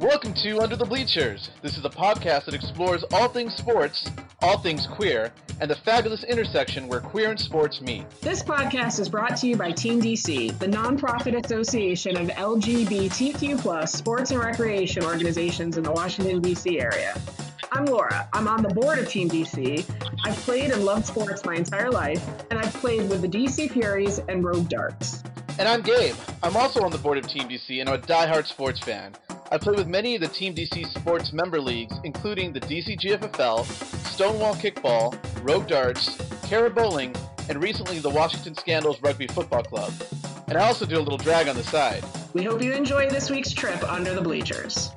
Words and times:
Welcome 0.00 0.32
to 0.36 0.62
Under 0.62 0.76
the 0.76 0.86
Bleachers. 0.86 1.50
This 1.60 1.76
is 1.76 1.84
a 1.84 1.90
podcast 1.90 2.46
that 2.46 2.54
explores 2.54 3.04
all 3.12 3.28
things 3.28 3.54
sports, 3.54 4.10
all 4.40 4.56
things 4.56 4.86
queer, 4.86 5.30
and 5.60 5.70
the 5.70 5.74
fabulous 5.74 6.24
intersection 6.24 6.88
where 6.88 7.00
queer 7.00 7.32
and 7.32 7.38
sports 7.38 7.82
meet. 7.82 8.08
This 8.22 8.42
podcast 8.42 8.98
is 8.98 9.10
brought 9.10 9.36
to 9.36 9.46
you 9.46 9.56
by 9.56 9.72
Team 9.72 10.00
DC, 10.00 10.58
the 10.58 10.66
nonprofit 10.66 11.44
association 11.44 12.16
of 12.16 12.28
LGBTQ 12.28 13.60
plus 13.60 13.92
sports 13.92 14.30
and 14.30 14.40
recreation 14.40 15.04
organizations 15.04 15.76
in 15.76 15.82
the 15.82 15.92
Washington, 15.92 16.40
D.C. 16.40 16.80
area. 16.80 17.14
I'm 17.70 17.84
Laura. 17.84 18.26
I'm 18.32 18.48
on 18.48 18.62
the 18.62 18.70
board 18.70 18.98
of 19.00 19.06
Team 19.06 19.28
DC. 19.28 19.84
I've 20.24 20.36
played 20.36 20.70
and 20.70 20.82
loved 20.86 21.04
sports 21.04 21.44
my 21.44 21.56
entire 21.56 21.90
life, 21.90 22.26
and 22.50 22.58
I've 22.58 22.72
played 22.72 23.10
with 23.10 23.20
the 23.20 23.28
DC 23.28 23.70
Furies 23.72 24.18
and 24.30 24.42
Rogue 24.42 24.70
Darts. 24.70 25.22
And 25.58 25.68
I'm 25.68 25.82
Gabe. 25.82 26.16
I'm 26.42 26.56
also 26.56 26.82
on 26.84 26.90
the 26.90 26.96
board 26.96 27.18
of 27.18 27.28
Team 27.28 27.50
DC 27.50 27.80
and 27.80 27.88
I'm 27.90 27.96
a 27.96 27.98
die-hard 27.98 28.46
sports 28.46 28.80
fan. 28.80 29.14
I 29.52 29.58
play 29.58 29.74
with 29.74 29.88
many 29.88 30.14
of 30.14 30.20
the 30.20 30.28
Team 30.28 30.54
DC 30.54 30.86
sports 30.96 31.32
member 31.32 31.60
leagues, 31.60 31.96
including 32.04 32.52
the 32.52 32.60
DC 32.60 33.00
GFFL, 33.00 33.64
Stonewall 34.06 34.54
Kickball, 34.54 35.18
Rogue 35.42 35.66
Darts, 35.66 36.16
Cara 36.44 36.70
Bowling, 36.70 37.16
and 37.48 37.60
recently 37.60 37.98
the 37.98 38.10
Washington 38.10 38.54
Scandals 38.54 39.02
Rugby 39.02 39.26
Football 39.26 39.64
Club. 39.64 39.92
And 40.46 40.56
I 40.56 40.64
also 40.68 40.86
do 40.86 40.98
a 40.98 41.02
little 41.02 41.18
drag 41.18 41.48
on 41.48 41.56
the 41.56 41.64
side. 41.64 42.04
We 42.32 42.44
hope 42.44 42.62
you 42.62 42.72
enjoy 42.72 43.10
this 43.10 43.28
week's 43.28 43.50
trip 43.50 43.82
under 43.90 44.14
the 44.14 44.20
bleachers. 44.20 44.90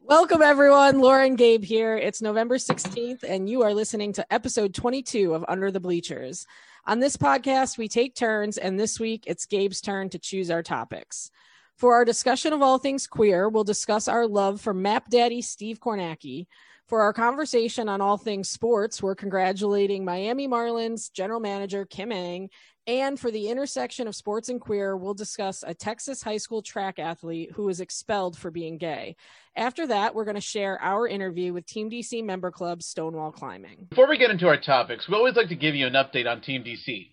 Welcome, 0.00 0.40
everyone. 0.40 1.00
Lauren 1.00 1.36
Gabe 1.36 1.64
here. 1.64 1.98
It's 1.98 2.22
November 2.22 2.56
16th, 2.56 3.24
and 3.28 3.50
you 3.50 3.60
are 3.60 3.74
listening 3.74 4.14
to 4.14 4.32
episode 4.32 4.72
22 4.72 5.34
of 5.34 5.44
Under 5.48 5.70
the 5.70 5.80
Bleachers. 5.80 6.46
On 6.88 7.00
this 7.00 7.16
podcast, 7.16 7.78
we 7.78 7.88
take 7.88 8.14
turns, 8.14 8.58
and 8.58 8.78
this 8.78 9.00
week 9.00 9.24
it's 9.26 9.46
Gabe's 9.46 9.80
turn 9.80 10.08
to 10.10 10.20
choose 10.20 10.52
our 10.52 10.62
topics. 10.62 11.32
For 11.74 11.94
our 11.94 12.04
discussion 12.04 12.52
of 12.52 12.62
all 12.62 12.78
things 12.78 13.08
queer, 13.08 13.48
we'll 13.48 13.64
discuss 13.64 14.06
our 14.06 14.24
love 14.24 14.60
for 14.60 14.72
Map 14.72 15.10
Daddy 15.10 15.42
Steve 15.42 15.80
Kornacki. 15.80 16.46
For 16.86 17.00
our 17.00 17.12
conversation 17.12 17.88
on 17.88 18.00
all 18.00 18.16
things 18.16 18.48
sports, 18.48 19.02
we're 19.02 19.16
congratulating 19.16 20.04
Miami 20.04 20.46
Marlins 20.46 21.12
general 21.12 21.40
manager 21.40 21.84
Kim 21.86 22.12
Ng 22.12 22.50
and 22.86 23.18
for 23.18 23.30
the 23.30 23.48
intersection 23.48 24.06
of 24.06 24.14
sports 24.14 24.48
and 24.48 24.60
queer, 24.60 24.96
we'll 24.96 25.14
discuss 25.14 25.64
a 25.66 25.74
Texas 25.74 26.22
high 26.22 26.36
school 26.36 26.62
track 26.62 26.98
athlete 26.98 27.50
who 27.54 27.64
was 27.64 27.80
expelled 27.80 28.38
for 28.38 28.50
being 28.50 28.78
gay. 28.78 29.16
After 29.56 29.86
that, 29.88 30.14
we're 30.14 30.24
going 30.24 30.36
to 30.36 30.40
share 30.40 30.80
our 30.80 31.08
interview 31.08 31.52
with 31.52 31.66
Team 31.66 31.90
DC 31.90 32.22
member 32.24 32.50
club 32.50 32.82
Stonewall 32.82 33.32
Climbing. 33.32 33.86
Before 33.90 34.08
we 34.08 34.18
get 34.18 34.30
into 34.30 34.46
our 34.46 34.60
topics, 34.60 35.08
we 35.08 35.16
always 35.16 35.34
like 35.34 35.48
to 35.48 35.56
give 35.56 35.74
you 35.74 35.86
an 35.86 35.94
update 35.94 36.30
on 36.30 36.40
Team 36.40 36.62
DC. 36.62 37.10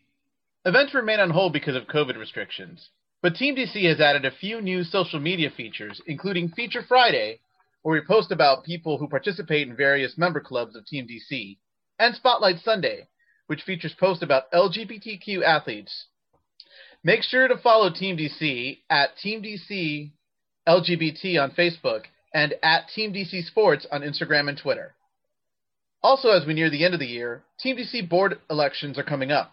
Events 0.65 0.93
remain 0.93 1.19
on 1.19 1.29
hold 1.29 1.53
because 1.53 1.75
of 1.75 1.83
COVID 1.87 2.17
restrictions, 2.17 2.89
but 3.21 3.35
Team 3.35 3.55
DC 3.55 3.87
has 3.89 3.99
added 3.99 4.25
a 4.25 4.31
few 4.31 4.61
new 4.61 4.83
social 4.83 5.19
media 5.19 5.49
features, 5.49 5.99
including 6.05 6.49
Feature 6.49 6.83
Friday, 6.87 7.39
where 7.81 7.99
we 7.99 8.05
post 8.05 8.31
about 8.31 8.63
people 8.63 8.97
who 8.97 9.07
participate 9.07 9.67
in 9.67 9.75
various 9.75 10.17
member 10.17 10.39
clubs 10.39 10.75
of 10.75 10.85
Team 10.85 11.07
DC, 11.07 11.57
and 11.99 12.15
Spotlight 12.15 12.59
Sunday, 12.63 13.07
which 13.47 13.63
features 13.63 13.93
posts 13.99 14.23
about 14.23 14.51
LGBTQ 14.51 15.43
athletes. 15.43 16.05
Make 17.03 17.23
sure 17.23 17.47
to 17.47 17.57
follow 17.57 17.89
Team 17.89 18.17
DC 18.17 18.79
at 18.89 19.17
Team 19.17 19.43
DC 19.43 20.11
LGBT 20.67 21.41
on 21.43 21.51
Facebook 21.51 22.03
and 22.33 22.53
at 22.63 22.87
Team 22.95 23.13
DC 23.13 23.45
Sports 23.45 23.85
on 23.91 24.01
Instagram 24.01 24.49
and 24.49 24.57
Twitter. 24.57 24.95
Also, 26.01 26.29
as 26.29 26.45
we 26.45 26.53
near 26.53 26.69
the 26.69 26.83
end 26.83 26.93
of 26.93 26.99
the 26.99 27.05
year, 27.05 27.43
Team 27.59 27.77
DC 27.77 28.09
board 28.09 28.39
elections 28.49 28.97
are 28.97 29.03
coming 29.03 29.31
up. 29.31 29.51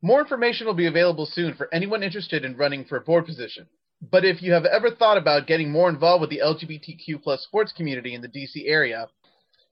More 0.00 0.20
information 0.20 0.66
will 0.66 0.74
be 0.74 0.86
available 0.86 1.26
soon 1.26 1.54
for 1.54 1.68
anyone 1.72 2.02
interested 2.02 2.44
in 2.44 2.56
running 2.56 2.84
for 2.84 2.96
a 2.96 3.00
board 3.00 3.26
position. 3.26 3.66
But 4.10 4.24
if 4.24 4.42
you 4.42 4.52
have 4.52 4.64
ever 4.64 4.90
thought 4.90 5.16
about 5.16 5.46
getting 5.46 5.70
more 5.70 5.88
involved 5.88 6.22
with 6.22 6.30
the 6.30 6.40
LGBTQ 6.44 7.22
plus 7.22 7.42
sports 7.42 7.72
community 7.72 8.14
in 8.14 8.20
the 8.20 8.28
DC 8.28 8.66
area, 8.66 9.06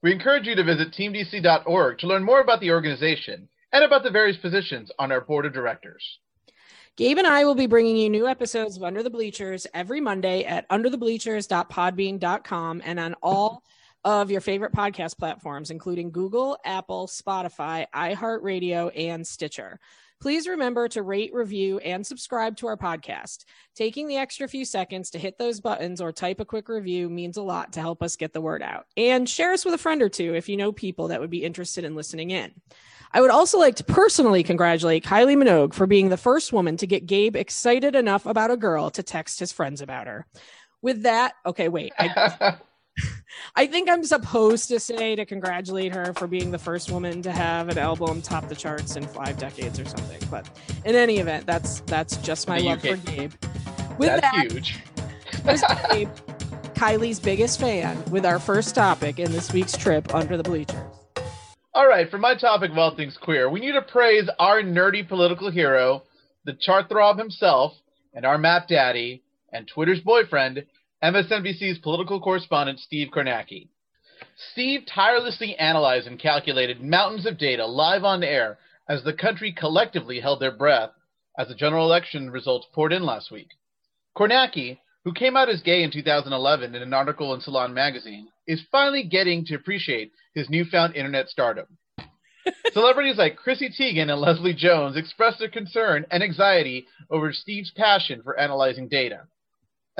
we 0.01 0.11
encourage 0.11 0.47
you 0.47 0.55
to 0.55 0.63
visit 0.63 0.91
teamdc.org 0.91 1.99
to 1.99 2.07
learn 2.07 2.23
more 2.23 2.41
about 2.41 2.59
the 2.59 2.71
organization 2.71 3.47
and 3.71 3.83
about 3.83 4.01
the 4.03 4.09
various 4.09 4.37
positions 4.37 4.91
on 4.99 5.11
our 5.11 5.21
board 5.21 5.45
of 5.45 5.53
directors. 5.53 6.17
Gabe 6.97 7.19
and 7.19 7.27
I 7.27 7.45
will 7.45 7.55
be 7.55 7.67
bringing 7.67 7.95
you 7.95 8.09
new 8.09 8.27
episodes 8.27 8.75
of 8.75 8.83
Under 8.83 9.01
the 9.01 9.09
Bleachers 9.09 9.65
every 9.73 10.01
Monday 10.01 10.43
at 10.43 10.67
underthebleachers.podbean.com 10.69 12.81
and 12.83 12.99
on 12.99 13.15
all 13.23 13.63
of 14.03 14.29
your 14.29 14.41
favorite 14.41 14.73
podcast 14.73 15.17
platforms, 15.17 15.71
including 15.71 16.11
Google, 16.11 16.57
Apple, 16.65 17.07
Spotify, 17.07 17.85
iHeartRadio, 17.95 18.91
and 18.95 19.25
Stitcher. 19.25 19.79
Please 20.21 20.47
remember 20.47 20.87
to 20.89 21.01
rate, 21.01 21.33
review, 21.33 21.79
and 21.79 22.05
subscribe 22.05 22.55
to 22.57 22.67
our 22.67 22.77
podcast. 22.77 23.45
Taking 23.73 24.07
the 24.07 24.17
extra 24.17 24.47
few 24.47 24.65
seconds 24.65 25.09
to 25.09 25.17
hit 25.17 25.39
those 25.39 25.59
buttons 25.59 25.99
or 25.99 26.11
type 26.11 26.39
a 26.39 26.45
quick 26.45 26.69
review 26.69 27.09
means 27.09 27.37
a 27.37 27.41
lot 27.41 27.73
to 27.73 27.79
help 27.79 28.03
us 28.03 28.15
get 28.15 28.31
the 28.31 28.39
word 28.39 28.61
out. 28.61 28.85
And 28.95 29.27
share 29.27 29.51
us 29.51 29.65
with 29.65 29.73
a 29.73 29.79
friend 29.79 29.99
or 29.99 30.09
two 30.09 30.35
if 30.35 30.47
you 30.47 30.57
know 30.57 30.71
people 30.71 31.07
that 31.07 31.19
would 31.19 31.31
be 31.31 31.43
interested 31.43 31.85
in 31.85 31.95
listening 31.95 32.29
in. 32.29 32.51
I 33.11 33.19
would 33.19 33.31
also 33.31 33.57
like 33.57 33.77
to 33.77 33.83
personally 33.83 34.43
congratulate 34.43 35.03
Kylie 35.03 35.35
Minogue 35.35 35.73
for 35.73 35.87
being 35.87 36.09
the 36.09 36.17
first 36.17 36.53
woman 36.53 36.77
to 36.77 36.85
get 36.85 37.07
Gabe 37.07 37.35
excited 37.35 37.95
enough 37.95 38.27
about 38.27 38.51
a 38.51 38.57
girl 38.57 38.91
to 38.91 39.01
text 39.01 39.39
his 39.39 39.51
friends 39.51 39.81
about 39.81 40.05
her. 40.05 40.27
With 40.83 41.01
that, 41.01 41.33
okay, 41.47 41.67
wait. 41.67 41.93
I, 41.97 42.57
I 43.55 43.67
think 43.67 43.89
I'm 43.89 44.03
supposed 44.03 44.69
to 44.69 44.79
say 44.79 45.15
to 45.15 45.25
congratulate 45.25 45.93
her 45.93 46.13
for 46.13 46.27
being 46.27 46.51
the 46.51 46.59
first 46.59 46.91
woman 46.91 47.21
to 47.23 47.31
have 47.31 47.69
an 47.69 47.77
album 47.77 48.21
top 48.21 48.47
the 48.47 48.55
charts 48.55 48.95
in 48.95 49.07
five 49.07 49.37
decades 49.37 49.79
or 49.79 49.85
something. 49.85 50.21
But 50.29 50.49
in 50.85 50.95
any 50.95 51.17
event, 51.17 51.45
that's 51.45 51.81
that's 51.81 52.17
just 52.17 52.47
my 52.47 52.59
love 52.59 52.81
for 52.81 52.97
Gabe. 52.97 53.33
With 53.97 54.09
that's 54.09 54.21
that, 54.21 54.51
huge. 54.51 54.79
Gabe, 55.91 56.09
Kylie's 56.73 57.19
biggest 57.19 57.59
fan, 57.59 58.03
with 58.11 58.25
our 58.25 58.39
first 58.39 58.73
topic 58.75 59.19
in 59.19 59.31
this 59.31 59.51
week's 59.53 59.77
trip 59.77 60.13
under 60.15 60.37
the 60.37 60.43
bleachers. 60.43 60.77
All 61.73 61.87
right, 61.87 62.09
for 62.09 62.17
my 62.17 62.35
topic 62.35 62.71
of 62.71 62.77
all 62.77 62.95
things 62.95 63.17
queer, 63.21 63.49
we 63.49 63.61
need 63.61 63.73
to 63.73 63.81
praise 63.81 64.29
our 64.39 64.61
nerdy 64.61 65.07
political 65.07 65.49
hero, 65.49 66.03
the 66.43 66.53
chart 66.53 66.89
throb 66.89 67.17
himself, 67.17 67.73
and 68.13 68.25
our 68.25 68.37
map 68.37 68.67
daddy, 68.67 69.23
and 69.53 69.67
Twitter's 69.67 70.01
boyfriend, 70.01 70.65
MSNBC's 71.03 71.79
political 71.79 72.21
correspondent 72.21 72.79
Steve 72.79 73.09
Kornacki. 73.11 73.69
Steve 74.51 74.85
tirelessly 74.85 75.55
analyzed 75.55 76.05
and 76.05 76.19
calculated 76.19 76.79
mountains 76.79 77.25
of 77.25 77.39
data 77.39 77.65
live 77.65 78.03
on 78.03 78.23
air 78.23 78.59
as 78.87 79.03
the 79.03 79.13
country 79.13 79.51
collectively 79.51 80.19
held 80.19 80.39
their 80.39 80.51
breath 80.51 80.91
as 81.39 81.47
the 81.47 81.55
general 81.55 81.85
election 81.85 82.29
results 82.29 82.67
poured 82.73 82.93
in 82.93 83.03
last 83.03 83.31
week. 83.31 83.49
Kornacki, 84.15 84.77
who 85.03 85.13
came 85.13 85.35
out 85.35 85.49
as 85.49 85.61
gay 85.61 85.81
in 85.81 85.89
2011 85.89 86.75
in 86.75 86.81
an 86.83 86.93
article 86.93 87.33
in 87.33 87.41
Salon 87.41 87.73
magazine, 87.73 88.27
is 88.45 88.61
finally 88.71 89.03
getting 89.03 89.43
to 89.45 89.55
appreciate 89.55 90.11
his 90.35 90.49
newfound 90.51 90.95
internet 90.95 91.29
stardom. 91.29 91.65
Celebrities 92.73 93.17
like 93.17 93.37
Chrissy 93.37 93.69
Teigen 93.69 94.11
and 94.11 94.21
Leslie 94.21 94.53
Jones 94.53 94.97
expressed 94.97 95.39
their 95.39 95.49
concern 95.49 96.05
and 96.11 96.21
anxiety 96.21 96.85
over 97.09 97.33
Steve's 97.33 97.71
passion 97.71 98.21
for 98.21 98.39
analyzing 98.39 98.87
data. 98.87 99.21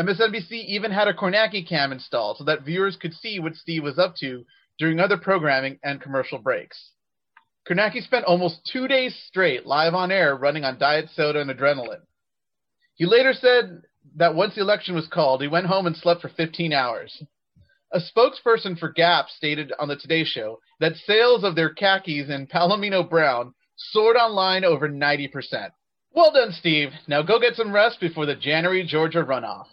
MSNBC 0.01 0.51
even 0.51 0.91
had 0.91 1.07
a 1.07 1.13
Kornacki 1.13 1.67
cam 1.67 1.91
installed 1.91 2.38
so 2.38 2.44
that 2.45 2.63
viewers 2.63 2.95
could 2.95 3.13
see 3.13 3.39
what 3.39 3.56
Steve 3.56 3.84
was 3.84 4.00
up 4.00 4.16
to 4.17 4.45
during 4.79 5.00
other 5.00 5.17
programming 5.17 5.78
and 5.84 6.01
commercial 6.01 6.39
breaks. 6.39 6.91
Kornacki 7.69 8.01
spent 8.01 8.25
almost 8.25 8.67
two 8.72 8.88
days 8.88 9.16
straight 9.28 9.66
live 9.66 9.94
on 9.94 10.11
air 10.11 10.35
running 10.35 10.63
on 10.63 10.79
diet 10.79 11.09
soda 11.13 11.41
and 11.41 11.51
adrenaline. 11.51 12.01
He 12.95 13.06
later 13.06 13.34
said 13.34 13.84
that 14.16 14.34
once 14.34 14.56
the 14.56 14.61
election 14.61 14.95
was 14.95 15.07
called, 15.07 15.41
he 15.41 15.47
went 15.47 15.67
home 15.67 15.85
and 15.85 15.95
slept 15.95 16.22
for 16.22 16.29
15 16.29 16.73
hours. 16.73 17.23
A 17.94 18.00
spokesperson 18.00 18.79
for 18.79 18.90
Gap 18.90 19.28
stated 19.29 19.72
on 19.78 19.88
the 19.88 19.97
Today 19.97 20.23
Show 20.23 20.59
that 20.79 20.95
sales 20.95 21.44
of 21.44 21.56
their 21.56 21.73
khakis 21.73 22.29
in 22.29 22.47
Palomino 22.47 23.07
Brown 23.07 23.53
soared 23.75 24.16
online 24.16 24.64
over 24.64 24.90
90%. 24.90 25.70
Well 26.14 26.31
done, 26.34 26.53
Steve. 26.53 26.90
Now 27.08 27.22
go 27.22 27.40
get 27.40 27.55
some 27.55 27.73
rest 27.73 27.99
before 27.99 28.26
the 28.26 28.35
January 28.35 28.85
Georgia 28.85 29.23
runoff. 29.23 29.67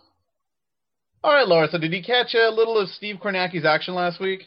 All 1.25 1.33
right, 1.33 1.47
Laura. 1.49 1.69
So, 1.71 1.79
did 1.79 1.93
you 1.93 2.03
catch 2.03 2.35
a 2.35 2.49
little 2.49 2.79
of 2.79 2.89
Steve 2.91 3.17
Kornacki's 3.17 3.65
action 3.65 3.95
last 3.95 4.21
week? 4.21 4.45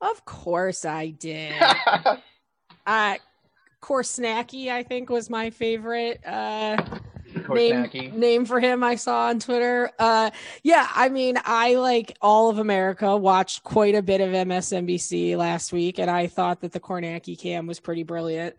Of 0.00 0.24
course, 0.24 0.84
I 0.84 1.10
did. 1.10 1.54
uh, 2.86 3.16
Korsnacky, 3.82 4.68
I 4.68 4.82
think, 4.82 5.10
was 5.10 5.28
my 5.28 5.50
favorite 5.50 6.26
uh, 6.26 6.82
name 7.50 7.90
name 8.18 8.44
for 8.46 8.60
him. 8.60 8.82
I 8.82 8.94
saw 8.94 9.28
on 9.28 9.40
Twitter. 9.40 9.90
Uh, 9.98 10.30
yeah, 10.62 10.88
I 10.94 11.10
mean, 11.10 11.36
I 11.44 11.74
like 11.74 12.16
all 12.22 12.48
of 12.48 12.58
America. 12.58 13.14
Watched 13.14 13.62
quite 13.62 13.94
a 13.94 14.02
bit 14.02 14.22
of 14.22 14.30
MSNBC 14.30 15.36
last 15.36 15.72
week, 15.72 15.98
and 15.98 16.10
I 16.10 16.28
thought 16.28 16.62
that 16.62 16.72
the 16.72 16.80
Kornacki 16.80 17.38
cam 17.38 17.66
was 17.66 17.78
pretty 17.78 18.04
brilliant. 18.04 18.56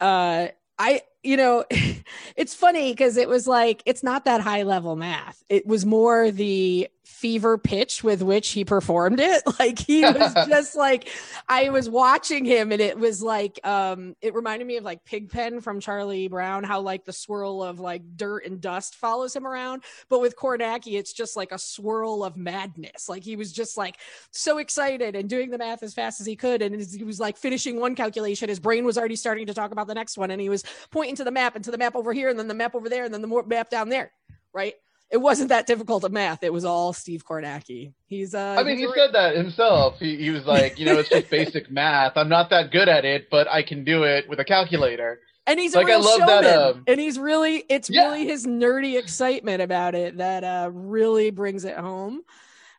Uh, 0.00 0.48
I 0.78 1.02
you 1.26 1.36
know, 1.36 1.64
it's 2.36 2.54
funny 2.54 2.92
because 2.92 3.16
it 3.16 3.28
was 3.28 3.46
like 3.46 3.82
it's 3.84 4.02
not 4.02 4.24
that 4.24 4.40
high 4.40 4.62
level 4.62 4.96
math. 4.96 5.42
It 5.48 5.66
was 5.66 5.84
more 5.84 6.30
the 6.30 6.88
fever 7.06 7.56
pitch 7.56 8.02
with 8.02 8.20
which 8.20 8.50
he 8.50 8.64
performed 8.64 9.20
it. 9.20 9.42
Like 9.58 9.78
he 9.78 10.02
was 10.02 10.34
just 10.48 10.76
like 10.76 11.08
I 11.48 11.70
was 11.70 11.88
watching 11.88 12.44
him 12.44 12.72
and 12.72 12.80
it 12.80 12.98
was 12.98 13.22
like 13.22 13.58
um 13.64 14.14
it 14.20 14.34
reminded 14.34 14.66
me 14.66 14.76
of 14.76 14.84
like 14.84 15.04
Pigpen 15.04 15.60
from 15.62 15.80
Charlie 15.80 16.28
Brown, 16.28 16.62
how 16.62 16.80
like 16.80 17.04
the 17.04 17.12
swirl 17.12 17.62
of 17.62 17.80
like 17.80 18.02
dirt 18.16 18.44
and 18.44 18.60
dust 18.60 18.96
follows 18.96 19.34
him 19.34 19.46
around. 19.46 19.84
But 20.10 20.20
with 20.20 20.36
Kornacki, 20.36 20.98
it's 20.98 21.12
just 21.12 21.36
like 21.36 21.52
a 21.52 21.58
swirl 21.58 22.22
of 22.22 22.36
madness. 22.36 23.08
Like 23.08 23.22
he 23.22 23.36
was 23.36 23.52
just 23.52 23.76
like 23.76 23.98
so 24.30 24.58
excited 24.58 25.16
and 25.16 25.30
doing 25.30 25.50
the 25.50 25.58
math 25.58 25.82
as 25.82 25.94
fast 25.94 26.20
as 26.20 26.26
he 26.26 26.36
could. 26.36 26.60
And 26.60 26.82
he 26.82 27.04
was 27.04 27.20
like 27.20 27.38
finishing 27.38 27.80
one 27.80 27.94
calculation, 27.94 28.48
his 28.48 28.60
brain 28.60 28.84
was 28.84 28.98
already 28.98 29.16
starting 29.16 29.46
to 29.46 29.54
talk 29.54 29.70
about 29.70 29.86
the 29.86 29.94
next 29.94 30.18
one, 30.18 30.30
and 30.30 30.40
he 30.40 30.48
was 30.48 30.64
pointing 30.90 31.16
to 31.16 31.24
the 31.24 31.30
map 31.30 31.56
and 31.56 31.64
to 31.64 31.70
the 31.70 31.78
map 31.78 31.96
over 31.96 32.12
here, 32.12 32.28
and 32.28 32.38
then 32.38 32.48
the 32.48 32.54
map 32.54 32.74
over 32.74 32.88
there, 32.88 33.04
and 33.04 33.14
then 33.14 33.22
the 33.22 33.42
map 33.46 33.70
down 33.70 33.88
there. 33.88 34.12
Right 34.52 34.74
it 35.10 35.18
wasn't 35.18 35.50
that 35.50 35.66
difficult 35.66 36.04
of 36.04 36.12
math. 36.12 36.42
It 36.42 36.52
was 36.52 36.64
all 36.64 36.92
Steve 36.92 37.24
Kornacki. 37.24 37.92
He's 38.06 38.34
uh 38.34 38.56
I 38.58 38.64
mean, 38.64 38.78
he 38.78 38.88
said 38.94 39.12
that 39.12 39.36
himself. 39.36 39.98
He, 39.98 40.16
he 40.16 40.30
was 40.30 40.46
like, 40.46 40.78
you 40.78 40.86
know, 40.86 40.98
it's 40.98 41.08
just 41.08 41.30
basic 41.30 41.70
math. 41.70 42.16
I'm 42.16 42.28
not 42.28 42.50
that 42.50 42.72
good 42.72 42.88
at 42.88 43.04
it, 43.04 43.28
but 43.30 43.48
I 43.48 43.62
can 43.62 43.84
do 43.84 44.02
it 44.02 44.28
with 44.28 44.40
a 44.40 44.44
calculator. 44.44 45.20
And 45.46 45.60
he's 45.60 45.76
like, 45.76 45.88
I 45.88 45.96
love 45.96 46.18
showman. 46.18 46.42
that. 46.42 46.60
Um, 46.60 46.84
and 46.88 46.98
he's 46.98 47.20
really, 47.20 47.62
it's 47.68 47.88
yeah. 47.88 48.06
really 48.06 48.26
his 48.26 48.46
nerdy 48.46 48.98
excitement 48.98 49.62
about 49.62 49.94
it 49.94 50.16
that 50.16 50.42
uh, 50.42 50.70
really 50.72 51.30
brings 51.30 51.64
it 51.64 51.76
home. 51.76 52.22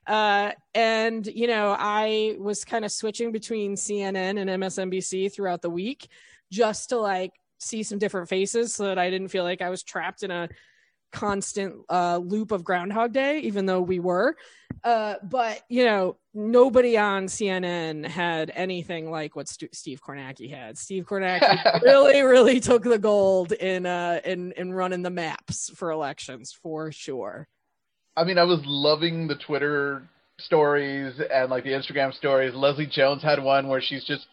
Uh, 0.06 0.52
and 0.76 1.26
you 1.28 1.48
know, 1.48 1.76
I 1.78 2.36
was 2.40 2.66
kind 2.66 2.84
of 2.84 2.92
switching 2.92 3.32
between 3.32 3.76
CNN 3.76 4.40
and 4.40 4.50
MSNBC 4.50 5.34
throughout 5.34 5.62
the 5.62 5.70
week 5.70 6.10
just 6.52 6.90
to 6.90 6.98
like 6.98 7.32
see 7.58 7.84
some 7.84 8.00
different 8.00 8.28
faces 8.28 8.76
so 8.76 8.86
that 8.86 9.00
I 9.00 9.10
didn't 9.10 9.30
feel 9.30 9.44
like 9.44 9.62
I 9.62 9.70
was 9.70 9.84
trapped 9.84 10.24
in 10.24 10.32
a 10.32 10.50
constant 11.12 11.76
uh, 11.90 12.18
loop 12.18 12.52
of 12.52 12.64
Groundhog 12.64 13.14
Day, 13.14 13.40
even 13.40 13.66
though 13.66 13.82
we 13.82 14.00
were. 14.00 14.36
Uh, 14.84 15.16
but 15.24 15.62
you 15.70 15.86
know, 15.86 16.18
nobody 16.34 16.98
on 16.98 17.26
CNN 17.26 18.06
had 18.06 18.52
anything 18.54 19.10
like 19.10 19.36
what 19.36 19.48
St- 19.48 19.76
Steve 19.76 20.02
Kornacki 20.02 20.50
had. 20.50 20.78
Steve 20.78 21.06
Kornacki 21.06 21.82
really, 21.82 22.22
really 22.22 22.60
took 22.60 22.84
the 22.84 23.00
gold 23.00 23.52
in 23.52 23.86
uh, 23.86 24.20
in 24.24 24.52
in 24.54 24.74
running 24.74 25.02
the 25.02 25.10
maps 25.10 25.72
for 25.76 25.92
elections 25.92 26.52
for 26.52 26.92
sure. 26.92 27.48
I 28.16 28.24
mean, 28.24 28.38
I 28.38 28.44
was 28.44 28.60
loving 28.66 29.28
the 29.28 29.36
Twitter 29.36 30.08
stories 30.40 31.20
and 31.32 31.50
like 31.50 31.64
the 31.64 31.72
Instagram 31.72 32.14
stories. 32.14 32.54
Leslie 32.54 32.88
Jones 32.88 33.24
had 33.24 33.42
one 33.42 33.68
where 33.68 33.82
she's 33.82 34.04
just 34.06 34.28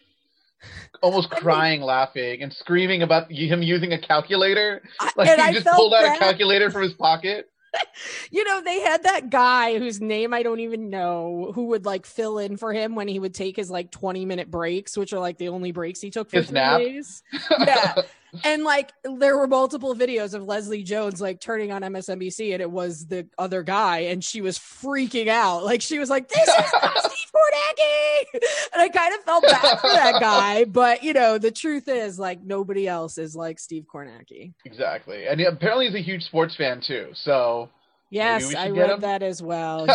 almost 1.03 1.31
crying, 1.31 1.81
laughing, 1.81 2.43
and 2.43 2.53
screaming 2.53 3.03
about 3.03 3.31
him 3.31 3.63
using 3.63 3.93
a 3.93 3.99
calculator. 4.01 4.83
Like 5.17 5.29
and 5.29 5.41
he 5.41 5.49
I 5.49 5.53
just 5.53 5.67
pulled 5.67 5.95
out 5.95 6.03
bad. 6.03 6.17
a 6.17 6.19
calculator 6.19 6.71
from 6.71 6.83
his 6.83 6.95
pocket. 6.95 7.51
you 8.31 8.45
know, 8.45 8.63
they 8.63 8.81
had 8.81 9.03
that 9.03 9.31
guy 9.31 9.79
whose 9.79 10.01
name 10.01 10.33
I 10.33 10.43
don't 10.43 10.61
even 10.61 10.91
know 10.91 11.53
who 11.55 11.67
would 11.67 11.85
like 11.85 12.07
fill 12.07 12.39
in 12.39 12.57
for 12.57 12.73
him 12.73 12.95
when 12.95 13.09
he 13.09 13.19
would 13.19 13.35
take 13.35 13.57
his 13.57 13.71
like 13.71 13.91
20 13.91 14.25
minute 14.25 14.51
breaks, 14.51 14.97
which 14.97 15.13
are 15.13 15.21
like 15.21 15.39
the 15.39 15.49
only 15.49 15.73
breaks 15.73 16.01
he 16.01 16.11
took 16.11 16.31
for 16.31 16.39
his 16.39 16.49
three 16.49 16.55
nap. 16.55 16.81
days. 16.81 17.23
Yeah. 17.59 17.95
and 18.43 18.65
like 18.65 18.93
there 19.19 19.37
were 19.37 19.47
multiple 19.47 19.95
videos 19.95 20.35
of 20.35 20.45
Leslie 20.45 20.83
Jones 20.83 21.21
like 21.21 21.41
turning 21.41 21.71
on 21.73 21.83
MSNBC 21.83 22.53
and 22.53 22.61
it 22.61 22.71
was 22.71 23.07
the 23.07 23.27
other 23.39 23.63
guy 23.63 23.99
and 24.01 24.25
she 24.25 24.41
was 24.41 24.59
freaking 24.59 25.29
out. 25.29 25.65
Like 25.65 25.81
she 25.81 25.99
was 25.99 26.11
like, 26.11 26.29
This 26.29 26.49
is 26.49 26.55
Steve 27.13 27.33
Kornacki. 27.35 28.41
And 28.73 28.83
I 28.83 28.89
kind 28.89 29.15
of 29.15 29.21
felt 29.25 29.45
bad 29.45 29.81
for 29.81 29.91
that 29.91 30.21
guy. 30.21 30.65
But 30.65 31.03
you 31.03 31.13
know, 31.13 31.39
the 31.39 31.51
truth 31.51 31.89
is 31.89 32.19
like 32.19 32.43
nobody 32.43 32.89
else 32.89 33.19
is 33.19 33.37
like 33.37 33.59
Steve 33.59 33.85
Kornacki. 33.93 34.53
Exactly. 34.65 35.27
And 35.27 35.41
he, 35.41 35.47
apparently 35.47 35.87
he's 35.87 35.95
a 35.95 36.03
huge 36.03 36.25
sports 36.25 36.57
fan 36.57 36.81
too. 36.85 37.11
So 37.15 37.69
Yes, 38.11 38.55
I 38.55 38.71
read 38.71 39.01
that 39.01 39.23
as 39.23 39.43
well. 39.43 39.87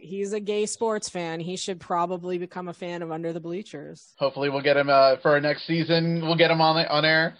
He, 0.00 0.16
he's 0.18 0.32
a 0.32 0.40
gay 0.40 0.66
sports 0.66 1.08
fan. 1.08 1.40
He 1.40 1.56
should 1.56 1.78
probably 1.78 2.38
become 2.38 2.68
a 2.68 2.74
fan 2.74 3.02
of 3.02 3.12
Under 3.12 3.32
the 3.32 3.40
Bleachers. 3.40 4.12
Hopefully, 4.18 4.50
we'll 4.50 4.62
get 4.62 4.76
him 4.76 4.88
uh, 4.88 5.16
for 5.22 5.30
our 5.30 5.40
next 5.40 5.66
season. 5.66 6.22
We'll 6.22 6.36
get 6.36 6.50
him 6.50 6.60
on 6.60 6.84
on 6.86 7.04
air 7.04 7.36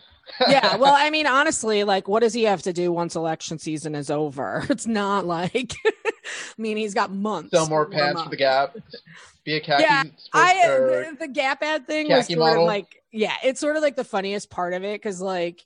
yeah, 0.49 0.77
well, 0.77 0.95
I 0.97 1.11
mean, 1.11 1.27
honestly, 1.27 1.85
like, 1.85 2.09
what 2.09 2.21
does 2.21 2.33
he 2.33 2.45
have 2.45 2.63
to 2.63 2.73
do 2.73 2.93
once 2.93 3.17
election 3.17 3.59
season 3.59 3.95
is 3.95 4.11
over? 4.11 4.65
It's 4.75 4.87
not 4.87 5.25
like, 5.25 5.75
I 5.87 6.13
mean, 6.59 6.77
he's 6.77 6.95
got 6.95 7.13
months. 7.13 7.51
Sell 7.51 7.69
more 7.69 7.87
pants 7.87 8.23
for 8.23 8.29
the 8.29 8.37
Gap. 8.37 8.77
Be 9.45 9.57
a 9.57 9.61
khaki. 9.61 9.83
Yeah, 9.83 10.03
I 10.33 10.55
the, 10.55 11.17
the, 11.21 11.29
Gap 11.29 11.63
ad 11.63 11.87
thing 11.87 12.09
was 12.09 12.27
sort 12.27 12.39
model. 12.39 12.63
of 12.63 12.67
like, 12.67 13.03
yeah, 13.13 13.35
it's 13.45 13.61
sort 13.61 13.77
of 13.77 13.83
like 13.83 13.95
the 13.95 14.05
funniest 14.05 14.51
part 14.51 14.73
of 14.73 14.83
it 14.83 15.01
because 15.01 15.21
like 15.21 15.65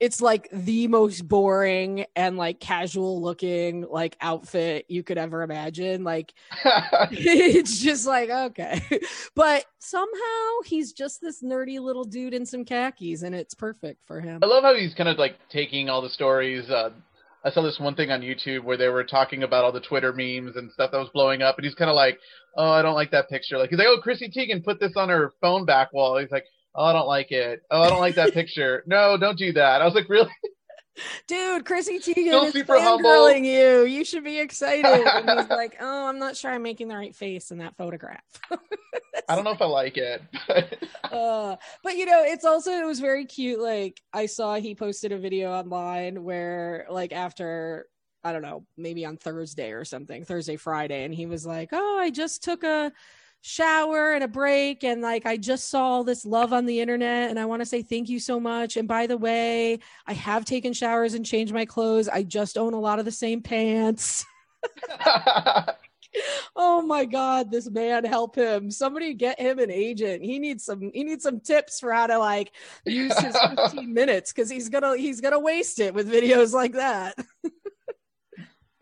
it's 0.00 0.20
like 0.20 0.48
the 0.52 0.88
most 0.88 1.26
boring 1.26 2.04
and 2.16 2.36
like 2.36 2.60
casual 2.60 3.22
looking 3.22 3.86
like 3.88 4.16
outfit 4.20 4.84
you 4.88 5.02
could 5.02 5.18
ever 5.18 5.42
imagine 5.42 6.04
like 6.04 6.32
it's 7.10 7.78
just 7.78 8.06
like 8.06 8.30
okay 8.30 8.80
but 9.34 9.64
somehow 9.78 10.60
he's 10.64 10.92
just 10.92 11.20
this 11.20 11.42
nerdy 11.42 11.80
little 11.80 12.04
dude 12.04 12.34
in 12.34 12.44
some 12.44 12.64
khakis 12.64 13.22
and 13.22 13.34
it's 13.34 13.54
perfect 13.54 14.00
for 14.04 14.20
him 14.20 14.40
i 14.42 14.46
love 14.46 14.64
how 14.64 14.74
he's 14.74 14.94
kind 14.94 15.08
of 15.08 15.18
like 15.18 15.36
taking 15.50 15.88
all 15.88 16.02
the 16.02 16.10
stories 16.10 16.68
uh 16.70 16.90
I 17.44 17.50
saw 17.50 17.60
this 17.60 17.78
one 17.78 17.94
thing 17.94 18.10
on 18.10 18.22
YouTube 18.22 18.64
where 18.64 18.78
they 18.78 18.88
were 18.88 19.04
talking 19.04 19.42
about 19.42 19.64
all 19.64 19.72
the 19.72 19.80
Twitter 19.80 20.14
memes 20.14 20.56
and 20.56 20.72
stuff 20.72 20.90
that 20.92 20.98
was 20.98 21.10
blowing 21.12 21.42
up, 21.42 21.58
and 21.58 21.64
he's 21.66 21.74
kind 21.74 21.90
of 21.90 21.94
like, 21.94 22.18
"Oh, 22.56 22.70
I 22.70 22.80
don't 22.80 22.94
like 22.94 23.10
that 23.10 23.28
picture." 23.28 23.58
Like 23.58 23.68
he's 23.68 23.78
like, 23.78 23.86
"Oh, 23.86 24.00
Chrissy 24.00 24.30
Teigen 24.30 24.64
put 24.64 24.80
this 24.80 24.96
on 24.96 25.10
her 25.10 25.30
phone 25.42 25.66
back 25.66 25.92
wall." 25.92 26.16
He's 26.16 26.30
like, 26.30 26.46
Oh, 26.74 26.84
I 26.84 26.92
don't 26.92 27.06
like 27.06 27.30
it. 27.30 27.62
Oh, 27.70 27.82
I 27.82 27.88
don't 27.88 28.00
like 28.00 28.16
that 28.16 28.34
picture. 28.34 28.82
No, 28.86 29.16
don't 29.16 29.38
do 29.38 29.52
that. 29.52 29.80
I 29.80 29.84
was 29.84 29.94
like, 29.94 30.08
really? 30.08 30.30
Dude, 31.26 31.64
Chrissy 31.64 31.98
Teigen 31.98 32.46
is 32.46 32.54
fangirling 32.54 33.44
you. 33.44 33.84
You 33.84 34.04
should 34.04 34.22
be 34.22 34.38
excited. 34.38 34.84
And 34.84 35.40
he's 35.40 35.48
like, 35.50 35.76
oh, 35.80 36.06
I'm 36.06 36.18
not 36.18 36.36
sure 36.36 36.52
I'm 36.52 36.62
making 36.62 36.88
the 36.88 36.96
right 36.96 37.14
face 37.14 37.50
in 37.50 37.58
that 37.58 37.76
photograph. 37.76 38.22
I 39.28 39.34
don't 39.34 39.44
know 39.44 39.52
if 39.52 39.62
I 39.62 39.66
like 39.66 39.96
it. 39.96 40.22
uh, 41.10 41.56
but 41.82 41.96
you 41.96 42.06
know, 42.06 42.22
it's 42.24 42.44
also 42.44 42.70
it 42.72 42.86
was 42.86 43.00
very 43.00 43.24
cute. 43.24 43.60
Like 43.60 44.00
I 44.12 44.26
saw 44.26 44.56
he 44.56 44.74
posted 44.74 45.12
a 45.12 45.18
video 45.18 45.50
online 45.50 46.22
where, 46.22 46.86
like, 46.90 47.12
after 47.12 47.86
I 48.22 48.32
don't 48.32 48.42
know, 48.42 48.64
maybe 48.76 49.04
on 49.04 49.16
Thursday 49.16 49.72
or 49.72 49.84
something, 49.84 50.24
Thursday, 50.24 50.56
Friday, 50.56 51.04
and 51.04 51.14
he 51.14 51.26
was 51.26 51.44
like, 51.44 51.70
oh, 51.72 51.98
I 51.98 52.10
just 52.10 52.42
took 52.42 52.64
a 52.64 52.92
shower 53.46 54.14
and 54.14 54.24
a 54.24 54.28
break 54.28 54.84
and 54.84 55.02
like 55.02 55.26
I 55.26 55.36
just 55.36 55.68
saw 55.68 55.82
all 55.82 56.02
this 56.02 56.24
love 56.24 56.54
on 56.54 56.64
the 56.64 56.80
internet 56.80 57.28
and 57.28 57.38
I 57.38 57.44
want 57.44 57.60
to 57.60 57.66
say 57.66 57.82
thank 57.82 58.08
you 58.08 58.18
so 58.18 58.40
much. 58.40 58.78
And 58.78 58.88
by 58.88 59.06
the 59.06 59.18
way 59.18 59.80
I 60.06 60.14
have 60.14 60.46
taken 60.46 60.72
showers 60.72 61.12
and 61.12 61.26
changed 61.26 61.52
my 61.52 61.66
clothes. 61.66 62.08
I 62.08 62.22
just 62.22 62.56
own 62.56 62.72
a 62.72 62.80
lot 62.80 62.98
of 62.98 63.04
the 63.04 63.12
same 63.12 63.42
pants. 63.42 64.24
Oh 66.54 66.80
my 66.80 67.04
god 67.04 67.50
this 67.50 67.68
man 67.68 68.04
help 68.04 68.36
him. 68.36 68.70
Somebody 68.70 69.14
get 69.14 69.40
him 69.40 69.58
an 69.58 69.68
agent. 69.68 70.22
He 70.22 70.38
needs 70.38 70.64
some 70.64 70.92
he 70.94 71.02
needs 71.02 71.24
some 71.24 71.40
tips 71.40 71.80
for 71.80 71.92
how 71.92 72.06
to 72.06 72.18
like 72.18 72.52
use 72.86 73.18
his 73.18 73.36
15 73.56 73.92
minutes 73.92 74.32
because 74.32 74.48
he's 74.48 74.68
gonna 74.68 74.96
he's 74.96 75.20
gonna 75.20 75.40
waste 75.40 75.80
it 75.80 75.92
with 75.92 76.08
videos 76.08 76.52
like 76.52 76.74
that. 76.74 77.18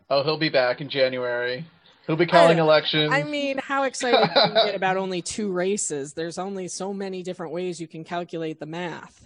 Oh 0.09 0.21
he'll 0.21 0.37
be 0.37 0.49
back 0.49 0.79
in 0.79 0.89
january 0.89 1.65
He'll 2.05 2.17
be 2.17 2.25
calling 2.25 2.59
I, 2.59 2.63
elections. 2.63 3.13
I 3.13 3.23
mean, 3.23 3.59
how 3.59 3.83
excited 3.83 4.29
can 4.33 4.55
you 4.55 4.63
get 4.65 4.75
about 4.75 4.97
only 4.97 5.21
two 5.21 5.51
races? 5.51 6.13
There's 6.13 6.37
only 6.37 6.67
so 6.67 6.93
many 6.93 7.23
different 7.23 7.53
ways 7.53 7.79
you 7.79 7.87
can 7.87 8.03
calculate 8.03 8.59
the 8.59 8.65
math. 8.65 9.25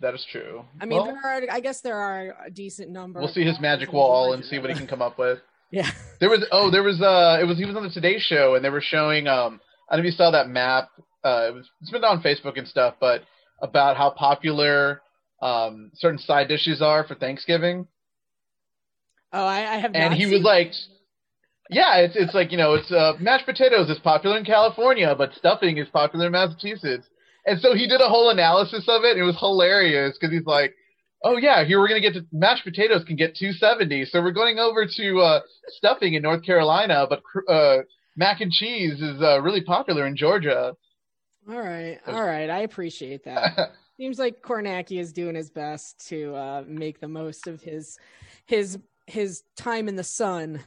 That 0.00 0.14
is 0.14 0.24
true. 0.30 0.64
I 0.80 0.86
mean, 0.86 0.98
well, 0.98 1.06
there 1.06 1.20
are. 1.24 1.42
I 1.50 1.58
guess 1.58 1.80
there 1.80 1.96
are 1.96 2.36
a 2.46 2.50
decent 2.50 2.90
number. 2.90 3.18
We'll 3.18 3.32
see 3.32 3.44
his 3.44 3.58
magic 3.58 3.92
wall 3.92 4.32
and 4.32 4.44
see 4.44 4.60
what 4.60 4.70
he 4.70 4.76
can 4.76 4.86
come 4.86 5.02
up 5.02 5.18
with. 5.18 5.40
yeah. 5.72 5.90
There 6.20 6.30
was. 6.30 6.46
Oh, 6.52 6.70
there 6.70 6.84
was. 6.84 7.02
Uh, 7.02 7.38
it 7.40 7.44
was. 7.44 7.58
He 7.58 7.64
was 7.64 7.74
on 7.74 7.82
the 7.82 7.90
Today 7.90 8.20
Show, 8.20 8.54
and 8.54 8.64
they 8.64 8.70
were 8.70 8.80
showing. 8.80 9.26
Um, 9.26 9.60
I 9.90 9.96
don't 9.96 10.04
know 10.04 10.08
if 10.08 10.12
you 10.12 10.16
saw 10.16 10.30
that 10.30 10.48
map. 10.48 10.90
Uh, 11.24 11.48
it 11.48 11.54
was. 11.54 11.68
It's 11.80 11.90
been 11.90 12.04
on 12.04 12.22
Facebook 12.22 12.56
and 12.56 12.68
stuff, 12.68 12.94
but 13.00 13.22
about 13.60 13.96
how 13.96 14.10
popular 14.10 15.02
um 15.40 15.90
certain 15.94 16.18
side 16.18 16.46
dishes 16.46 16.80
are 16.80 17.04
for 17.04 17.16
Thanksgiving. 17.16 17.88
Oh, 19.32 19.44
I, 19.44 19.58
I 19.58 19.76
have. 19.78 19.94
And 19.94 20.14
he 20.14 20.26
was 20.26 20.42
like 20.42 20.72
yeah, 21.70 21.96
it's 21.98 22.16
it's 22.16 22.34
like 22.34 22.50
you 22.50 22.58
know, 22.58 22.74
it's 22.74 22.90
uh, 22.90 23.12
mashed 23.20 23.46
potatoes 23.46 23.90
is 23.90 23.98
popular 23.98 24.38
in 24.38 24.44
California, 24.44 25.14
but 25.16 25.34
stuffing 25.34 25.76
is 25.78 25.88
popular 25.88 26.26
in 26.26 26.32
Massachusetts. 26.32 27.06
And 27.46 27.60
so 27.60 27.74
he 27.74 27.86
did 27.86 28.00
a 28.00 28.08
whole 28.08 28.30
analysis 28.30 28.84
of 28.88 29.04
it. 29.04 29.12
And 29.12 29.20
it 29.20 29.24
was 29.24 29.38
hilarious 29.38 30.16
because 30.18 30.32
he's 30.32 30.46
like, 30.46 30.74
"Oh 31.24 31.36
yeah, 31.36 31.64
here 31.64 31.78
we're 31.78 31.88
gonna 31.88 32.00
get 32.00 32.14
to 32.14 32.26
mashed 32.32 32.64
potatoes 32.64 33.04
can 33.04 33.16
get 33.16 33.36
270, 33.36 34.06
so 34.06 34.22
we're 34.22 34.32
going 34.32 34.58
over 34.58 34.86
to 34.86 35.20
uh, 35.20 35.40
stuffing 35.68 36.14
in 36.14 36.22
North 36.22 36.44
Carolina, 36.44 37.06
but 37.08 37.22
uh, 37.48 37.78
mac 38.16 38.40
and 38.40 38.50
cheese 38.50 39.00
is 39.00 39.20
uh, 39.20 39.40
really 39.40 39.62
popular 39.62 40.06
in 40.06 40.16
Georgia." 40.16 40.74
All 41.50 41.60
right, 41.60 41.98
all 42.06 42.24
right, 42.24 42.50
I 42.50 42.60
appreciate 42.60 43.24
that. 43.24 43.72
Seems 43.96 44.18
like 44.18 44.42
Kornacki 44.42 45.00
is 45.00 45.12
doing 45.12 45.34
his 45.34 45.50
best 45.50 46.06
to 46.08 46.34
uh, 46.34 46.64
make 46.66 47.00
the 47.00 47.08
most 47.08 47.46
of 47.46 47.62
his 47.62 47.98
his 48.46 48.78
his 49.06 49.42
time 49.56 49.88
in 49.88 49.96
the 49.96 50.04
sun 50.04 50.60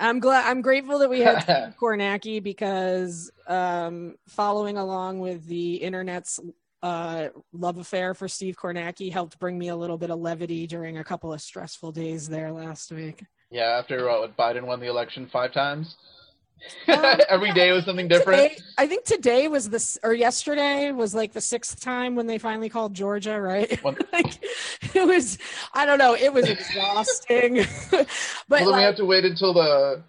I'm 0.00 0.18
glad. 0.18 0.48
I'm 0.48 0.62
grateful 0.62 0.98
that 1.00 1.10
we 1.10 1.20
had 1.20 1.74
Kornacki 1.80 2.42
because 2.42 3.30
um, 3.46 4.16
following 4.28 4.78
along 4.78 5.20
with 5.20 5.44
the 5.44 5.74
internet's 5.74 6.40
uh, 6.82 7.28
love 7.52 7.76
affair 7.76 8.14
for 8.14 8.26
Steve 8.26 8.56
Kornacki 8.56 9.12
helped 9.12 9.38
bring 9.38 9.58
me 9.58 9.68
a 9.68 9.76
little 9.76 9.98
bit 9.98 10.10
of 10.10 10.18
levity 10.18 10.66
during 10.66 10.98
a 10.98 11.04
couple 11.04 11.32
of 11.32 11.40
stressful 11.42 11.92
days 11.92 12.28
there 12.28 12.50
last 12.50 12.90
week. 12.90 13.24
Yeah, 13.50 13.78
after 13.78 14.06
what, 14.06 14.36
Biden 14.36 14.62
won 14.62 14.80
the 14.80 14.86
election 14.86 15.28
five 15.30 15.52
times. 15.52 15.96
Um, 16.88 17.20
Every 17.28 17.52
day 17.52 17.72
was 17.72 17.84
something 17.84 18.08
different. 18.08 18.52
Today, 18.52 18.62
I 18.78 18.86
think 18.86 19.04
today 19.04 19.48
was 19.48 19.70
this, 19.70 19.98
or 20.02 20.14
yesterday 20.14 20.92
was 20.92 21.14
like 21.14 21.32
the 21.32 21.40
sixth 21.40 21.80
time 21.80 22.16
when 22.16 22.26
they 22.26 22.38
finally 22.38 22.68
called 22.68 22.94
Georgia, 22.94 23.40
right? 23.40 23.82
like 24.12 24.42
it 24.94 25.06
was, 25.06 25.38
I 25.72 25.86
don't 25.86 25.98
know, 25.98 26.14
it 26.14 26.32
was 26.32 26.48
exhausting. 26.48 27.66
but 27.90 28.06
well, 28.48 28.60
then 28.60 28.68
like, 28.68 28.76
we 28.76 28.82
have 28.82 28.96
to 28.96 29.04
wait 29.04 29.24
until 29.24 29.54
the 29.54 30.02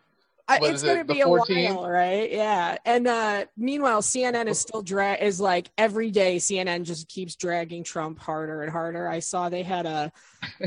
it's 0.50 0.84
going 0.84 0.98
to 0.98 1.06
be 1.06 1.22
a 1.22 1.28
while, 1.28 1.88
right? 1.88 2.32
Yeah. 2.32 2.78
And 2.86 3.08
uh, 3.08 3.46
meanwhile, 3.58 4.02
CNN 4.02 4.48
is 4.48 4.60
still 4.60 4.82
drag 4.82 5.22
is 5.22 5.40
like 5.40 5.72
every 5.78 6.12
day. 6.12 6.38
CNN 6.38 6.84
just 6.84 7.08
keeps 7.08 7.36
dragging 7.36 7.84
Trump 7.84 8.20
harder 8.20 8.62
and 8.62 8.72
harder. 8.72 9.08
I 9.08 9.20
saw 9.20 9.50
they 9.50 9.64
had 9.64 9.86
a 9.86 10.12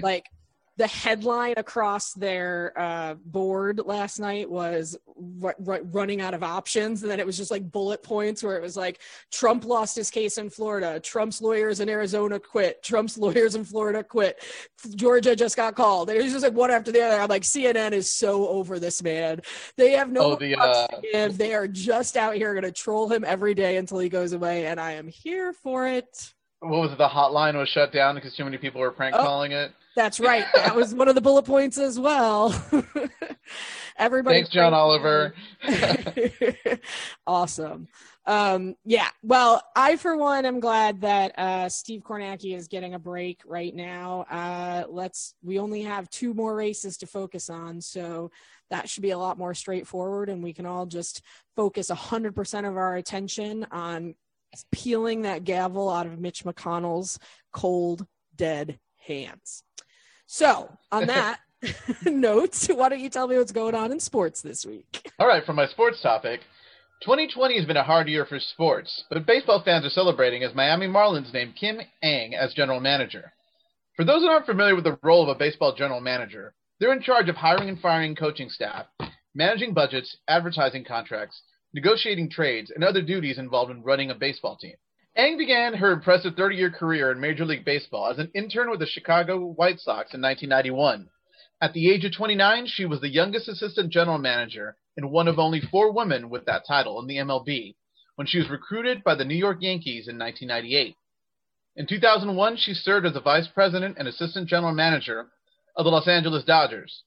like 0.00 0.30
the 0.76 0.86
headline 0.88 1.54
across 1.56 2.12
their 2.14 2.72
uh, 2.76 3.14
board 3.24 3.80
last 3.84 4.18
night 4.18 4.50
was 4.50 4.96
r- 5.42 5.54
r- 5.66 5.82
running 5.84 6.20
out 6.20 6.34
of 6.34 6.42
options. 6.42 7.02
And 7.02 7.10
then 7.10 7.20
it 7.20 7.26
was 7.26 7.36
just 7.36 7.50
like 7.50 7.70
bullet 7.70 8.02
points 8.02 8.42
where 8.42 8.56
it 8.56 8.62
was 8.62 8.76
like 8.76 9.00
trump 9.32 9.64
lost 9.64 9.94
his 9.94 10.10
case 10.10 10.36
in 10.36 10.50
florida. 10.50 10.98
Trump's 10.98 11.40
lawyers 11.40 11.78
in 11.78 11.88
arizona 11.88 12.40
quit. 12.40 12.82
Trump's 12.82 13.16
lawyers 13.16 13.54
in 13.54 13.64
florida 13.64 14.02
quit. 14.02 14.42
Georgia 14.96 15.36
just 15.36 15.56
got 15.56 15.76
called. 15.76 16.10
It 16.10 16.22
was 16.22 16.32
just 16.32 16.44
like 16.44 16.54
one 16.54 16.72
after 16.72 16.90
the 16.90 17.02
other. 17.02 17.20
I'm 17.20 17.28
like 17.28 17.42
cnn 17.42 17.92
is 17.92 18.10
so 18.10 18.48
over 18.48 18.80
this 18.80 19.02
man. 19.02 19.42
They 19.76 19.92
have 19.92 20.10
no 20.10 20.32
oh, 20.32 20.36
the, 20.36 20.56
uh... 20.56 20.88
to 20.88 21.02
give. 21.12 21.38
They 21.38 21.54
are 21.54 21.68
just 21.68 22.16
out 22.16 22.34
here 22.34 22.52
going 22.52 22.64
to 22.64 22.72
troll 22.72 23.08
him 23.08 23.24
every 23.24 23.54
day 23.54 23.76
until 23.76 24.00
he 24.00 24.08
goes 24.08 24.32
away 24.32 24.66
and 24.66 24.80
i 24.80 24.92
am 24.92 25.06
here 25.06 25.52
for 25.52 25.86
it. 25.86 26.32
What 26.60 26.80
was 26.80 26.92
it? 26.92 26.98
The 26.98 27.08
hotline 27.08 27.56
was 27.56 27.68
shut 27.68 27.92
down 27.92 28.16
because 28.16 28.34
too 28.34 28.44
many 28.44 28.58
people 28.58 28.80
were 28.80 28.90
prank 28.90 29.14
oh. 29.14 29.22
calling 29.22 29.52
it 29.52 29.72
that's 29.94 30.20
right. 30.20 30.44
That 30.54 30.74
was 30.74 30.94
one 30.94 31.08
of 31.08 31.14
the 31.14 31.20
bullet 31.20 31.44
points 31.44 31.78
as 31.78 31.98
well. 31.98 32.54
Everybody. 33.96 34.38
Thanks, 34.38 34.50
John 34.50 34.74
Oliver. 34.74 35.34
awesome. 37.26 37.88
Um, 38.26 38.74
yeah. 38.84 39.08
Well, 39.22 39.62
I 39.76 39.96
for 39.96 40.16
one 40.16 40.46
am 40.46 40.58
glad 40.58 41.02
that 41.02 41.38
uh, 41.38 41.68
Steve 41.68 42.02
Kornacki 42.02 42.56
is 42.56 42.68
getting 42.68 42.94
a 42.94 42.98
break 42.98 43.40
right 43.46 43.74
now. 43.74 44.24
Uh, 44.30 44.84
let's. 44.88 45.34
We 45.42 45.58
only 45.58 45.82
have 45.82 46.10
two 46.10 46.34
more 46.34 46.56
races 46.56 46.96
to 46.98 47.06
focus 47.06 47.48
on, 47.48 47.80
so 47.80 48.30
that 48.70 48.88
should 48.88 49.02
be 49.02 49.10
a 49.10 49.18
lot 49.18 49.38
more 49.38 49.54
straightforward, 49.54 50.28
and 50.28 50.42
we 50.42 50.52
can 50.52 50.66
all 50.66 50.86
just 50.86 51.22
focus 51.54 51.90
hundred 51.90 52.34
percent 52.34 52.66
of 52.66 52.76
our 52.76 52.96
attention 52.96 53.66
on 53.70 54.14
peeling 54.72 55.22
that 55.22 55.44
gavel 55.44 55.90
out 55.90 56.06
of 56.06 56.18
Mitch 56.18 56.44
McConnell's 56.44 57.18
cold, 57.52 58.06
dead 58.36 58.78
hands. 59.06 59.62
So, 60.26 60.76
on 60.90 61.06
that 61.06 61.40
note, 62.04 62.56
why 62.68 62.88
don't 62.88 63.00
you 63.00 63.10
tell 63.10 63.28
me 63.28 63.36
what's 63.36 63.52
going 63.52 63.74
on 63.74 63.92
in 63.92 64.00
sports 64.00 64.42
this 64.42 64.64
week? 64.64 65.10
All 65.18 65.26
right, 65.28 65.44
for 65.44 65.52
my 65.52 65.66
sports 65.66 66.00
topic, 66.02 66.40
2020 67.02 67.56
has 67.58 67.66
been 67.66 67.76
a 67.76 67.84
hard 67.84 68.08
year 68.08 68.24
for 68.24 68.38
sports, 68.40 69.04
but 69.10 69.26
baseball 69.26 69.62
fans 69.64 69.84
are 69.84 69.90
celebrating 69.90 70.42
as 70.42 70.54
Miami 70.54 70.86
Marlins 70.86 71.32
named 71.32 71.54
Kim 71.58 71.80
Ng 72.02 72.34
as 72.34 72.54
general 72.54 72.80
manager. 72.80 73.32
For 73.96 74.04
those 74.04 74.22
that 74.22 74.30
aren't 74.30 74.46
familiar 74.46 74.74
with 74.74 74.84
the 74.84 74.98
role 75.02 75.22
of 75.22 75.28
a 75.28 75.38
baseball 75.38 75.74
general 75.74 76.00
manager, 76.00 76.54
they're 76.80 76.92
in 76.92 77.02
charge 77.02 77.28
of 77.28 77.36
hiring 77.36 77.68
and 77.68 77.80
firing 77.80 78.16
coaching 78.16 78.48
staff, 78.48 78.86
managing 79.34 79.74
budgets, 79.74 80.16
advertising 80.28 80.84
contracts, 80.84 81.42
negotiating 81.74 82.30
trades, 82.30 82.72
and 82.74 82.82
other 82.82 83.02
duties 83.02 83.38
involved 83.38 83.70
in 83.70 83.82
running 83.82 84.10
a 84.10 84.14
baseball 84.14 84.56
team. 84.56 84.74
Ng 85.16 85.38
began 85.38 85.74
her 85.74 85.92
impressive 85.92 86.34
30 86.34 86.56
year 86.56 86.70
career 86.72 87.12
in 87.12 87.20
Major 87.20 87.44
League 87.44 87.64
Baseball 87.64 88.08
as 88.08 88.18
an 88.18 88.32
intern 88.34 88.68
with 88.68 88.80
the 88.80 88.86
Chicago 88.86 89.38
White 89.38 89.78
Sox 89.78 90.12
in 90.12 90.20
1991. 90.20 91.08
At 91.60 91.72
the 91.72 91.88
age 91.88 92.04
of 92.04 92.12
29, 92.12 92.66
she 92.66 92.84
was 92.84 93.00
the 93.00 93.08
youngest 93.08 93.48
assistant 93.48 93.92
general 93.92 94.18
manager 94.18 94.76
and 94.96 95.12
one 95.12 95.28
of 95.28 95.38
only 95.38 95.60
four 95.60 95.92
women 95.92 96.30
with 96.30 96.46
that 96.46 96.66
title 96.66 97.00
in 97.00 97.06
the 97.06 97.18
MLB 97.18 97.76
when 98.16 98.26
she 98.26 98.38
was 98.38 98.50
recruited 98.50 99.04
by 99.04 99.14
the 99.14 99.24
New 99.24 99.36
York 99.36 99.58
Yankees 99.60 100.08
in 100.08 100.18
1998. 100.18 100.96
In 101.76 101.86
2001, 101.86 102.56
she 102.56 102.74
served 102.74 103.06
as 103.06 103.12
the 103.12 103.20
vice 103.20 103.46
president 103.46 103.96
and 103.96 104.08
assistant 104.08 104.48
general 104.48 104.74
manager 104.74 105.28
of 105.76 105.84
the 105.84 105.90
Los 105.90 106.08
Angeles 106.08 106.42
Dodgers. 106.42 107.04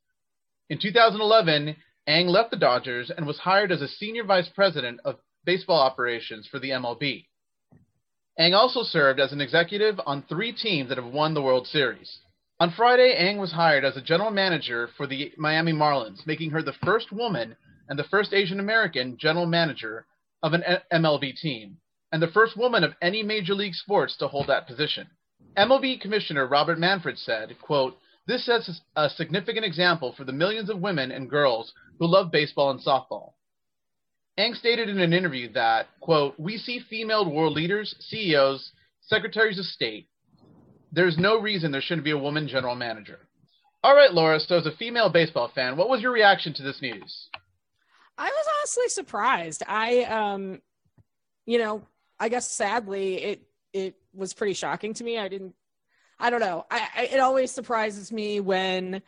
In 0.69 0.79
2011, 0.79 1.75
Ng 2.07 2.27
left 2.27 2.51
the 2.51 2.57
Dodgers 2.57 3.09
and 3.09 3.27
was 3.27 3.39
hired 3.39 3.73
as 3.73 3.81
a 3.81 3.87
senior 3.89 4.23
vice 4.23 4.47
president 4.47 5.01
of 5.03 5.19
baseball 5.43 5.81
operations 5.81 6.47
for 6.47 6.59
the 6.59 6.69
MLB. 6.69 7.26
Ng 8.39 8.53
also 8.53 8.83
served 8.83 9.19
as 9.19 9.31
an 9.31 9.41
executive 9.41 9.99
on 10.05 10.21
three 10.21 10.51
teams 10.51 10.89
that 10.89 10.97
have 10.99 11.11
won 11.11 11.33
the 11.33 11.41
World 11.41 11.65
Series. 11.65 12.19
On 12.59 12.71
Friday, 12.71 13.15
Ng 13.15 13.39
was 13.39 13.51
hired 13.51 13.83
as 13.83 13.97
a 13.97 14.01
general 14.01 14.29
manager 14.29 14.89
for 14.95 15.07
the 15.07 15.31
Miami 15.37 15.73
Marlins, 15.73 16.25
making 16.27 16.51
her 16.51 16.61
the 16.61 16.73
first 16.73 17.11
woman 17.11 17.55
and 17.89 17.97
the 17.97 18.03
first 18.03 18.33
Asian 18.33 18.59
American 18.59 19.17
general 19.17 19.47
manager 19.47 20.05
of 20.43 20.53
an 20.53 20.63
MLB 20.91 21.35
team, 21.35 21.77
and 22.11 22.21
the 22.21 22.27
first 22.27 22.55
woman 22.55 22.83
of 22.83 22.93
any 23.01 23.23
major 23.23 23.55
league 23.55 23.73
sports 23.73 24.15
to 24.17 24.27
hold 24.27 24.47
that 24.47 24.67
position. 24.67 25.09
MLB 25.57 25.99
Commissioner 25.99 26.45
Robert 26.45 26.77
Manfred 26.77 27.17
said, 27.17 27.59
quote, 27.59 27.97
This 28.27 28.45
sets 28.45 28.81
a 28.95 29.09
significant 29.09 29.65
example 29.65 30.13
for 30.13 30.25
the 30.25 30.31
millions 30.31 30.69
of 30.69 30.79
women 30.79 31.11
and 31.11 31.27
girls 31.27 31.73
who 31.97 32.05
love 32.05 32.31
baseball 32.31 32.69
and 32.69 32.79
softball. 32.79 33.33
Ng 34.37 34.53
stated 34.53 34.87
in 34.87 34.99
an 34.99 35.13
interview 35.13 35.51
that, 35.53 35.87
quote, 35.99 36.35
we 36.37 36.57
see 36.57 36.79
female 36.89 37.29
world 37.29 37.53
leaders, 37.53 37.95
CEOs, 37.99 38.71
secretaries 39.01 39.57
of 39.57 39.65
state. 39.65 40.07
There's 40.91 41.17
no 41.17 41.39
reason 41.41 41.71
there 41.71 41.81
shouldn't 41.81 42.05
be 42.05 42.11
a 42.11 42.17
woman 42.17 42.47
general 42.47 42.75
manager. 42.75 43.19
All 43.83 43.95
right, 43.95 44.13
Laura, 44.13 44.39
so 44.39 44.57
as 44.57 44.65
a 44.65 44.75
female 44.77 45.09
baseball 45.09 45.51
fan, 45.53 45.75
what 45.75 45.89
was 45.89 46.01
your 46.01 46.11
reaction 46.11 46.53
to 46.53 46.63
this 46.63 46.81
news? 46.81 47.29
I 48.17 48.25
was 48.25 48.45
honestly 48.59 48.89
surprised. 48.89 49.63
I, 49.67 50.03
um, 50.03 50.61
you 51.45 51.57
know, 51.57 51.83
I 52.19 52.29
guess 52.29 52.49
sadly 52.49 53.23
it 53.23 53.41
it 53.73 53.95
was 54.13 54.33
pretty 54.33 54.53
shocking 54.53 54.93
to 54.95 55.03
me. 55.03 55.19
I 55.19 55.27
didn't, 55.27 55.53
I 56.19 56.29
don't 56.29 56.39
know. 56.39 56.65
I, 56.71 56.87
I 56.95 57.03
it 57.03 57.19
always 57.19 57.51
surprises 57.51 58.11
me 58.11 58.39
when 58.39 59.01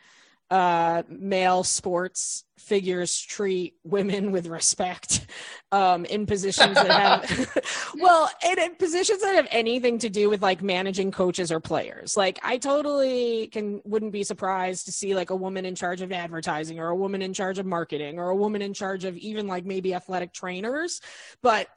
uh, 0.50 1.04
male 1.08 1.62
sports 1.62 2.44
figures 2.58 3.18
treat 3.18 3.74
women 3.84 4.32
with 4.32 4.46
respect 4.46 5.26
um, 5.72 6.04
in 6.04 6.26
positions 6.26 6.74
that 6.74 6.90
have 6.90 7.94
well 8.00 8.28
in 8.44 8.74
positions 8.74 9.22
that 9.22 9.34
have 9.34 9.46
anything 9.50 9.98
to 9.98 10.10
do 10.10 10.28
with 10.28 10.42
like 10.42 10.60
managing 10.60 11.10
coaches 11.10 11.50
or 11.50 11.60
players. 11.60 12.16
Like 12.16 12.38
i 12.42 12.58
totally 12.58 13.46
can 13.46 13.80
wouldn't 13.84 14.12
be 14.12 14.24
surprised 14.24 14.86
to 14.86 14.92
see 14.92 15.14
like 15.14 15.30
a 15.30 15.36
woman 15.36 15.64
in 15.64 15.74
charge 15.74 16.02
of 16.02 16.12
advertising 16.12 16.80
or 16.80 16.88
a 16.88 16.96
woman 16.96 17.22
in 17.22 17.32
charge 17.32 17.58
of 17.58 17.66
marketing 17.66 18.18
or 18.18 18.30
a 18.30 18.36
woman 18.36 18.60
in 18.60 18.74
charge 18.74 19.04
of 19.04 19.16
even 19.16 19.46
like 19.46 19.64
maybe 19.64 19.94
athletic 19.94 20.32
trainers. 20.32 21.00
But 21.42 21.68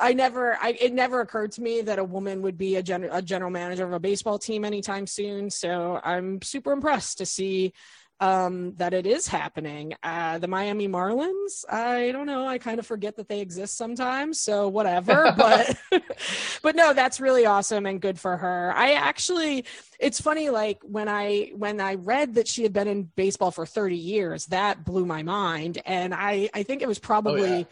i 0.00 0.14
never 0.14 0.56
i 0.62 0.70
it 0.80 0.94
never 0.94 1.20
occurred 1.20 1.52
to 1.52 1.62
me 1.62 1.82
that 1.82 1.98
a 1.98 2.04
woman 2.04 2.40
would 2.42 2.56
be 2.56 2.76
a, 2.76 2.82
gen- 2.82 3.08
a 3.12 3.20
general 3.20 3.50
manager 3.50 3.84
of 3.84 3.92
a 3.92 4.00
baseball 4.00 4.38
team 4.38 4.64
anytime 4.64 5.06
soon. 5.06 5.50
So 5.50 6.00
i'm 6.02 6.40
super 6.40 6.72
impressed 6.72 7.18
to 7.18 7.26
see 7.26 7.74
um, 8.22 8.74
that 8.76 8.94
it 8.94 9.04
is 9.04 9.26
happening. 9.26 9.94
Uh, 10.04 10.38
the 10.38 10.46
Miami 10.46 10.86
Marlins, 10.86 11.64
I 11.68 12.12
don't 12.12 12.26
know. 12.26 12.46
I 12.46 12.56
kind 12.56 12.78
of 12.78 12.86
forget 12.86 13.16
that 13.16 13.28
they 13.28 13.40
exist 13.40 13.76
sometimes, 13.76 14.38
so 14.38 14.68
whatever. 14.68 15.32
but 15.36 15.76
but 16.62 16.76
no, 16.76 16.92
that's 16.92 17.20
really 17.20 17.46
awesome 17.46 17.84
and 17.84 18.00
good 18.00 18.20
for 18.20 18.36
her. 18.36 18.72
I 18.76 18.92
actually, 18.92 19.64
it's 19.98 20.20
funny. 20.20 20.50
Like 20.50 20.78
when 20.84 21.08
I 21.08 21.50
when 21.56 21.80
I 21.80 21.94
read 21.94 22.34
that 22.34 22.46
she 22.46 22.62
had 22.62 22.72
been 22.72 22.86
in 22.86 23.10
baseball 23.16 23.50
for 23.50 23.66
30 23.66 23.96
years, 23.96 24.46
that 24.46 24.84
blew 24.84 25.04
my 25.04 25.24
mind, 25.24 25.82
and 25.84 26.14
I 26.14 26.48
I 26.54 26.62
think 26.62 26.80
it 26.80 26.88
was 26.88 27.00
probably. 27.00 27.50
Oh, 27.50 27.58
yeah. 27.58 27.64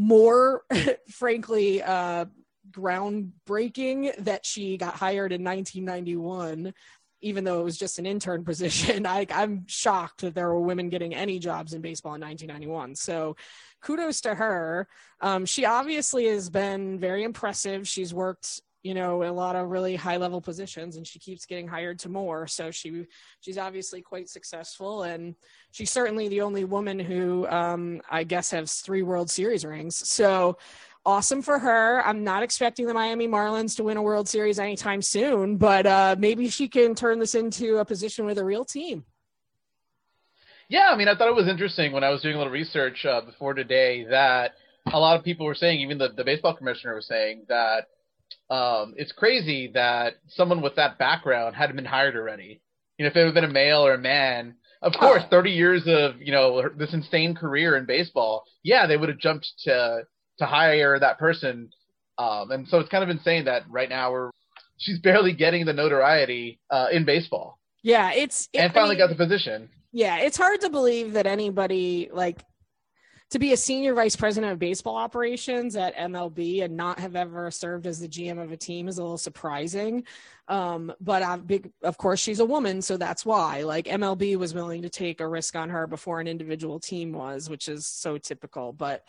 More, 0.00 0.62
frankly, 1.10 1.82
uh, 1.82 2.26
groundbreaking 2.70 4.14
that 4.18 4.46
she 4.46 4.76
got 4.76 4.94
hired 4.94 5.32
in 5.32 5.42
1991 5.42 6.72
even 7.20 7.44
though 7.44 7.60
it 7.60 7.64
was 7.64 7.78
just 7.78 7.98
an 7.98 8.06
intern 8.06 8.44
position, 8.44 9.06
I, 9.06 9.26
I'm 9.30 9.64
shocked 9.66 10.20
that 10.22 10.34
there 10.34 10.48
were 10.48 10.60
women 10.60 10.88
getting 10.88 11.14
any 11.14 11.38
jobs 11.38 11.74
in 11.74 11.80
baseball 11.80 12.14
in 12.14 12.20
1991. 12.20 12.94
So 12.94 13.36
kudos 13.80 14.20
to 14.22 14.34
her. 14.34 14.88
Um, 15.20 15.46
she 15.46 15.64
obviously 15.64 16.26
has 16.26 16.50
been 16.50 16.98
very 16.98 17.24
impressive. 17.24 17.86
She's 17.86 18.12
worked, 18.14 18.60
you 18.82 18.94
know, 18.94 19.24
a 19.24 19.32
lot 19.32 19.56
of 19.56 19.68
really 19.68 19.96
high 19.96 20.16
level 20.16 20.40
positions 20.40 20.96
and 20.96 21.06
she 21.06 21.18
keeps 21.18 21.46
getting 21.46 21.68
hired 21.68 21.98
to 22.00 22.08
more. 22.08 22.46
So 22.46 22.70
she, 22.70 23.06
she's 23.40 23.58
obviously 23.58 24.00
quite 24.00 24.28
successful 24.28 25.02
and 25.02 25.34
she's 25.72 25.90
certainly 25.90 26.28
the 26.28 26.40
only 26.42 26.64
woman 26.64 26.98
who, 26.98 27.46
um, 27.48 28.00
I 28.10 28.24
guess 28.24 28.50
has 28.52 28.74
three 28.74 29.02
world 29.02 29.30
series 29.30 29.64
rings. 29.64 29.96
So, 30.08 30.58
awesome 31.08 31.40
for 31.40 31.58
her. 31.58 32.04
I'm 32.04 32.22
not 32.22 32.42
expecting 32.42 32.86
the 32.86 32.92
Miami 32.92 33.26
Marlins 33.26 33.74
to 33.76 33.84
win 33.84 33.96
a 33.96 34.02
World 34.02 34.28
Series 34.28 34.58
anytime 34.58 35.00
soon, 35.00 35.56
but 35.56 35.86
uh, 35.86 36.16
maybe 36.18 36.50
she 36.50 36.68
can 36.68 36.94
turn 36.94 37.18
this 37.18 37.34
into 37.34 37.78
a 37.78 37.84
position 37.84 38.26
with 38.26 38.36
a 38.36 38.44
real 38.44 38.62
team. 38.62 39.06
Yeah, 40.68 40.90
I 40.92 40.96
mean, 40.96 41.08
I 41.08 41.16
thought 41.16 41.28
it 41.28 41.34
was 41.34 41.48
interesting 41.48 41.92
when 41.92 42.04
I 42.04 42.10
was 42.10 42.20
doing 42.20 42.34
a 42.34 42.38
little 42.38 42.52
research 42.52 43.06
uh, 43.06 43.22
before 43.22 43.54
today 43.54 44.04
that 44.10 44.52
a 44.92 44.98
lot 44.98 45.18
of 45.18 45.24
people 45.24 45.46
were 45.46 45.54
saying, 45.54 45.80
even 45.80 45.96
the, 45.96 46.10
the 46.14 46.24
baseball 46.24 46.54
commissioner 46.54 46.94
was 46.94 47.06
saying 47.06 47.46
that 47.48 47.86
um, 48.54 48.92
it's 48.98 49.12
crazy 49.12 49.70
that 49.72 50.16
someone 50.28 50.60
with 50.60 50.76
that 50.76 50.98
background 50.98 51.56
hadn't 51.56 51.76
been 51.76 51.86
hired 51.86 52.16
already. 52.16 52.60
You 52.98 53.06
know, 53.06 53.10
if 53.10 53.16
it 53.16 53.24
had 53.24 53.32
been 53.32 53.44
a 53.44 53.48
male 53.48 53.80
or 53.80 53.94
a 53.94 53.98
man, 53.98 54.56
of 54.82 54.92
course, 54.92 55.22
Oh. 55.24 55.30
30 55.30 55.52
years 55.52 55.82
of 55.86 56.20
you 56.20 56.32
know 56.32 56.68
this 56.76 56.92
insane 56.92 57.34
career 57.34 57.76
in 57.78 57.86
baseball, 57.86 58.44
yeah, 58.62 58.86
they 58.86 58.98
would 58.98 59.08
have 59.08 59.18
jumped 59.18 59.50
to 59.64 60.02
to 60.38 60.46
hire 60.46 60.98
that 60.98 61.18
person. 61.18 61.70
Um, 62.18 62.50
and 62.50 62.66
so 62.68 62.78
it's 62.80 62.88
kind 62.88 63.04
of 63.04 63.10
insane 63.10 63.44
that 63.44 63.62
right 63.70 63.88
now 63.88 64.10
we're 64.12 64.30
she's 64.78 64.98
barely 65.00 65.32
getting 65.32 65.64
the 65.66 65.72
notoriety 65.72 66.58
uh, 66.70 66.86
in 66.92 67.04
baseball 67.04 67.58
Yeah, 67.82 68.12
it's 68.12 68.48
it- 68.52 68.58
and 68.58 68.70
I 68.70 68.74
finally 68.74 68.96
mean, 68.96 69.06
got 69.06 69.10
the 69.10 69.16
position. 69.16 69.68
Yeah, 69.92 70.18
it's 70.18 70.36
hard 70.36 70.60
to 70.62 70.70
believe 70.70 71.12
that 71.14 71.26
anybody 71.26 72.10
like 72.12 72.40
to 73.30 73.38
be 73.38 73.52
a 73.52 73.56
senior 73.58 73.92
vice 73.94 74.16
president 74.16 74.52
of 74.54 74.58
baseball 74.58 74.96
operations 74.96 75.76
at 75.76 75.94
MLB 75.96 76.62
and 76.64 76.74
not 76.76 76.98
have 76.98 77.14
ever 77.14 77.50
served 77.50 77.86
as 77.86 78.00
the 78.00 78.08
GM 78.08 78.42
of 78.42 78.52
a 78.52 78.56
team 78.56 78.88
is 78.88 78.96
a 78.98 79.02
little 79.02 79.18
surprising. 79.18 80.04
Um, 80.48 80.90
but 81.00 81.22
i 81.22 81.36
big, 81.36 81.70
of 81.82 81.98
course, 81.98 82.20
she's 82.20 82.40
a 82.40 82.44
woman, 82.46 82.80
so 82.80 82.96
that's 82.96 83.26
why. 83.26 83.64
Like 83.64 83.84
MLB 83.86 84.36
was 84.36 84.54
willing 84.54 84.80
to 84.82 84.88
take 84.88 85.20
a 85.20 85.28
risk 85.28 85.56
on 85.56 85.68
her 85.68 85.86
before 85.86 86.20
an 86.20 86.26
individual 86.26 86.80
team 86.80 87.12
was, 87.12 87.50
which 87.50 87.68
is 87.68 87.86
so 87.86 88.16
typical. 88.16 88.72
But 88.72 89.04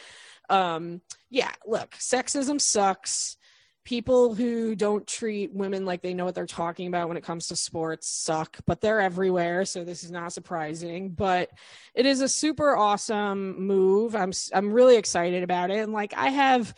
um, 0.49 1.01
yeah, 1.29 1.51
look, 1.65 1.91
sexism 1.91 2.59
sucks. 2.59 3.37
People 3.85 4.35
who 4.35 4.75
don't 4.75 5.07
treat 5.07 5.53
women 5.53 5.85
like 5.85 6.01
they 6.01 6.13
know 6.13 6.25
what 6.25 6.35
they're 6.35 6.45
talking 6.45 6.87
about 6.87 7.07
when 7.07 7.17
it 7.17 7.23
comes 7.23 7.47
to 7.47 7.55
sports 7.55 8.07
suck, 8.07 8.57
but 8.67 8.81
they're 8.81 9.01
everywhere, 9.01 9.65
so 9.65 9.83
this 9.83 10.03
is 10.03 10.11
not 10.11 10.33
surprising. 10.33 11.09
But 11.09 11.49
it 11.95 12.05
is 12.05 12.21
a 12.21 12.29
super 12.29 12.75
awesome 12.75 13.65
move. 13.65 14.15
I'm 14.15 14.31
I'm 14.53 14.71
really 14.71 14.97
excited 14.97 15.41
about 15.43 15.71
it, 15.71 15.79
and 15.79 15.93
like 15.93 16.13
I 16.15 16.29
have, 16.29 16.75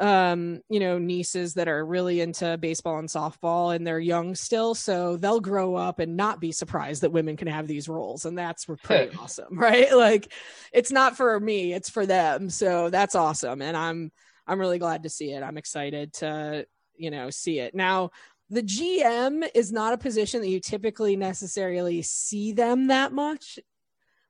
um, 0.00 0.62
you 0.70 0.80
know, 0.80 0.98
nieces 0.98 1.54
that 1.54 1.68
are 1.68 1.84
really 1.84 2.22
into 2.22 2.56
baseball 2.56 2.98
and 2.98 3.08
softball, 3.08 3.74
and 3.74 3.86
they're 3.86 4.00
young 4.00 4.34
still, 4.34 4.74
so 4.74 5.16
they'll 5.18 5.40
grow 5.40 5.76
up 5.76 5.98
and 5.98 6.16
not 6.16 6.40
be 6.40 6.52
surprised 6.52 7.02
that 7.02 7.12
women 7.12 7.36
can 7.36 7.48
have 7.48 7.66
these 7.66 7.88
roles, 7.88 8.24
and 8.24 8.36
that's 8.36 8.64
pretty 8.64 9.14
awesome, 9.16 9.58
right? 9.58 9.94
Like, 9.94 10.32
it's 10.72 10.90
not 10.90 11.16
for 11.16 11.38
me, 11.38 11.74
it's 11.74 11.90
for 11.90 12.06
them, 12.06 12.48
so 12.48 12.88
that's 12.88 13.14
awesome, 13.14 13.60
and 13.60 13.76
I'm 13.76 14.10
I'm 14.46 14.58
really 14.58 14.78
glad 14.78 15.02
to 15.02 15.10
see 15.10 15.32
it. 15.32 15.42
I'm 15.42 15.58
excited 15.58 16.14
to 16.14 16.66
you 16.96 17.10
know 17.10 17.28
see 17.28 17.58
it 17.58 17.74
now. 17.74 18.10
The 18.48 18.62
GM 18.62 19.48
is 19.54 19.70
not 19.70 19.92
a 19.92 19.98
position 19.98 20.40
that 20.40 20.48
you 20.48 20.58
typically 20.58 21.14
necessarily 21.14 22.02
see 22.02 22.52
them 22.52 22.88
that 22.88 23.12
much 23.12 23.60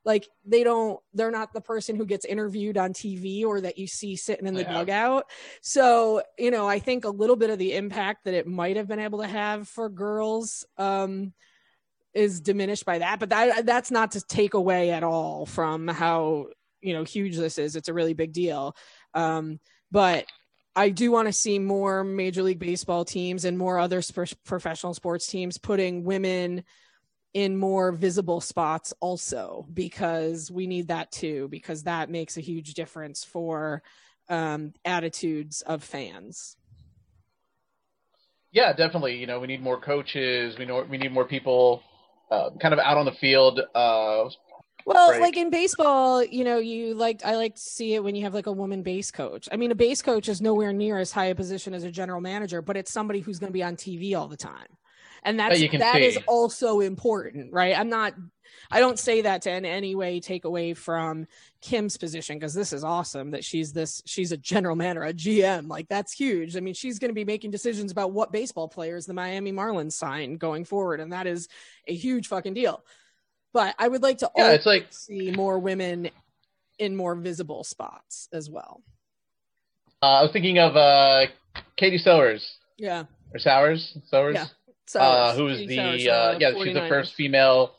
like 0.04 0.28
they 0.44 0.64
don't 0.64 0.98
they're 1.12 1.30
not 1.30 1.52
the 1.52 1.60
person 1.60 1.96
who 1.96 2.06
gets 2.06 2.24
interviewed 2.24 2.78
on 2.78 2.92
TV 2.92 3.44
or 3.44 3.60
that 3.60 3.78
you 3.78 3.86
see 3.86 4.16
sitting 4.16 4.46
in 4.46 4.54
the 4.54 4.62
Yeah. 4.62 4.72
dugout. 4.72 5.24
So, 5.62 6.22
you 6.38 6.50
know, 6.50 6.66
I 6.66 6.78
think 6.78 7.04
a 7.04 7.10
little 7.10 7.36
bit 7.36 7.50
of 7.50 7.58
the 7.58 7.74
impact 7.74 8.24
that 8.24 8.34
it 8.34 8.46
might 8.46 8.76
have 8.76 8.88
been 8.88 8.98
able 8.98 9.20
to 9.20 9.26
have 9.26 9.68
for 9.68 9.88
girls 9.88 10.64
um 10.78 11.32
is 12.14 12.40
diminished 12.40 12.84
by 12.84 12.98
that, 12.98 13.20
but 13.20 13.28
that 13.28 13.66
that's 13.66 13.90
not 13.90 14.12
to 14.12 14.20
take 14.20 14.54
away 14.54 14.90
at 14.90 15.02
all 15.04 15.46
from 15.46 15.86
how, 15.86 16.46
you 16.80 16.92
know, 16.92 17.04
huge 17.04 17.36
this 17.36 17.58
is. 17.58 17.76
It's 17.76 17.88
a 17.88 17.94
really 17.94 18.14
big 18.14 18.32
deal. 18.32 18.74
Um 19.14 19.60
but 19.92 20.26
I 20.74 20.90
do 20.90 21.10
want 21.10 21.26
to 21.26 21.32
see 21.32 21.58
more 21.58 22.04
Major 22.04 22.42
League 22.42 22.60
Baseball 22.60 23.04
teams 23.04 23.44
and 23.44 23.58
more 23.58 23.78
other 23.78 24.00
sp- 24.00 24.38
professional 24.46 24.94
sports 24.94 25.26
teams 25.26 25.58
putting 25.58 26.04
women 26.04 26.64
in 27.34 27.56
more 27.56 27.92
visible 27.92 28.40
spots 28.40 28.92
also 29.00 29.66
because 29.72 30.50
we 30.50 30.66
need 30.66 30.88
that 30.88 31.10
too 31.12 31.46
because 31.48 31.84
that 31.84 32.10
makes 32.10 32.36
a 32.36 32.40
huge 32.40 32.74
difference 32.74 33.24
for 33.24 33.82
um, 34.28 34.72
attitudes 34.84 35.62
of 35.62 35.82
fans 35.82 36.56
Yeah, 38.52 38.72
definitely. 38.72 39.16
You 39.16 39.26
know, 39.26 39.38
we 39.38 39.46
need 39.46 39.62
more 39.62 39.80
coaches. 39.80 40.58
We 40.58 40.64
know 40.64 40.84
we 40.88 40.98
need 40.98 41.12
more 41.12 41.24
people 41.24 41.82
uh, 42.30 42.50
kind 42.60 42.74
of 42.74 42.80
out 42.80 42.96
on 42.96 43.04
the 43.06 43.12
field. 43.12 43.60
Uh, 43.74 44.28
well 44.86 45.10
Right. 45.10 45.20
like 45.20 45.36
in 45.36 45.50
baseball 45.50 46.24
you 46.24 46.42
know 46.42 46.58
you 46.58 46.94
like 46.94 47.24
i 47.24 47.36
like 47.36 47.54
to 47.54 47.60
see 47.60 47.94
it 47.94 48.02
when 48.02 48.14
you 48.14 48.22
have 48.22 48.34
like 48.34 48.46
a 48.46 48.52
woman 48.52 48.82
base 48.82 49.10
coach 49.10 49.48
i 49.52 49.56
mean 49.56 49.70
a 49.70 49.74
base 49.74 50.00
coach 50.02 50.28
is 50.28 50.40
nowhere 50.40 50.72
near 50.72 50.98
as 50.98 51.12
high 51.12 51.26
a 51.26 51.34
position 51.34 51.74
as 51.74 51.84
a 51.84 51.90
general 51.90 52.20
manager 52.20 52.62
but 52.62 52.76
it's 52.76 52.90
somebody 52.90 53.20
who's 53.20 53.38
going 53.38 53.50
to 53.50 53.52
be 53.52 53.62
on 53.62 53.76
tv 53.76 54.16
all 54.18 54.26
the 54.26 54.38
time 54.38 54.66
and 55.22 55.38
that's 55.38 55.60
can 55.68 55.80
that 55.80 56.00
is 56.00 56.18
also 56.26 56.80
important 56.80 57.52
right? 57.52 57.78
I'm 57.78 57.88
not 57.88 58.14
i 58.72 58.80
don't 58.80 58.98
say 58.98 59.22
that 59.22 59.42
to 59.42 59.50
in 59.50 59.64
any 59.64 59.94
way 59.94 60.18
take 60.18 60.44
away 60.44 60.74
from 60.74 61.24
kim's 61.60 61.96
position 61.96 62.36
because 62.36 62.52
this 62.52 62.72
is 62.72 62.82
awesome 62.82 63.30
that 63.30 63.44
she's 63.44 63.72
this 63.72 64.02
she's 64.06 64.32
a 64.32 64.36
general 64.36 64.74
manager 64.74 65.04
a 65.04 65.12
gm 65.12 65.68
like 65.68 65.88
that's 65.88 66.12
huge. 66.12 66.56
I 66.56 66.60
mean 66.60 66.74
she's 66.74 66.98
going 66.98 67.10
to 67.10 67.14
be 67.14 67.24
making 67.24 67.52
decisions 67.52 67.92
about 67.92 68.12
what 68.12 68.32
baseball 68.32 68.68
players 68.68 69.06
the 69.06 69.14
miami 69.14 69.52
marlins 69.52 69.92
sign 69.92 70.34
going 70.34 70.64
forward 70.64 71.00
and 71.00 71.12
that 71.12 71.28
is 71.28 71.48
a 71.86 71.94
huge 71.94 72.26
fucking 72.26 72.54
deal. 72.54 72.84
But 73.52 73.76
i 73.78 73.86
would 73.86 74.02
like 74.02 74.18
to 74.18 74.30
yeah, 74.36 74.42
also 74.42 74.54
it's 74.54 74.66
like 74.66 74.86
see 74.90 75.30
more 75.30 75.58
women 75.58 76.10
in 76.80 76.96
more 76.96 77.14
visible 77.14 77.62
spots 77.62 78.28
as 78.32 78.50
well. 78.50 78.82
Uh, 80.02 80.06
I 80.06 80.22
was 80.22 80.32
thinking 80.32 80.58
of 80.58 80.76
uh, 80.76 81.26
Katie 81.76 81.98
Sowers. 81.98 82.56
Yeah. 82.78 83.04
Or 83.32 83.38
Sowers, 83.38 83.98
Sowers, 84.08 84.34
Yeah, 84.34 84.46
uh, 84.98 85.34
who 85.34 85.48
is 85.48 85.66
the 85.68 85.78
uh, 86.10 86.38
yeah, 86.38 86.52
she's 86.62 86.74
the 86.74 86.86
first 86.88 87.14
female, 87.14 87.72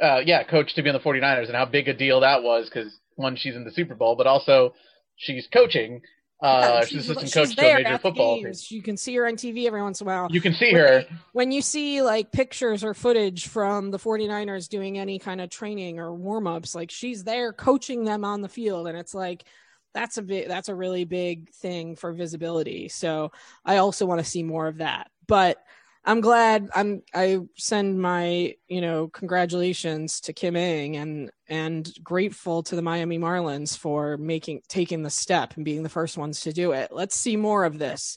uh, 0.00 0.20
yeah, 0.24 0.42
coach 0.44 0.74
to 0.74 0.82
be 0.82 0.88
on 0.90 0.94
the 0.94 1.00
49ers, 1.00 1.46
and 1.46 1.56
how 1.56 1.64
big 1.64 1.88
a 1.88 1.94
deal 1.94 2.20
that 2.20 2.42
was 2.42 2.68
because 2.68 2.98
one, 3.16 3.36
she's 3.36 3.56
in 3.56 3.64
the 3.64 3.72
Super 3.72 3.94
Bowl, 3.94 4.16
but 4.16 4.26
also 4.26 4.74
she's 5.16 5.46
coaching. 5.52 6.00
Uh, 6.42 6.86
she's, 6.86 7.10
assistant 7.10 7.34
coach 7.34 7.54
to 7.54 7.70
a 7.70 7.74
major 7.74 7.98
football 7.98 8.36
team. 8.36 8.50
You 8.70 8.80
can 8.82 8.96
see 8.96 9.14
her 9.16 9.26
on 9.26 9.34
TV 9.34 9.66
every 9.66 9.82
once 9.82 10.00
in 10.00 10.06
a 10.06 10.10
while. 10.10 10.28
You 10.30 10.40
can 10.40 10.54
see 10.54 10.72
When 10.72 10.80
her. 10.80 11.00
they- 11.00 11.08
when 11.32 11.52
you 11.52 11.60
see 11.60 12.00
like 12.00 12.32
pictures 12.32 12.82
or 12.82 12.94
footage 12.94 13.46
from 13.46 13.90
the 13.90 13.98
49ers 13.98 14.68
doing 14.70 14.98
any 14.98 15.18
kind 15.18 15.42
of 15.42 15.50
training 15.50 15.98
or 15.98 16.14
warm-ups 16.14 16.74
like 16.74 16.90
she's 16.90 17.24
there 17.24 17.52
coaching 17.52 18.04
them 18.04 18.24
on 18.24 18.40
the 18.40 18.48
field 18.48 18.88
and 18.88 18.96
it's 18.96 19.12
like 19.12 19.44
that's 19.92 20.16
a 20.16 20.22
big 20.22 20.48
that's 20.48 20.70
a 20.70 20.74
really 20.74 21.04
big 21.04 21.50
thing 21.50 21.94
for 21.96 22.12
visibility 22.12 22.88
so 22.88 23.30
i 23.64 23.76
also 23.76 24.06
want 24.06 24.18
to 24.20 24.24
see 24.24 24.42
more 24.42 24.66
of 24.66 24.78
that 24.78 25.10
but 25.26 25.58
i'm 26.04 26.20
glad 26.20 26.68
i'm 26.74 27.02
i 27.14 27.38
send 27.56 28.00
my 28.00 28.54
you 28.68 28.80
know 28.80 29.08
congratulations 29.08 30.20
to 30.20 30.32
kim 30.32 30.56
Ng 30.56 30.96
and 30.96 31.30
and 31.48 31.92
grateful 32.02 32.62
to 32.62 32.76
the 32.76 32.82
miami 32.82 33.18
marlins 33.18 33.76
for 33.76 34.16
making 34.16 34.62
taking 34.68 35.02
the 35.02 35.10
step 35.10 35.54
and 35.56 35.64
being 35.64 35.82
the 35.82 35.88
first 35.88 36.16
ones 36.16 36.40
to 36.40 36.52
do 36.52 36.72
it 36.72 36.90
let's 36.92 37.16
see 37.16 37.36
more 37.36 37.64
of 37.64 37.78
this 37.78 38.16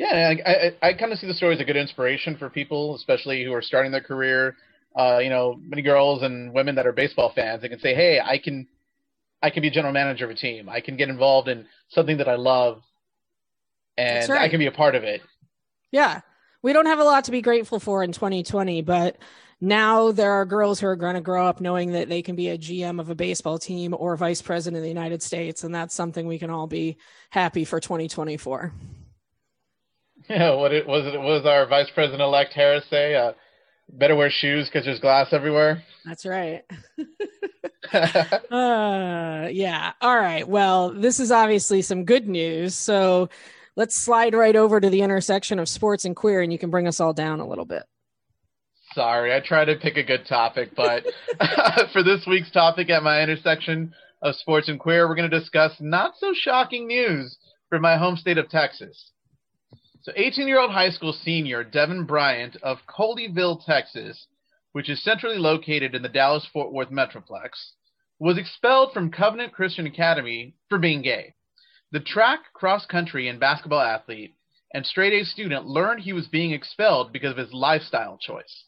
Yeah, 0.00 0.32
I, 0.46 0.50
I, 0.50 0.88
I 0.88 0.94
kind 0.94 1.12
of 1.12 1.18
see 1.18 1.26
the 1.26 1.34
story 1.34 1.54
as 1.54 1.60
a 1.60 1.64
good 1.64 1.76
inspiration 1.76 2.34
for 2.38 2.48
people, 2.48 2.94
especially 2.94 3.44
who 3.44 3.52
are 3.52 3.60
starting 3.60 3.92
their 3.92 4.00
career. 4.00 4.56
Uh, 4.98 5.18
you 5.18 5.28
know, 5.28 5.60
many 5.60 5.82
girls 5.82 6.22
and 6.22 6.54
women 6.54 6.74
that 6.76 6.86
are 6.86 6.92
baseball 6.92 7.32
fans, 7.34 7.60
they 7.60 7.68
can 7.68 7.78
say, 7.80 7.94
"Hey, 7.94 8.18
I 8.18 8.38
can, 8.38 8.66
I 9.42 9.50
can 9.50 9.60
be 9.60 9.68
a 9.68 9.70
general 9.70 9.92
manager 9.92 10.24
of 10.24 10.30
a 10.30 10.34
team. 10.34 10.70
I 10.70 10.80
can 10.80 10.96
get 10.96 11.10
involved 11.10 11.48
in 11.48 11.66
something 11.90 12.16
that 12.16 12.28
I 12.28 12.36
love, 12.36 12.80
and 13.98 14.26
right. 14.30 14.40
I 14.40 14.48
can 14.48 14.58
be 14.58 14.68
a 14.68 14.72
part 14.72 14.94
of 14.94 15.04
it." 15.04 15.20
Yeah. 15.90 16.20
We 16.62 16.72
don't 16.72 16.86
have 16.86 16.98
a 16.98 17.04
lot 17.04 17.24
to 17.24 17.30
be 17.30 17.40
grateful 17.40 17.80
for 17.80 18.02
in 18.02 18.12
2020, 18.12 18.82
but 18.82 19.16
now 19.60 20.12
there 20.12 20.32
are 20.32 20.44
girls 20.44 20.80
who 20.80 20.86
are 20.86 20.96
going 20.96 21.14
to 21.14 21.20
grow 21.20 21.46
up 21.46 21.60
knowing 21.60 21.92
that 21.92 22.08
they 22.08 22.22
can 22.22 22.36
be 22.36 22.48
a 22.48 22.58
GM 22.58 23.00
of 23.00 23.10
a 23.10 23.14
baseball 23.14 23.58
team 23.58 23.94
or 23.96 24.16
vice 24.16 24.42
president 24.42 24.78
of 24.78 24.82
the 24.82 24.88
United 24.88 25.22
States. 25.22 25.64
And 25.64 25.74
that's 25.74 25.94
something 25.94 26.26
we 26.26 26.38
can 26.38 26.50
all 26.50 26.66
be 26.66 26.98
happy 27.30 27.64
for 27.64 27.80
2024. 27.80 28.72
Yeah, 30.28 30.54
what 30.54 30.70
it 30.72 30.86
was 30.86 31.12
it 31.12 31.20
was 31.20 31.44
our 31.44 31.66
Vice 31.66 31.90
President 31.92 32.22
elect 32.22 32.52
Harris 32.52 32.84
say? 32.88 33.16
Uh, 33.16 33.32
better 33.88 34.14
wear 34.14 34.30
shoes 34.30 34.68
because 34.68 34.84
there's 34.84 35.00
glass 35.00 35.32
everywhere. 35.32 35.82
That's 36.04 36.24
right. 36.24 36.62
Uh, 37.92 39.48
yeah. 39.50 39.92
All 40.00 40.16
right. 40.16 40.46
Well, 40.46 40.90
this 40.90 41.18
is 41.18 41.32
obviously 41.32 41.82
some 41.82 42.04
good 42.04 42.28
news. 42.28 42.74
So 42.74 43.28
let's 43.76 43.96
slide 43.96 44.34
right 44.34 44.56
over 44.56 44.80
to 44.80 44.90
the 44.90 45.02
intersection 45.02 45.58
of 45.58 45.68
sports 45.68 46.04
and 46.04 46.16
queer, 46.16 46.42
and 46.42 46.52
you 46.52 46.58
can 46.58 46.70
bring 46.70 46.86
us 46.86 47.00
all 47.00 47.12
down 47.12 47.40
a 47.40 47.46
little 47.46 47.64
bit. 47.64 47.84
Sorry, 48.94 49.32
I 49.34 49.40
tried 49.40 49.66
to 49.66 49.76
pick 49.76 49.96
a 49.96 50.02
good 50.02 50.26
topic, 50.26 50.70
but 50.74 51.04
for 51.92 52.02
this 52.02 52.26
week's 52.26 52.50
topic 52.50 52.90
at 52.90 53.02
my 53.02 53.22
intersection 53.22 53.94
of 54.22 54.34
sports 54.34 54.68
and 54.68 54.80
queer, 54.80 55.08
we're 55.08 55.14
going 55.14 55.30
to 55.30 55.38
discuss 55.38 55.72
not 55.80 56.14
so 56.18 56.32
shocking 56.34 56.86
news 56.86 57.38
from 57.68 57.82
my 57.82 57.96
home 57.96 58.16
state 58.16 58.38
of 58.38 58.48
Texas. 58.48 59.12
So, 60.02 60.12
18 60.16 60.48
year 60.48 60.60
old 60.60 60.72
high 60.72 60.90
school 60.90 61.12
senior 61.12 61.62
Devin 61.62 62.04
Bryant 62.04 62.56
of 62.62 62.78
Colleyville, 62.88 63.64
Texas, 63.64 64.26
which 64.72 64.88
is 64.88 65.02
centrally 65.02 65.38
located 65.38 65.94
in 65.94 66.02
the 66.02 66.08
Dallas 66.08 66.46
Fort 66.52 66.72
Worth 66.72 66.90
Metroplex, 66.90 67.50
was 68.18 68.38
expelled 68.38 68.92
from 68.92 69.10
Covenant 69.10 69.52
Christian 69.52 69.86
Academy 69.86 70.54
for 70.68 70.78
being 70.78 71.02
gay. 71.02 71.34
The 71.92 72.00
track, 72.00 72.52
cross 72.52 72.86
country, 72.86 73.28
and 73.28 73.40
basketball 73.40 73.80
athlete 73.80 74.34
and 74.72 74.86
straight 74.86 75.12
A 75.12 75.24
student 75.24 75.66
learned 75.66 76.00
he 76.00 76.12
was 76.12 76.28
being 76.28 76.52
expelled 76.52 77.12
because 77.12 77.32
of 77.32 77.36
his 77.36 77.52
lifestyle 77.52 78.16
choice. 78.18 78.64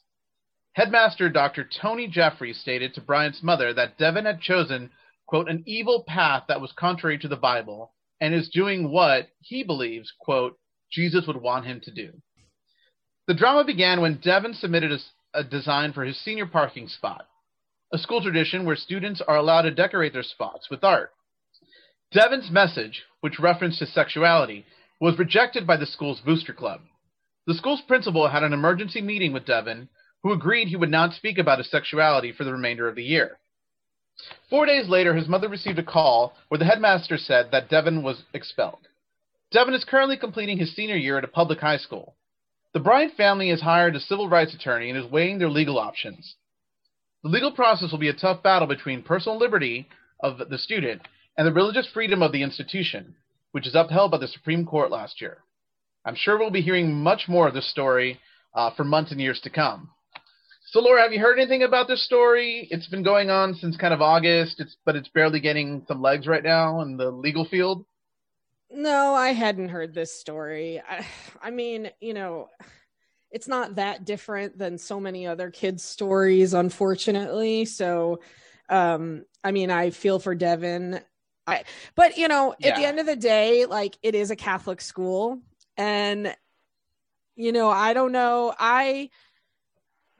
Headmaster 0.72 1.28
Dr. 1.28 1.68
Tony 1.80 2.08
Jeffries 2.08 2.58
stated 2.58 2.94
to 2.94 3.00
Bryant's 3.00 3.42
mother 3.42 3.72
that 3.74 3.98
Devin 3.98 4.24
had 4.24 4.40
chosen, 4.40 4.90
quote, 5.26 5.48
an 5.48 5.62
evil 5.66 6.02
path 6.08 6.44
that 6.48 6.60
was 6.60 6.72
contrary 6.72 7.18
to 7.18 7.28
the 7.28 7.36
Bible, 7.36 7.92
and 8.20 8.34
is 8.34 8.48
doing 8.48 8.90
what 8.90 9.28
he 9.40 9.62
believes, 9.62 10.12
quote, 10.18 10.58
Jesus 10.90 11.26
would 11.26 11.40
want 11.40 11.66
him 11.66 11.80
to 11.84 11.92
do. 11.92 12.12
The 13.28 13.34
drama 13.34 13.64
began 13.64 14.00
when 14.00 14.20
Devin 14.20 14.54
submitted 14.54 14.92
a, 14.92 15.38
a 15.38 15.44
design 15.44 15.92
for 15.92 16.04
his 16.04 16.18
senior 16.20 16.46
parking 16.46 16.88
spot, 16.88 17.28
a 17.92 17.98
school 17.98 18.22
tradition 18.22 18.64
where 18.64 18.76
students 18.76 19.20
are 19.20 19.36
allowed 19.36 19.62
to 19.62 19.70
decorate 19.70 20.12
their 20.12 20.22
spots 20.22 20.68
with 20.70 20.82
art. 20.82 21.12
Devin's 22.12 22.50
message, 22.50 23.02
which 23.20 23.40
referenced 23.40 23.80
his 23.80 23.92
sexuality, 23.92 24.66
was 25.00 25.18
rejected 25.18 25.66
by 25.66 25.76
the 25.76 25.86
school's 25.86 26.20
booster 26.20 26.52
club. 26.52 26.82
The 27.46 27.54
school's 27.54 27.80
principal 27.80 28.28
had 28.28 28.42
an 28.42 28.52
emergency 28.52 29.00
meeting 29.00 29.32
with 29.32 29.46
Devin, 29.46 29.88
who 30.22 30.32
agreed 30.32 30.68
he 30.68 30.76
would 30.76 30.90
not 30.90 31.14
speak 31.14 31.38
about 31.38 31.58
his 31.58 31.70
sexuality 31.70 32.32
for 32.32 32.44
the 32.44 32.52
remainder 32.52 32.86
of 32.86 32.94
the 32.94 33.02
year. 33.02 33.38
Four 34.50 34.66
days 34.66 34.88
later, 34.88 35.14
his 35.14 35.26
mother 35.26 35.48
received 35.48 35.78
a 35.78 35.82
call 35.82 36.34
where 36.48 36.58
the 36.58 36.66
headmaster 36.66 37.16
said 37.16 37.48
that 37.50 37.70
Devin 37.70 38.02
was 38.02 38.22
expelled. 38.34 38.86
Devin 39.50 39.74
is 39.74 39.84
currently 39.84 40.16
completing 40.16 40.58
his 40.58 40.74
senior 40.76 40.96
year 40.96 41.18
at 41.18 41.24
a 41.24 41.28
public 41.28 41.60
high 41.60 41.78
school. 41.78 42.14
The 42.74 42.80
Bryant 42.80 43.14
family 43.14 43.48
has 43.48 43.62
hired 43.62 43.96
a 43.96 44.00
civil 44.00 44.28
rights 44.28 44.54
attorney 44.54 44.90
and 44.90 44.98
is 44.98 45.10
weighing 45.10 45.38
their 45.38 45.50
legal 45.50 45.78
options. 45.78 46.36
The 47.22 47.30
legal 47.30 47.52
process 47.52 47.90
will 47.90 47.98
be 47.98 48.08
a 48.08 48.14
tough 48.14 48.42
battle 48.42 48.68
between 48.68 49.02
personal 49.02 49.38
liberty 49.38 49.88
of 50.20 50.48
the 50.48 50.58
student 50.58 51.02
and 51.36 51.46
the 51.46 51.52
religious 51.52 51.88
freedom 51.92 52.22
of 52.22 52.32
the 52.32 52.42
institution, 52.42 53.14
which 53.52 53.66
is 53.66 53.74
upheld 53.74 54.10
by 54.10 54.18
the 54.18 54.28
Supreme 54.28 54.66
Court 54.66 54.90
last 54.90 55.20
year. 55.20 55.38
I'm 56.04 56.16
sure 56.16 56.38
we'll 56.38 56.50
be 56.50 56.62
hearing 56.62 56.92
much 56.92 57.28
more 57.28 57.48
of 57.48 57.54
this 57.54 57.70
story 57.70 58.18
uh, 58.54 58.70
for 58.76 58.84
months 58.84 59.12
and 59.12 59.20
years 59.20 59.40
to 59.42 59.50
come. 59.50 59.90
So, 60.72 60.80
Laura, 60.80 61.02
have 61.02 61.12
you 61.12 61.20
heard 61.20 61.38
anything 61.38 61.62
about 61.62 61.86
this 61.86 62.04
story? 62.04 62.66
It's 62.70 62.88
been 62.88 63.02
going 63.02 63.28
on 63.30 63.54
since 63.54 63.76
kind 63.76 63.92
of 63.92 64.00
August, 64.00 64.58
it's, 64.58 64.76
but 64.84 64.96
it's 64.96 65.08
barely 65.08 65.38
getting 65.38 65.84
some 65.86 66.00
legs 66.00 66.26
right 66.26 66.42
now 66.42 66.80
in 66.80 66.96
the 66.96 67.10
legal 67.10 67.44
field. 67.44 67.84
No, 68.70 69.14
I 69.14 69.32
hadn't 69.32 69.68
heard 69.68 69.94
this 69.94 70.18
story. 70.18 70.80
I, 70.88 71.06
I 71.42 71.50
mean, 71.50 71.90
you 72.00 72.14
know, 72.14 72.48
it's 73.30 73.48
not 73.48 73.74
that 73.74 74.06
different 74.06 74.56
than 74.56 74.78
so 74.78 74.98
many 74.98 75.26
other 75.26 75.50
kids' 75.50 75.82
stories, 75.82 76.54
unfortunately. 76.54 77.66
So, 77.66 78.20
um, 78.70 79.24
I 79.44 79.52
mean, 79.52 79.70
I 79.70 79.90
feel 79.90 80.18
for 80.18 80.34
Devin. 80.34 81.00
But 81.46 82.16
you 82.16 82.28
know, 82.28 82.54
yeah. 82.58 82.68
at 82.68 82.76
the 82.76 82.84
end 82.84 82.98
of 83.00 83.06
the 83.06 83.16
day, 83.16 83.66
like 83.66 83.96
it 84.02 84.14
is 84.14 84.30
a 84.30 84.36
Catholic 84.36 84.80
school, 84.80 85.40
and 85.76 86.34
you 87.36 87.52
know, 87.52 87.70
I 87.70 87.94
don't 87.94 88.12
know. 88.12 88.54
I 88.58 89.10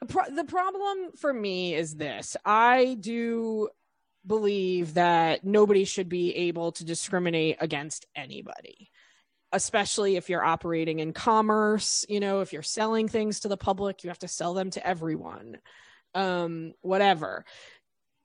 pro- 0.07 0.33
the 0.33 0.43
problem 0.43 1.11
for 1.17 1.33
me 1.33 1.75
is 1.75 1.95
this: 1.95 2.35
I 2.45 2.97
do 2.99 3.69
believe 4.25 4.93
that 4.93 5.43
nobody 5.43 5.83
should 5.83 6.09
be 6.09 6.33
able 6.35 6.71
to 6.73 6.85
discriminate 6.85 7.57
against 7.59 8.05
anybody 8.15 8.89
especially 9.53 10.15
if 10.15 10.29
you're 10.29 10.43
operating 10.43 10.99
in 10.99 11.13
commerce. 11.13 12.05
You 12.09 12.19
know 12.19 12.41
if 12.41 12.51
you're 12.51 12.63
selling 12.63 13.07
things 13.07 13.41
to 13.41 13.47
the 13.47 13.55
public 13.55 14.03
you 14.03 14.09
have 14.09 14.19
to 14.19 14.27
sell 14.27 14.53
them 14.53 14.71
to 14.71 14.85
everyone. 14.85 15.57
Um 16.15 16.73
whatever. 16.81 17.45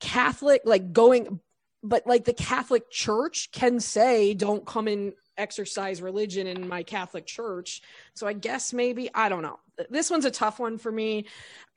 Catholic 0.01 0.63
like 0.65 0.93
going 0.93 1.41
but 1.83 2.07
like 2.07 2.25
the 2.25 2.33
catholic 2.33 2.91
church 2.91 3.51
can 3.53 3.81
say 3.81 4.35
don't 4.35 4.67
come 4.67 4.88
and 4.88 5.12
exercise 5.37 6.03
religion 6.03 6.47
in 6.47 6.67
my 6.67 6.83
catholic 6.83 7.27
church 7.27 7.83
so 8.14 8.27
i 8.27 8.33
guess 8.33 8.73
maybe 8.73 9.09
i 9.14 9.29
don't 9.29 9.43
know 9.43 9.59
this 9.88 10.11
one's 10.11 10.25
a 10.25 10.31
tough 10.31 10.59
one 10.59 10.79
for 10.79 10.91
me 10.91 11.25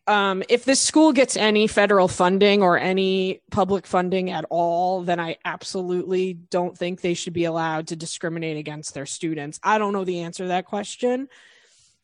um, 0.08 0.44
if 0.50 0.66
this 0.66 0.82
school 0.82 1.14
gets 1.14 1.38
any 1.38 1.68
federal 1.68 2.08
funding 2.08 2.64
or 2.64 2.78
any 2.78 3.42
public 3.52 3.86
funding 3.86 4.32
at 4.32 4.46
all, 4.50 5.04
then 5.04 5.20
I 5.20 5.38
absolutely 5.46 6.34
don't 6.34 6.78
think 6.78 7.02
they 7.02 7.14
should 7.14 7.34
be 7.34 7.46
allowed 7.46 7.88
to 7.88 7.96
discriminate 7.96 8.58
against 8.58 8.94
their 8.94 9.06
students. 9.06 9.60
I 9.64 9.78
don't 9.78 9.94
know 9.94 10.04
the 10.04 10.22
answer 10.22 10.44
to 10.44 10.50
that 10.50 10.66
question. 10.66 11.30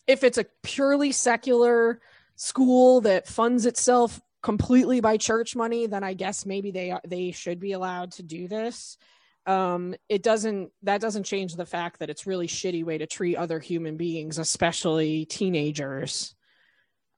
If 0.06 0.24
it's 0.24 0.38
a 0.38 0.46
purely 0.62 1.12
secular 1.12 2.00
school 2.36 3.02
that 3.02 3.28
funds 3.28 3.66
itself 3.66 4.22
completely 4.48 5.02
by 5.02 5.18
church 5.18 5.58
money, 5.58 5.88
then 5.88 6.06
I 6.06 6.14
guess 6.14 6.46
maybe 6.46 6.72
they 6.72 6.96
they 7.06 7.32
should 7.32 7.60
be 7.60 7.74
allowed 7.74 8.14
to 8.14 8.24
do 8.24 8.48
this. 8.48 8.98
Um, 9.46 9.94
it 10.08 10.24
doesn't 10.24 10.72
that 10.84 11.02
doesn't 11.02 11.24
change 11.24 11.56
the 11.56 11.66
fact 11.66 12.00
that 12.00 12.10
it's 12.10 12.26
really 12.26 12.48
shitty 12.48 12.86
way 12.86 12.98
to 12.98 13.06
treat 13.06 13.36
other 13.36 13.60
human 13.60 13.98
beings, 13.98 14.38
especially 14.38 15.26
teenagers. 15.26 16.34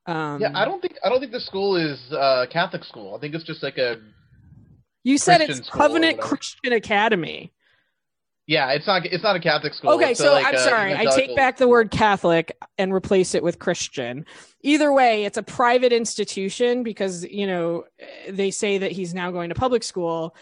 Um, 0.08 0.42
yeah, 0.42 0.50
I 0.56 0.66
don't 0.66 0.82
think 0.82 0.96
I 1.06 1.10
don't 1.10 1.20
think 1.20 1.32
the 1.32 1.40
school 1.40 1.76
is 1.76 2.00
uh, 2.12 2.48
Catholic 2.50 2.84
school. 2.84 3.16
I 3.16 3.20
think 3.20 3.36
it's 3.36 3.44
just 3.44 3.62
like 3.62 3.78
a. 3.78 3.98
You 5.04 5.20
said 5.20 5.38
Christian 5.38 5.58
it's 5.60 5.70
Covenant 5.70 6.20
Christian 6.20 6.74
Academy. 6.74 7.54
Yeah, 8.50 8.72
it's 8.72 8.88
not. 8.88 9.06
It's 9.06 9.22
not 9.22 9.36
a 9.36 9.40
Catholic 9.40 9.76
school. 9.76 9.92
Okay, 9.92 10.10
it's 10.10 10.20
so 10.20 10.34
like 10.34 10.44
I'm 10.44 10.58
sorry. 10.58 10.96
I 10.96 11.06
take 11.06 11.36
back 11.36 11.58
the 11.58 11.68
word 11.68 11.92
Catholic 11.92 12.58
and 12.80 12.92
replace 12.92 13.36
it 13.36 13.44
with 13.44 13.60
Christian. 13.60 14.26
Either 14.64 14.92
way, 14.92 15.26
it's 15.26 15.38
a 15.38 15.44
private 15.44 15.94
institution 15.94 16.82
because 16.82 17.24
you 17.26 17.46
know 17.46 17.84
they 18.28 18.50
say 18.50 18.80
that 18.80 18.92
he's 18.92 19.14
now 19.14 19.30
going 19.30 19.50
to 19.50 19.56
public 19.56 19.84
school 19.84 20.36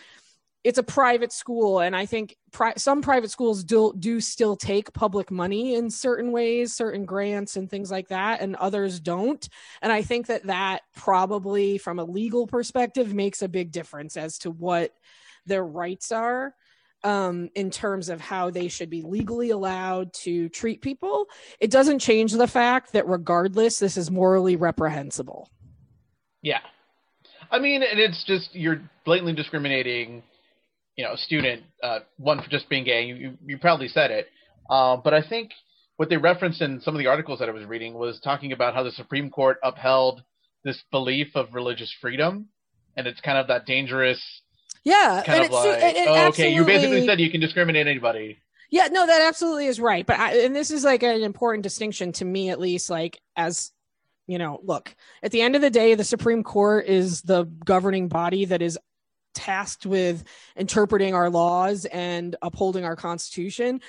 it's 0.64 0.80
a 0.80 0.84
private 0.84 1.32
school 1.32 1.80
and 1.80 1.96
i 1.96 2.06
think 2.06 2.36
pri- 2.52 2.74
some 2.78 3.02
private 3.02 3.30
schools 3.30 3.64
do, 3.64 3.94
do 4.00 4.20
still 4.20 4.56
take 4.56 4.92
public 4.92 5.32
money 5.32 5.76
in 5.76 5.90
certain 5.90 6.32
ways 6.32 6.74
certain 6.74 7.06
grants 7.06 7.56
and 7.56 7.70
things 7.70 7.90
like 7.90 8.08
that 8.10 8.42
and 8.42 8.56
others 8.56 9.00
don't 9.00 9.48
and 9.82 9.94
i 9.94 10.02
think 10.02 10.28
that 10.28 10.48
that 10.48 10.82
probably 10.94 11.78
from 11.78 12.00
a 12.00 12.04
legal 12.04 12.48
perspective 12.48 13.14
makes 13.14 13.42
a 13.42 13.48
big 13.48 13.72
difference 13.72 14.18
as 14.18 14.40
to 14.40 14.52
what 14.52 14.92
their 15.46 15.64
rights 15.64 16.12
are 16.12 16.54
um, 17.04 17.50
in 17.56 17.70
terms 17.70 18.10
of 18.10 18.20
how 18.20 18.50
they 18.50 18.68
should 18.68 18.90
be 18.90 19.02
legally 19.02 19.50
allowed 19.50 20.12
to 20.14 20.50
treat 20.50 20.82
people 20.82 21.26
it 21.60 21.72
doesn't 21.72 22.00
change 22.00 22.32
the 22.34 22.48
fact 22.48 22.94
that 22.94 23.08
regardless 23.08 23.80
this 23.80 23.98
is 23.98 24.10
morally 24.10 24.56
reprehensible 24.56 25.50
yeah 26.42 26.60
I 27.50 27.60
mean, 27.60 27.82
and 27.82 28.00
it's 28.00 28.24
just 28.26 28.50
you're 28.54 28.82
blatantly 29.06 29.34
discriminating 29.34 30.24
you 30.96 31.06
know, 31.06 31.14
a 31.14 31.18
student, 31.18 31.64
uh, 31.84 32.00
one 32.18 32.42
for 32.42 32.50
just 32.50 32.68
being 32.70 32.84
gay. 32.84 33.04
You, 33.04 33.16
you, 33.16 33.38
you 33.46 33.58
proudly 33.58 33.88
said 33.88 34.12
it. 34.12 34.28
Uh, 34.70 34.98
but 34.98 35.14
I 35.14 35.22
think 35.22 35.52
what 35.98 36.10
they 36.10 36.18
referenced 36.18 36.62
in 36.62 36.82
some 36.82 36.96
of 36.96 37.00
the 37.00 37.08
articles 37.08 37.40
that 37.40 37.48
I 37.48 37.52
was 37.52 37.66
reading 37.66 37.94
was 37.94 38.20
talking 38.20 38.52
about 38.52 38.74
how 38.74 38.84
the 38.84 38.92
Supreme 38.92 39.30
Court 39.30 39.58
upheld 39.64 40.24
this 40.64 40.82
belief 40.92 41.28
of 41.36 41.54
religious 41.54 41.94
freedom, 42.02 42.48
and 42.98 43.08
it's 43.08 43.22
kind 43.22 43.38
of 43.38 43.48
that 43.48 43.66
dangerous. 43.66 44.22
Yeah, 44.88 45.22
kind 45.26 45.44
of 45.44 45.52
like, 45.52 45.84
it, 45.84 45.98
it 45.98 46.08
oh, 46.08 46.28
okay, 46.28 46.54
you 46.54 46.64
basically 46.64 47.06
said 47.06 47.20
you 47.20 47.30
can 47.30 47.42
discriminate 47.42 47.88
anybody. 47.88 48.40
Yeah, 48.70 48.88
no, 48.88 49.06
that 49.06 49.22
absolutely 49.22 49.68
is 49.68 49.82
right. 49.82 50.06
But 50.06 50.18
I, 50.18 50.40
and 50.40 50.56
this 50.56 50.72
is 50.72 50.86
like 50.86 51.04
an 51.04 51.24
important 51.24 51.64
distinction 51.64 52.14
to 52.14 52.26
me, 52.26 52.50
at 52.50 52.60
least, 52.60 52.90
like 52.90 53.20
as 53.36 53.72
you 54.28 54.38
know, 54.38 54.60
look, 54.64 54.96
at 55.22 55.32
the 55.32 55.42
end 55.42 55.56
of 55.56 55.62
the 55.62 55.70
day, 55.70 55.96
the 55.96 56.06
Supreme 56.06 56.42
Court 56.42 56.86
is 56.86 57.22
the 57.22 57.44
governing 57.44 58.08
body 58.08 58.46
that 58.46 58.62
is 58.62 58.80
tasked 59.34 59.86
with 59.86 60.24
interpreting 60.56 61.14
our 61.14 61.30
laws 61.30 61.86
and 61.86 62.36
upholding 62.42 62.86
our 62.86 62.96
constitution 62.96 63.80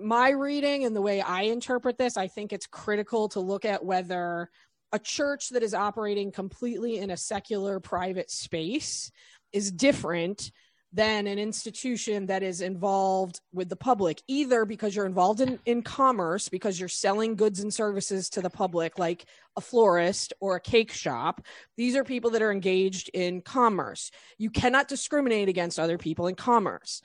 my 0.00 0.30
reading 0.30 0.84
and 0.84 0.94
the 0.94 1.02
way 1.02 1.20
i 1.20 1.42
interpret 1.42 1.98
this 1.98 2.16
i 2.16 2.28
think 2.28 2.52
it's 2.52 2.68
critical 2.68 3.28
to 3.28 3.40
look 3.40 3.64
at 3.64 3.84
whether 3.84 4.48
a 4.92 4.98
church 5.00 5.48
that 5.48 5.64
is 5.64 5.74
operating 5.74 6.30
completely 6.30 6.98
in 6.98 7.10
a 7.10 7.16
secular 7.16 7.80
private 7.80 8.30
space 8.30 9.10
is 9.54 9.70
different 9.70 10.50
than 10.92 11.26
an 11.26 11.40
institution 11.40 12.26
that 12.26 12.44
is 12.44 12.60
involved 12.60 13.40
with 13.52 13.68
the 13.68 13.76
public, 13.76 14.22
either 14.28 14.64
because 14.64 14.94
you're 14.94 15.06
involved 15.06 15.40
in, 15.40 15.58
in 15.66 15.82
commerce, 15.82 16.48
because 16.48 16.78
you're 16.78 16.88
selling 16.88 17.34
goods 17.34 17.58
and 17.58 17.74
services 17.74 18.30
to 18.30 18.40
the 18.40 18.48
public, 18.50 18.96
like 18.96 19.24
a 19.56 19.60
florist 19.60 20.32
or 20.38 20.54
a 20.54 20.60
cake 20.60 20.92
shop. 20.92 21.40
These 21.76 21.96
are 21.96 22.04
people 22.04 22.30
that 22.30 22.42
are 22.42 22.52
engaged 22.52 23.10
in 23.12 23.40
commerce. 23.40 24.12
You 24.38 24.50
cannot 24.50 24.86
discriminate 24.86 25.48
against 25.48 25.80
other 25.80 25.98
people 25.98 26.28
in 26.28 26.36
commerce. 26.36 27.02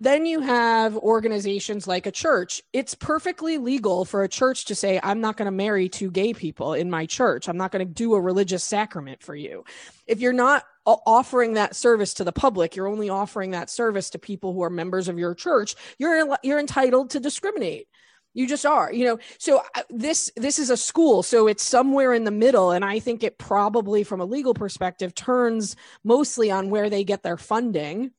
Then 0.00 0.26
you 0.26 0.40
have 0.40 0.96
organizations 0.96 1.88
like 1.88 2.06
a 2.06 2.12
church. 2.12 2.62
It's 2.72 2.94
perfectly 2.94 3.58
legal 3.58 4.04
for 4.04 4.22
a 4.22 4.28
church 4.28 4.66
to 4.66 4.74
say, 4.76 5.00
I'm 5.02 5.20
not 5.20 5.36
going 5.36 5.46
to 5.46 5.52
marry 5.52 5.88
two 5.88 6.10
gay 6.10 6.32
people 6.32 6.74
in 6.74 6.88
my 6.88 7.06
church. 7.06 7.48
I'm 7.48 7.56
not 7.56 7.72
going 7.72 7.86
to 7.86 7.92
do 7.92 8.14
a 8.14 8.20
religious 8.20 8.62
sacrament 8.62 9.22
for 9.22 9.34
you. 9.34 9.64
If 10.06 10.20
you're 10.20 10.32
not 10.32 10.64
offering 10.86 11.54
that 11.54 11.74
service 11.74 12.14
to 12.14 12.24
the 12.24 12.32
public, 12.32 12.76
you're 12.76 12.86
only 12.86 13.10
offering 13.10 13.50
that 13.50 13.70
service 13.70 14.10
to 14.10 14.18
people 14.18 14.52
who 14.52 14.62
are 14.62 14.70
members 14.70 15.08
of 15.08 15.18
your 15.18 15.34
church, 15.34 15.74
you're, 15.98 16.36
you're 16.42 16.60
entitled 16.60 17.10
to 17.10 17.20
discriminate 17.20 17.88
you 18.34 18.46
just 18.46 18.66
are 18.66 18.92
you 18.92 19.06
know 19.06 19.18
so 19.38 19.62
uh, 19.74 19.82
this 19.88 20.30
this 20.36 20.58
is 20.58 20.68
a 20.70 20.76
school 20.76 21.22
so 21.22 21.48
it's 21.48 21.62
somewhere 21.62 22.12
in 22.12 22.24
the 22.24 22.30
middle 22.30 22.70
and 22.70 22.84
i 22.84 22.98
think 22.98 23.24
it 23.24 23.38
probably 23.38 24.04
from 24.04 24.20
a 24.20 24.24
legal 24.24 24.52
perspective 24.52 25.14
turns 25.14 25.76
mostly 26.04 26.50
on 26.50 26.68
where 26.68 26.90
they 26.90 27.04
get 27.04 27.22
their 27.22 27.38
funding 27.38 28.12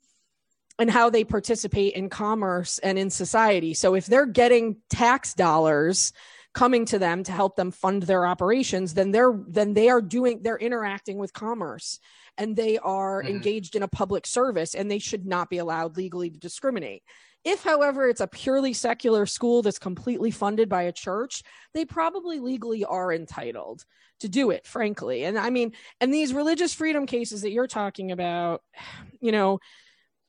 and 0.79 0.89
how 0.89 1.09
they 1.09 1.23
participate 1.23 1.93
in 1.93 2.09
commerce 2.09 2.79
and 2.79 2.97
in 2.97 3.09
society. 3.09 3.73
So 3.73 3.95
if 3.95 4.05
they're 4.05 4.25
getting 4.25 4.77
tax 4.89 5.33
dollars 5.33 6.13
coming 6.53 6.85
to 6.85 6.97
them 6.97 7.23
to 7.23 7.31
help 7.31 7.55
them 7.55 7.71
fund 7.71 8.03
their 8.03 8.25
operations, 8.25 8.93
then 8.93 9.11
they're 9.11 9.37
then 9.47 9.73
they 9.73 9.89
are 9.89 10.01
doing 10.01 10.41
they're 10.41 10.57
interacting 10.57 11.17
with 11.17 11.33
commerce 11.33 11.99
and 12.37 12.55
they 12.55 12.77
are 12.79 13.21
mm-hmm. 13.21 13.35
engaged 13.35 13.75
in 13.75 13.83
a 13.83 13.87
public 13.87 14.25
service 14.25 14.73
and 14.73 14.89
they 14.89 14.99
should 14.99 15.25
not 15.25 15.49
be 15.49 15.57
allowed 15.57 15.97
legally 15.97 16.29
to 16.29 16.39
discriminate. 16.39 17.03
If, 17.45 17.63
however, 17.63 18.09
it's 18.09 18.19
a 18.19 18.27
purely 18.27 18.73
secular 18.73 19.25
school 19.25 19.61
that's 19.61 19.79
completely 19.79 20.31
funded 20.31 20.67
by 20.67 20.83
a 20.83 20.91
church, 20.91 21.43
they 21.73 21.85
probably 21.85 22.39
legally 22.39 22.83
are 22.83 23.13
entitled 23.13 23.85
to 24.19 24.27
do 24.27 24.51
it, 24.51 24.67
frankly. 24.67 25.23
And 25.23 25.39
I 25.39 25.49
mean, 25.49 25.73
and 26.01 26.13
these 26.13 26.33
religious 26.33 26.73
freedom 26.73 27.05
cases 27.05 27.41
that 27.41 27.51
you're 27.51 27.67
talking 27.67 28.11
about, 28.11 28.61
you 29.21 29.31
know, 29.31 29.59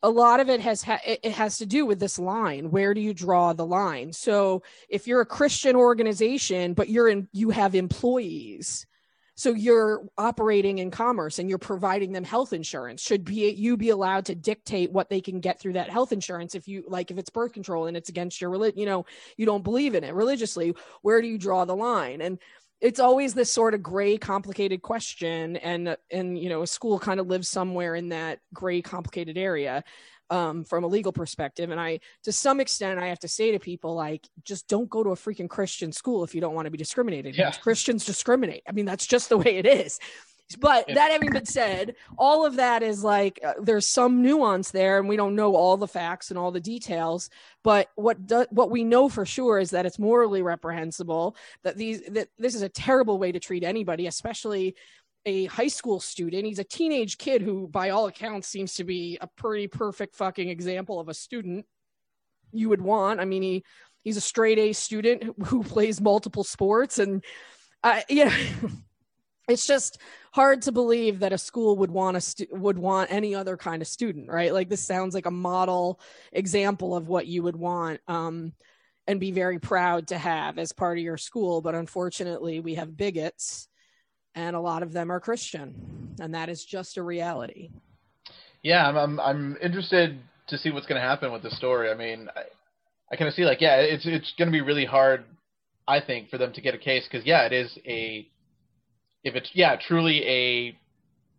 a 0.02 0.10
lot 0.10 0.40
of 0.40 0.48
it 0.48 0.60
has 0.60 0.82
ha- 0.82 1.00
it 1.04 1.32
has 1.32 1.58
to 1.58 1.66
do 1.66 1.84
with 1.84 2.00
this 2.00 2.18
line. 2.18 2.70
Where 2.70 2.94
do 2.94 3.00
you 3.00 3.12
draw 3.12 3.52
the 3.52 3.66
line? 3.66 4.12
So 4.12 4.62
if 4.88 5.06
you're 5.06 5.20
a 5.20 5.26
christian 5.26 5.76
organization 5.76 6.74
but 6.74 6.88
you're 6.88 7.08
in 7.08 7.28
you 7.32 7.50
have 7.50 7.74
employees 7.74 8.86
so 9.36 9.54
you're 9.54 10.06
operating 10.18 10.78
in 10.78 10.90
commerce 10.90 11.38
and 11.38 11.48
you're 11.48 11.58
providing 11.58 12.12
them 12.12 12.24
health 12.24 12.52
insurance 12.52 13.00
should 13.00 13.24
be 13.24 13.50
you 13.50 13.76
be 13.76 13.90
allowed 13.90 14.26
to 14.26 14.34
dictate 14.34 14.92
what 14.92 15.08
they 15.08 15.20
can 15.20 15.40
get 15.40 15.58
through 15.58 15.72
that 15.74 15.88
health 15.88 16.12
insurance 16.12 16.54
if 16.54 16.68
you 16.68 16.84
like 16.88 17.10
if 17.10 17.18
it's 17.18 17.30
birth 17.30 17.52
control 17.52 17.86
and 17.86 17.96
it's 17.96 18.08
against 18.08 18.40
your 18.40 18.50
religion 18.50 18.78
you 18.78 18.86
know 18.86 19.06
you 19.36 19.46
don't 19.46 19.64
believe 19.64 19.94
in 19.94 20.04
it 20.04 20.14
religiously 20.14 20.74
where 21.02 21.22
do 21.22 21.28
you 21.28 21.38
draw 21.38 21.64
the 21.64 21.76
line? 21.76 22.20
And 22.20 22.38
it's 22.80 23.00
always 23.00 23.34
this 23.34 23.52
sort 23.52 23.74
of 23.74 23.82
gray 23.82 24.16
complicated 24.16 24.82
question 24.82 25.56
and 25.56 25.96
and 26.10 26.38
you 26.38 26.48
know 26.48 26.62
a 26.62 26.66
school 26.66 26.98
kind 26.98 27.20
of 27.20 27.26
lives 27.26 27.48
somewhere 27.48 27.94
in 27.94 28.08
that 28.10 28.40
gray 28.52 28.80
complicated 28.82 29.36
area 29.36 29.84
um, 30.30 30.64
from 30.64 30.84
a 30.84 30.86
legal 30.86 31.12
perspective. 31.12 31.70
And 31.70 31.80
i 31.80 32.00
to 32.24 32.32
some 32.32 32.60
extent 32.60 32.98
i 32.98 33.06
have 33.06 33.18
to 33.20 33.28
say 33.28 33.52
to 33.52 33.58
people 33.58 33.94
like 33.94 34.26
just 34.44 34.68
don't 34.68 34.88
go 34.88 35.02
to 35.02 35.10
a 35.10 35.16
freaking 35.16 35.48
christian 35.48 35.92
school 35.92 36.24
if 36.24 36.34
you 36.34 36.40
don't 36.40 36.54
want 36.54 36.66
to 36.66 36.70
be 36.70 36.78
discriminated. 36.78 37.36
Yeah. 37.36 37.52
christians 37.52 38.04
discriminate. 38.04 38.62
I 38.68 38.72
mean 38.72 38.86
that's 38.86 39.06
just 39.06 39.28
the 39.28 39.38
way 39.38 39.56
it 39.56 39.66
is 39.66 39.98
but 40.56 40.86
Yeah. 40.88 40.94
that 40.94 41.12
having 41.12 41.30
been 41.30 41.46
said 41.46 41.94
all 42.18 42.44
of 42.44 42.56
that 42.56 42.82
is 42.82 43.04
like 43.04 43.38
uh, 43.44 43.54
there's 43.62 43.86
some 43.86 44.22
nuance 44.22 44.70
there 44.70 44.98
and 44.98 45.08
we 45.08 45.16
don't 45.16 45.34
know 45.36 45.54
all 45.54 45.76
the 45.76 45.86
facts 45.88 46.30
and 46.30 46.38
all 46.38 46.50
the 46.50 46.60
details. 46.60 47.30
But 47.62 47.88
what 47.94 48.26
do, 48.26 48.46
what 48.50 48.70
we 48.70 48.84
know 48.84 49.08
for 49.08 49.24
sure 49.26 49.58
is 49.58 49.70
that 49.70 49.86
it's 49.86 49.98
morally 49.98 50.42
reprehensible 50.42 51.36
that 51.62 51.76
these 51.76 52.02
that 52.08 52.28
this 52.38 52.54
is 52.54 52.62
a 52.62 52.68
terrible 52.68 53.18
way 53.18 53.32
to 53.32 53.40
treat 53.40 53.62
anybody 53.64 54.06
especially 54.06 54.74
a 55.26 55.44
high 55.46 55.68
school 55.68 56.00
student. 56.00 56.46
He's 56.46 56.58
a 56.58 56.64
teenage 56.64 57.18
kid 57.18 57.42
who 57.42 57.68
by 57.68 57.90
all 57.90 58.06
accounts 58.06 58.48
seems 58.48 58.74
to 58.76 58.84
be 58.84 59.18
a 59.20 59.26
pretty 59.26 59.68
perfect 59.68 60.16
fucking 60.16 60.48
example 60.48 60.98
of 60.98 61.08
a 61.10 61.14
student 61.14 61.66
you 62.52 62.68
would 62.70 62.80
want. 62.80 63.20
I 63.20 63.24
mean 63.26 63.42
he 63.42 63.64
he's 64.02 64.16
a 64.16 64.20
straight 64.22 64.58
a 64.58 64.72
student 64.72 65.22
who- 65.46 65.62
plays 65.62 66.00
multiple 66.00 66.42
sports 66.44 66.98
and 66.98 67.22
you 68.08 68.24
know 68.24 68.32
it's 69.48 69.66
just 69.66 69.98
hard 70.32 70.62
to 70.62 70.72
believe 70.72 71.20
that 71.20 71.32
a 71.32 71.38
school 71.38 71.76
would 71.76 71.90
want 71.90 72.16
a 72.16 72.20
stu- 72.20 72.46
would 72.52 72.78
want 72.78 73.10
any 73.12 73.34
other 73.34 73.56
kind 73.56 73.82
of 73.82 73.88
student 73.88 74.28
right 74.28 74.52
like 74.52 74.68
this 74.68 74.84
sounds 74.84 75.14
like 75.14 75.26
a 75.26 75.30
model 75.30 76.00
example 76.32 76.94
of 76.96 77.08
what 77.08 77.26
you 77.26 77.42
would 77.42 77.56
want 77.56 78.00
um, 78.08 78.52
and 79.06 79.18
be 79.20 79.32
very 79.32 79.58
proud 79.58 80.08
to 80.08 80.18
have 80.18 80.58
as 80.58 80.72
part 80.72 80.98
of 80.98 81.04
your 81.04 81.16
school 81.16 81.60
but 81.60 81.74
unfortunately 81.74 82.60
we 82.60 82.74
have 82.74 82.96
bigots 82.96 83.68
and 84.34 84.54
a 84.54 84.60
lot 84.60 84.82
of 84.82 84.92
them 84.92 85.10
are 85.10 85.20
christian 85.20 86.14
and 86.20 86.34
that 86.34 86.48
is 86.48 86.64
just 86.64 86.96
a 86.96 87.02
reality 87.02 87.70
Yeah, 88.62 88.86
I'm 88.86 88.96
I'm, 88.96 89.20
I'm 89.20 89.56
interested 89.62 90.18
to 90.48 90.58
see 90.58 90.70
what's 90.70 90.86
going 90.86 91.00
to 91.00 91.06
happen 91.06 91.32
with 91.32 91.42
the 91.42 91.50
story. 91.50 91.90
I 91.90 91.94
mean, 91.94 92.28
I, 92.36 92.42
I 93.12 93.16
kind 93.16 93.28
of 93.28 93.34
see 93.34 93.44
like 93.44 93.60
yeah, 93.60 93.76
it's 93.76 94.04
it's 94.06 94.32
going 94.36 94.48
to 94.48 94.52
be 94.52 94.60
really 94.60 94.84
hard, 94.84 95.24
I 95.88 96.00
think, 96.00 96.28
for 96.30 96.38
them 96.38 96.52
to 96.52 96.60
get 96.60 96.74
a 96.74 96.78
case 96.78 97.08
because 97.10 97.26
yeah, 97.26 97.46
it 97.46 97.52
is 97.52 97.78
a 97.86 98.28
if 99.24 99.34
it's 99.34 99.50
yeah 99.54 99.76
truly 99.76 100.26
a 100.26 100.78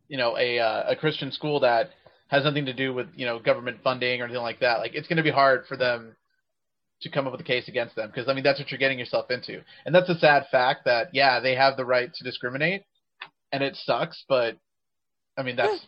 you 0.08 0.18
know 0.18 0.38
a 0.38 0.60
uh, 0.60 0.92
a 0.92 0.96
Christian 0.96 1.32
school 1.32 1.60
that 1.62 1.90
has 2.28 2.44
nothing 2.44 2.66
to 2.66 2.74
do 2.74 2.94
with 2.94 3.08
you 3.16 3.26
know 3.26 3.40
government 3.40 3.78
funding 3.84 4.22
or 4.22 4.26
anything 4.26 4.44
like 4.44 4.60
that. 4.60 4.80
Like 4.80 4.94
it's 4.94 5.08
going 5.08 5.18
to 5.18 5.24
be 5.24 5.32
hard 5.32 5.66
for 5.68 5.78
them 5.78 6.16
to 7.02 7.10
come 7.10 7.26
up 7.26 7.32
with 7.32 7.42
a 7.42 7.46
case 7.46 7.68
against 7.68 7.96
them 7.96 8.12
because 8.14 8.30
I 8.30 8.34
mean 8.34 8.44
that's 8.44 8.60
what 8.60 8.72
you're 8.72 8.78
getting 8.78 9.00
yourself 9.00 9.32
into, 9.32 9.62
and 9.86 9.94
that's 9.94 10.10
a 10.10 10.20
sad 10.20 10.46
fact 10.52 10.86
that 10.86 11.10
yeah 11.14 11.40
they 11.40 11.56
have 11.56 11.78
the 11.78 11.86
right 11.86 12.14
to 12.14 12.24
discriminate, 12.24 12.84
and 13.52 13.64
it 13.64 13.76
sucks, 13.76 14.24
but 14.28 14.58
I 15.38 15.44
mean 15.44 15.56
that's 15.56 15.86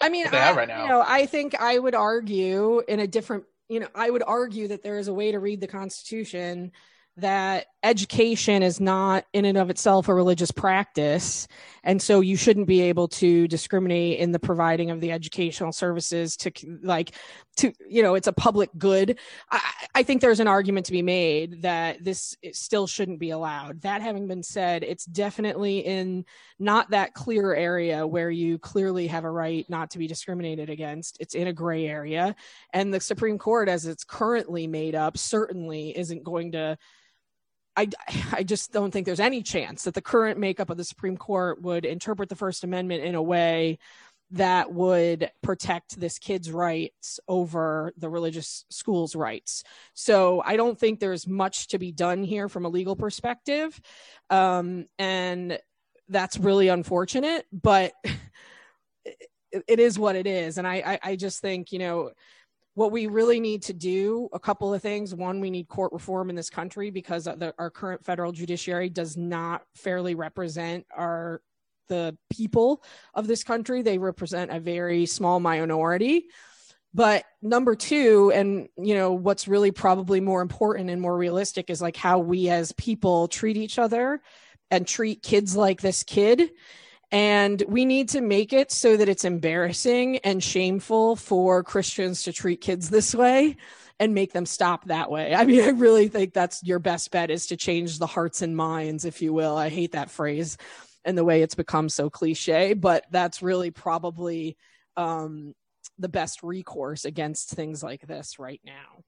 I 0.00 0.08
mean, 0.08 0.24
what 0.24 0.32
they 0.32 0.38
have 0.38 0.56
I, 0.56 0.60
right 0.60 0.68
now. 0.68 0.82
you 0.82 0.88
know, 0.88 1.04
I 1.06 1.26
think 1.26 1.54
I 1.54 1.78
would 1.78 1.94
argue 1.94 2.80
in 2.86 3.00
a 3.00 3.06
different, 3.06 3.44
you 3.68 3.80
know, 3.80 3.88
I 3.94 4.08
would 4.10 4.22
argue 4.26 4.68
that 4.68 4.82
there 4.82 4.98
is 4.98 5.08
a 5.08 5.14
way 5.14 5.32
to 5.32 5.38
read 5.38 5.60
the 5.60 5.66
Constitution 5.66 6.72
that 7.20 7.66
education 7.82 8.62
is 8.62 8.78
not 8.78 9.24
in 9.32 9.44
and 9.46 9.56
of 9.56 9.70
itself 9.70 10.08
a 10.08 10.14
religious 10.14 10.50
practice. 10.50 11.48
And 11.82 12.00
so 12.00 12.20
you 12.20 12.36
shouldn't 12.36 12.66
be 12.66 12.82
able 12.82 13.08
to 13.08 13.48
discriminate 13.48 14.18
in 14.18 14.32
the 14.32 14.38
providing 14.38 14.90
of 14.90 15.00
the 15.00 15.12
educational 15.12 15.72
services 15.72 16.36
to 16.38 16.52
like 16.82 17.12
to 17.56 17.72
you 17.88 18.02
know 18.02 18.14
it's 18.14 18.26
a 18.26 18.32
public 18.32 18.68
good. 18.76 19.18
I, 19.50 19.60
I 19.94 20.02
think 20.02 20.20
there's 20.20 20.40
an 20.40 20.48
argument 20.48 20.86
to 20.86 20.92
be 20.92 21.00
made 21.00 21.62
that 21.62 22.04
this 22.04 22.36
still 22.52 22.86
shouldn't 22.86 23.18
be 23.18 23.30
allowed. 23.30 23.80
That 23.80 24.02
having 24.02 24.28
been 24.28 24.42
said 24.42 24.82
it's 24.82 25.06
definitely 25.06 25.78
in 25.78 26.26
not 26.58 26.90
that 26.90 27.14
clear 27.14 27.54
area 27.54 28.06
where 28.06 28.30
you 28.30 28.58
clearly 28.58 29.06
have 29.06 29.24
a 29.24 29.30
right 29.30 29.64
not 29.70 29.90
to 29.92 29.98
be 29.98 30.06
discriminated 30.06 30.68
against. 30.68 31.16
It's 31.18 31.34
in 31.34 31.46
a 31.46 31.52
gray 31.52 31.86
area. 31.86 32.36
And 32.74 32.92
the 32.92 33.00
supreme 33.00 33.38
court 33.38 33.70
as 33.70 33.86
it's 33.86 34.04
currently 34.04 34.66
made 34.66 34.94
up 34.94 35.16
certainly 35.16 35.96
isn't 35.96 36.24
going 36.24 36.52
to 36.52 36.76
I, 37.80 37.88
I 38.32 38.42
just 38.42 38.72
don't 38.72 38.90
think 38.90 39.06
there's 39.06 39.20
any 39.20 39.42
chance 39.42 39.84
that 39.84 39.94
the 39.94 40.02
current 40.02 40.38
makeup 40.38 40.70
of 40.70 40.76
the 40.76 40.84
Supreme 40.84 41.16
Court 41.16 41.62
would 41.62 41.84
interpret 41.84 42.28
the 42.28 42.36
First 42.36 42.64
Amendment 42.64 43.04
in 43.04 43.14
a 43.14 43.22
way 43.22 43.78
that 44.32 44.72
would 44.72 45.28
protect 45.42 45.98
this 45.98 46.20
kid's 46.20 46.52
rights 46.52 47.18
over 47.26 47.92
the 47.96 48.08
religious 48.08 48.64
school's 48.70 49.16
rights. 49.16 49.64
So 49.94 50.40
I 50.44 50.56
don't 50.56 50.78
think 50.78 51.00
there's 51.00 51.26
much 51.26 51.68
to 51.68 51.80
be 51.80 51.90
done 51.90 52.22
here 52.22 52.48
from 52.48 52.64
a 52.64 52.68
legal 52.68 52.94
perspective. 52.94 53.80
Um, 54.28 54.86
and 55.00 55.58
that's 56.08 56.38
really 56.38 56.68
unfortunate, 56.68 57.44
but 57.52 57.92
it, 59.04 59.80
is 59.80 59.98
what 59.98 60.14
it 60.14 60.28
is. 60.28 60.58
And 60.58 60.66
I, 60.66 60.74
I, 60.74 61.10
I 61.10 61.16
just 61.16 61.40
think, 61.40 61.72
you 61.72 61.80
know, 61.80 62.12
what 62.74 62.92
we 62.92 63.06
really 63.06 63.40
need 63.40 63.62
to 63.64 63.72
do 63.72 64.28
a 64.32 64.38
couple 64.38 64.72
of 64.72 64.82
things. 64.82 65.14
One 65.14 65.40
we 65.40 65.50
need 65.50 65.68
court 65.68 65.92
reform 65.92 66.30
in 66.30 66.36
this 66.36 66.50
country 66.50 66.90
because 66.90 67.24
the, 67.24 67.54
our 67.58 67.70
current 67.70 68.04
federal 68.04 68.32
judiciary 68.32 68.88
does 68.88 69.16
not 69.16 69.62
fairly 69.74 70.14
represent 70.14 70.86
our 70.96 71.42
the 71.88 72.16
people 72.30 72.84
of 73.14 73.26
this 73.26 73.42
country. 73.42 73.82
They 73.82 73.98
represent 73.98 74.52
a 74.52 74.60
very 74.60 75.06
small 75.06 75.40
minority. 75.40 76.26
But 76.94 77.24
number 77.42 77.74
two 77.74 78.32
and 78.34 78.68
you 78.76 78.94
know 78.94 79.12
what's 79.12 79.46
really 79.46 79.70
probably 79.70 80.20
more 80.20 80.42
important 80.42 80.90
and 80.90 81.00
more 81.00 81.16
realistic 81.16 81.70
is 81.70 81.82
like 81.82 81.96
how 81.96 82.18
we 82.18 82.48
as 82.48 82.72
people 82.72 83.28
treat 83.28 83.56
each 83.56 83.78
other 83.78 84.22
and 84.70 84.86
treat 84.86 85.22
kids 85.22 85.54
like 85.54 85.80
this 85.80 86.02
kid 86.02 86.50
and 87.12 87.62
we 87.66 87.84
need 87.84 88.10
to 88.10 88.20
make 88.20 88.52
it 88.52 88.70
so 88.70 88.96
that 88.96 89.08
it's 89.08 89.24
embarrassing 89.24 90.18
and 90.18 90.42
shameful 90.42 91.16
for 91.16 91.64
Christians 91.64 92.22
to 92.24 92.32
treat 92.32 92.60
kids 92.60 92.88
this 92.88 93.14
way 93.14 93.56
and 93.98 94.14
make 94.14 94.32
them 94.32 94.46
stop 94.46 94.86
that 94.86 95.10
way. 95.10 95.34
I 95.34 95.44
mean, 95.44 95.60
I 95.64 95.70
really 95.70 96.08
think 96.08 96.32
that's 96.32 96.62
your 96.62 96.78
best 96.78 97.10
bet 97.10 97.30
is 97.30 97.46
to 97.46 97.56
change 97.56 97.98
the 97.98 98.06
hearts 98.06 98.42
and 98.42 98.56
minds, 98.56 99.04
if 99.04 99.22
you 99.22 99.32
will. 99.32 99.56
I 99.56 99.68
hate 99.68 99.92
that 99.92 100.10
phrase 100.10 100.56
and 101.04 101.16
the 101.16 101.24
way 101.24 101.42
it's 101.42 101.54
become 101.54 101.88
so 101.88 102.10
cliche, 102.10 102.74
but 102.74 103.04
that's 103.10 103.42
really 103.42 103.70
probably 103.70 104.56
um, 104.96 105.54
the 105.98 106.08
best 106.08 106.42
recourse 106.42 107.04
against 107.04 107.50
things 107.50 107.82
like 107.82 108.06
this 108.06 108.38
right 108.38 108.60
now. 108.64 109.02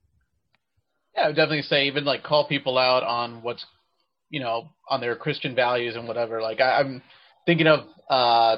Yeah, 1.14 1.22
I 1.22 1.26
would 1.28 1.36
definitely 1.36 1.62
say 1.62 1.86
even 1.86 2.04
like 2.04 2.22
call 2.22 2.48
people 2.48 2.78
out 2.78 3.02
on 3.02 3.42
what's 3.42 3.66
you 4.30 4.40
know 4.40 4.70
on 4.88 5.00
their 5.00 5.14
Christian 5.14 5.54
values 5.54 5.94
and 5.94 6.08
whatever. 6.08 6.40
Like 6.40 6.60
I, 6.60 6.80
I'm 6.80 7.02
thinking 7.46 7.66
of 7.66 7.80
uh, 8.08 8.56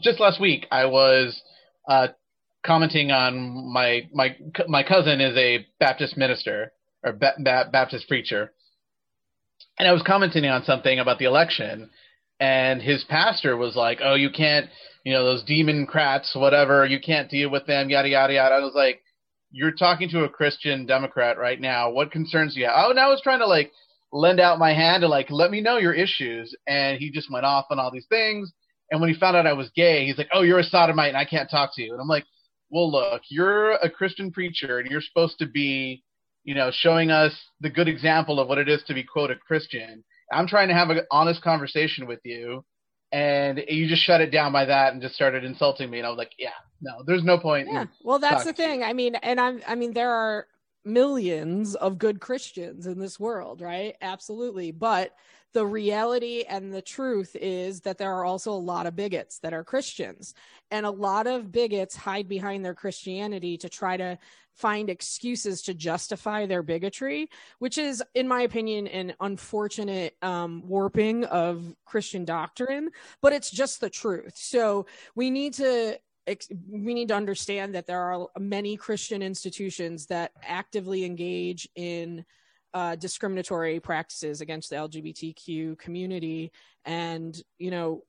just 0.00 0.20
last 0.20 0.40
week 0.40 0.66
I 0.70 0.86
was 0.86 1.40
uh, 1.88 2.08
commenting 2.64 3.10
on 3.10 3.72
my 3.72 4.08
my 4.12 4.36
my 4.68 4.82
cousin 4.82 5.20
is 5.20 5.36
a 5.36 5.66
Baptist 5.80 6.16
minister 6.16 6.72
or 7.04 7.12
ba- 7.12 7.34
ba- 7.38 7.68
Baptist 7.72 8.08
preacher, 8.08 8.52
and 9.78 9.88
I 9.88 9.92
was 9.92 10.02
commenting 10.02 10.44
on 10.46 10.64
something 10.64 10.98
about 10.98 11.18
the 11.18 11.24
election, 11.24 11.90
and 12.40 12.80
his 12.80 13.04
pastor 13.04 13.56
was 13.56 13.76
like, 13.76 13.98
"Oh, 14.02 14.14
you 14.14 14.30
can't, 14.30 14.68
you 15.04 15.12
know, 15.12 15.24
those 15.24 15.44
demon 15.44 15.86
crats, 15.86 16.34
whatever, 16.34 16.86
you 16.86 17.00
can't 17.00 17.30
deal 17.30 17.50
with 17.50 17.66
them, 17.66 17.90
yada 17.90 18.08
yada 18.08 18.34
yada." 18.34 18.54
I 18.54 18.60
was 18.60 18.74
like, 18.74 19.02
"You're 19.50 19.72
talking 19.72 20.08
to 20.10 20.24
a 20.24 20.28
Christian 20.28 20.86
Democrat 20.86 21.38
right 21.38 21.60
now. 21.60 21.90
What 21.90 22.12
concerns 22.12 22.56
you 22.56 22.66
have?" 22.66 22.74
Oh, 22.76 22.92
now 22.92 23.08
I 23.08 23.10
was 23.10 23.22
trying 23.22 23.40
to 23.40 23.46
like 23.46 23.72
lend 24.12 24.40
out 24.40 24.58
my 24.58 24.72
hand 24.74 25.02
to 25.02 25.08
like 25.08 25.30
let 25.30 25.50
me 25.50 25.60
know 25.60 25.78
your 25.78 25.94
issues, 25.94 26.54
and 26.66 26.98
he 26.98 27.10
just 27.10 27.30
went 27.30 27.46
off 27.46 27.66
on 27.70 27.78
all 27.78 27.90
these 27.90 28.06
things. 28.08 28.52
And 28.90 29.00
when 29.00 29.12
he 29.12 29.18
found 29.18 29.36
out 29.36 29.46
I 29.46 29.54
was 29.54 29.70
gay, 29.74 30.06
he's 30.06 30.18
like, 30.18 30.28
"Oh, 30.32 30.42
you're 30.42 30.58
a 30.58 30.64
sodomite, 30.64 31.08
and 31.08 31.16
I 31.16 31.24
can't 31.24 31.50
talk 31.50 31.70
to 31.74 31.82
you." 31.82 31.92
And 31.92 32.00
I'm 32.00 32.08
like, 32.08 32.24
"Well, 32.70 32.90
look, 32.90 33.22
you're 33.28 33.72
a 33.72 33.90
Christian 33.90 34.30
preacher, 34.30 34.78
and 34.78 34.90
you're 34.90 35.00
supposed 35.00 35.38
to 35.38 35.46
be." 35.46 36.02
you 36.44 36.54
know, 36.54 36.70
showing 36.72 37.10
us 37.10 37.32
the 37.60 37.70
good 37.70 37.88
example 37.88 38.40
of 38.40 38.48
what 38.48 38.58
it 38.58 38.68
is 38.68 38.82
to 38.84 38.94
be 38.94 39.04
quote 39.04 39.30
a 39.30 39.36
Christian. 39.36 40.02
I'm 40.32 40.46
trying 40.46 40.68
to 40.68 40.74
have 40.74 40.90
an 40.90 41.02
honest 41.10 41.42
conversation 41.42 42.06
with 42.06 42.20
you, 42.24 42.64
and 43.12 43.62
you 43.68 43.88
just 43.88 44.02
shut 44.02 44.20
it 44.20 44.30
down 44.30 44.52
by 44.52 44.64
that 44.64 44.92
and 44.92 45.02
just 45.02 45.14
started 45.14 45.44
insulting 45.44 45.90
me. 45.90 45.98
And 45.98 46.06
I 46.06 46.10
was 46.10 46.18
like, 46.18 46.32
yeah, 46.38 46.50
no, 46.80 47.02
there's 47.06 47.22
no 47.22 47.38
point. 47.38 47.68
Yeah. 47.70 47.84
Well, 48.02 48.18
that's 48.18 48.44
the 48.44 48.52
talk 48.52 48.56
to 48.56 48.62
you. 48.62 48.68
thing. 48.68 48.82
I 48.82 48.92
mean, 48.92 49.14
and 49.16 49.38
I'm, 49.38 49.62
I 49.68 49.74
mean, 49.74 49.92
there 49.92 50.10
are, 50.10 50.46
millions 50.84 51.74
of 51.74 51.98
good 51.98 52.20
Christians 52.20 52.86
in 52.86 52.98
this 52.98 53.20
world, 53.20 53.60
right? 53.60 53.96
Absolutely. 54.00 54.72
But 54.72 55.14
the 55.52 55.66
reality 55.66 56.44
and 56.48 56.72
the 56.72 56.82
truth 56.82 57.36
is 57.38 57.82
that 57.82 57.98
there 57.98 58.12
are 58.14 58.24
also 58.24 58.52
a 58.52 58.54
lot 58.54 58.86
of 58.86 58.96
bigots 58.96 59.38
that 59.40 59.52
are 59.52 59.64
Christians. 59.64 60.34
And 60.70 60.86
a 60.86 60.90
lot 60.90 61.26
of 61.26 61.52
bigots 61.52 61.94
hide 61.94 62.28
behind 62.28 62.64
their 62.64 62.74
Christianity 62.74 63.58
to 63.58 63.68
try 63.68 63.96
to 63.98 64.18
find 64.54 64.90
excuses 64.90 65.62
to 65.62 65.74
justify 65.74 66.46
their 66.46 66.62
bigotry, 66.62 67.28
which 67.58 67.78
is, 67.78 68.02
in 68.14 68.28
my 68.28 68.42
opinion, 68.42 68.86
an 68.86 69.14
unfortunate 69.20 70.16
um, 70.22 70.62
warping 70.66 71.24
of 71.24 71.74
Christian 71.84 72.24
doctrine, 72.24 72.90
but 73.20 73.32
it's 73.32 73.50
just 73.50 73.80
the 73.80 73.90
truth. 73.90 74.32
So 74.36 74.86
we 75.14 75.30
need 75.30 75.54
to 75.54 75.98
we 76.26 76.94
need 76.94 77.08
to 77.08 77.14
understand 77.16 77.74
that 77.74 77.86
there 77.86 78.00
are 78.00 78.26
many 78.38 78.76
Christian 78.76 79.22
institutions 79.22 80.06
that 80.06 80.32
actively 80.42 81.04
engage 81.04 81.68
in 81.74 82.24
uh, 82.74 82.96
discriminatory 82.96 83.80
practices 83.80 84.40
against 84.40 84.70
the 84.70 84.76
LGBTQ 84.76 85.78
community. 85.78 86.52
And, 86.84 87.40
you 87.58 87.70
know, 87.70 88.04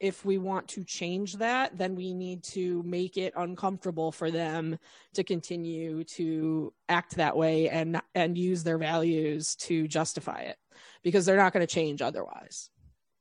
if 0.00 0.24
we 0.24 0.36
want 0.36 0.66
to 0.66 0.82
change 0.82 1.34
that, 1.34 1.78
then 1.78 1.94
we 1.94 2.12
need 2.12 2.42
to 2.42 2.82
make 2.82 3.16
it 3.16 3.32
uncomfortable 3.36 4.10
for 4.10 4.32
them 4.32 4.76
to 5.14 5.22
continue 5.22 6.02
to 6.02 6.72
act 6.88 7.14
that 7.16 7.36
way 7.36 7.68
and 7.68 8.02
and 8.16 8.36
use 8.36 8.64
their 8.64 8.78
values 8.78 9.54
to 9.54 9.86
justify 9.86 10.40
it 10.40 10.56
because 11.04 11.24
they're 11.24 11.36
not 11.36 11.52
going 11.52 11.64
to 11.64 11.72
change 11.72 12.02
otherwise. 12.02 12.71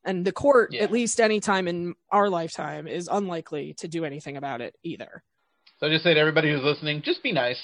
And 0.04 0.26
the 0.26 0.32
court, 0.32 0.74
yeah. 0.74 0.82
at 0.82 0.92
least 0.92 1.20
any 1.20 1.40
time 1.40 1.68
in 1.68 1.96
our 2.12 2.30
lifetime, 2.30 2.88
is 2.88 3.08
unlikely 3.12 3.76
to 3.76 3.88
do 3.88 4.04
anything 4.04 4.38
about 4.38 4.62
it 4.62 4.76
either. 4.84 5.24
So 5.80 5.88
I 5.88 5.90
just 5.90 6.04
say 6.04 6.14
to 6.14 6.20
everybody 6.20 6.52
who's 6.52 6.64
listening, 6.64 7.02
just 7.02 7.24
be 7.24 7.32
nice. 7.32 7.62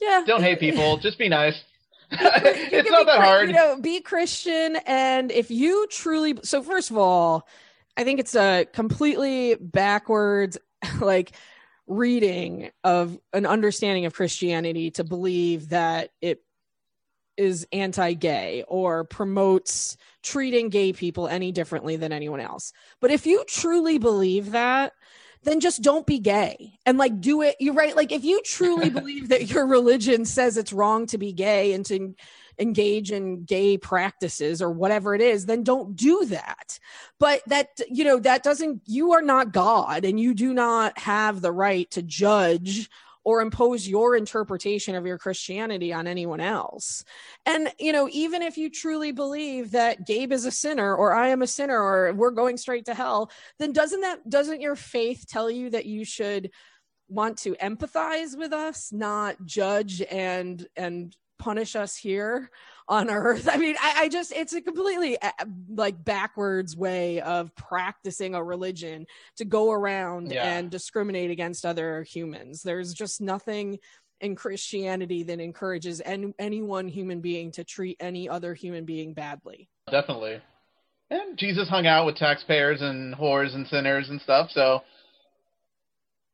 Yeah. 0.00 0.24
Don't 0.26 0.42
hate 0.42 0.60
people. 0.60 0.96
just 1.02 1.18
be 1.18 1.28
nice. 1.28 1.62
it's 2.12 2.90
not 2.90 3.06
that 3.06 3.20
hard. 3.20 3.48
You 3.48 3.54
know, 3.54 3.78
be 3.80 4.00
Christian, 4.00 4.76
and 4.86 5.32
if 5.32 5.50
you 5.50 5.86
truly, 5.90 6.38
so 6.42 6.62
first 6.62 6.90
of 6.90 6.98
all, 6.98 7.48
I 7.96 8.04
think 8.04 8.20
it's 8.20 8.34
a 8.34 8.66
completely 8.70 9.54
backwards, 9.54 10.58
like 11.00 11.32
reading 11.86 12.70
of 12.84 13.18
an 13.32 13.46
understanding 13.46 14.04
of 14.04 14.14
Christianity 14.14 14.90
to 14.92 15.04
believe 15.04 15.70
that 15.70 16.10
it 16.20 16.42
is 17.36 17.66
anti-gay 17.72 18.64
or 18.68 19.04
promotes 19.04 19.96
treating 20.22 20.68
gay 20.68 20.92
people 20.92 21.28
any 21.28 21.52
differently 21.52 21.96
than 21.96 22.12
anyone 22.12 22.40
else. 22.40 22.72
But 23.00 23.10
if 23.10 23.26
you 23.26 23.44
truly 23.46 23.98
believe 23.98 24.52
that, 24.52 24.92
then 25.44 25.60
just 25.60 25.82
don't 25.82 26.06
be 26.06 26.18
gay 26.18 26.78
and 26.86 26.98
like 26.98 27.20
do 27.20 27.42
it. 27.42 27.56
You're 27.58 27.74
right. 27.74 27.96
Like 27.96 28.12
if 28.12 28.24
you 28.24 28.40
truly 28.42 28.90
believe 28.90 29.28
that 29.28 29.50
your 29.50 29.66
religion 29.66 30.24
says 30.24 30.56
it's 30.56 30.72
wrong 30.72 31.06
to 31.06 31.18
be 31.18 31.32
gay 31.32 31.72
and 31.72 31.84
to 31.86 32.14
engage 32.58 33.10
in 33.10 33.44
gay 33.44 33.76
practices 33.76 34.62
or 34.62 34.70
whatever 34.70 35.14
it 35.14 35.20
is, 35.20 35.46
then 35.46 35.64
don't 35.64 35.96
do 35.96 36.24
that. 36.26 36.78
But 37.18 37.42
that, 37.46 37.68
you 37.88 38.04
know, 38.04 38.18
that 38.20 38.42
doesn't, 38.42 38.82
you 38.86 39.12
are 39.12 39.22
not 39.22 39.52
God 39.52 40.04
and 40.04 40.20
you 40.20 40.34
do 40.34 40.54
not 40.54 40.98
have 40.98 41.40
the 41.40 41.52
right 41.52 41.90
to 41.92 42.02
judge 42.02 42.88
or 43.24 43.40
impose 43.40 43.86
your 43.86 44.16
interpretation 44.16 44.94
of 44.94 45.06
your 45.06 45.18
Christianity 45.18 45.92
on 45.92 46.06
anyone 46.06 46.40
else. 46.40 47.04
And, 47.46 47.72
you 47.78 47.92
know, 47.92 48.08
even 48.10 48.42
if 48.42 48.56
you 48.56 48.70
truly 48.70 49.12
believe 49.12 49.72
that 49.72 50.06
Gabe 50.06 50.32
is 50.32 50.44
a 50.44 50.50
sinner 50.50 50.94
or 50.94 51.12
I 51.12 51.28
am 51.28 51.42
a 51.42 51.46
sinner 51.46 51.80
or 51.80 52.12
we're 52.12 52.30
going 52.30 52.56
straight 52.56 52.86
to 52.86 52.94
hell, 52.94 53.30
then 53.58 53.72
doesn't 53.72 54.00
that, 54.00 54.28
doesn't 54.28 54.60
your 54.60 54.76
faith 54.76 55.26
tell 55.28 55.50
you 55.50 55.70
that 55.70 55.86
you 55.86 56.04
should 56.04 56.50
want 57.08 57.38
to 57.38 57.54
empathize 57.54 58.36
with 58.36 58.52
us, 58.52 58.92
not 58.92 59.36
judge 59.44 60.02
and, 60.10 60.66
and 60.76 61.14
punish 61.38 61.76
us 61.76 61.96
here 61.96 62.50
on 62.92 63.08
earth. 63.08 63.48
I 63.50 63.56
mean, 63.56 63.74
I, 63.80 64.02
I, 64.02 64.08
just, 64.08 64.32
it's 64.32 64.52
a 64.52 64.60
completely 64.60 65.20
uh, 65.20 65.30
like 65.68 66.04
backwards 66.04 66.76
way 66.76 67.20
of 67.22 67.54
practicing 67.56 68.34
a 68.34 68.44
religion 68.44 69.06
to 69.36 69.44
go 69.44 69.72
around 69.72 70.30
yeah. 70.30 70.44
and 70.44 70.70
discriminate 70.70 71.30
against 71.30 71.64
other 71.64 72.02
humans. 72.02 72.62
There's 72.62 72.92
just 72.92 73.20
nothing 73.20 73.78
in 74.20 74.36
Christianity 74.36 75.24
that 75.24 75.40
encourages 75.40 76.00
any, 76.04 76.32
any 76.38 76.62
one 76.62 76.86
human 76.86 77.20
being 77.20 77.50
to 77.52 77.64
treat 77.64 77.96
any 77.98 78.28
other 78.28 78.54
human 78.54 78.84
being 78.84 79.14
badly. 79.14 79.68
Definitely. 79.90 80.40
And 81.10 81.36
Jesus 81.36 81.68
hung 81.68 81.86
out 81.86 82.06
with 82.06 82.16
taxpayers 82.16 82.80
and 82.82 83.14
whores 83.14 83.54
and 83.54 83.66
sinners 83.66 84.08
and 84.10 84.20
stuff. 84.20 84.50
So 84.52 84.82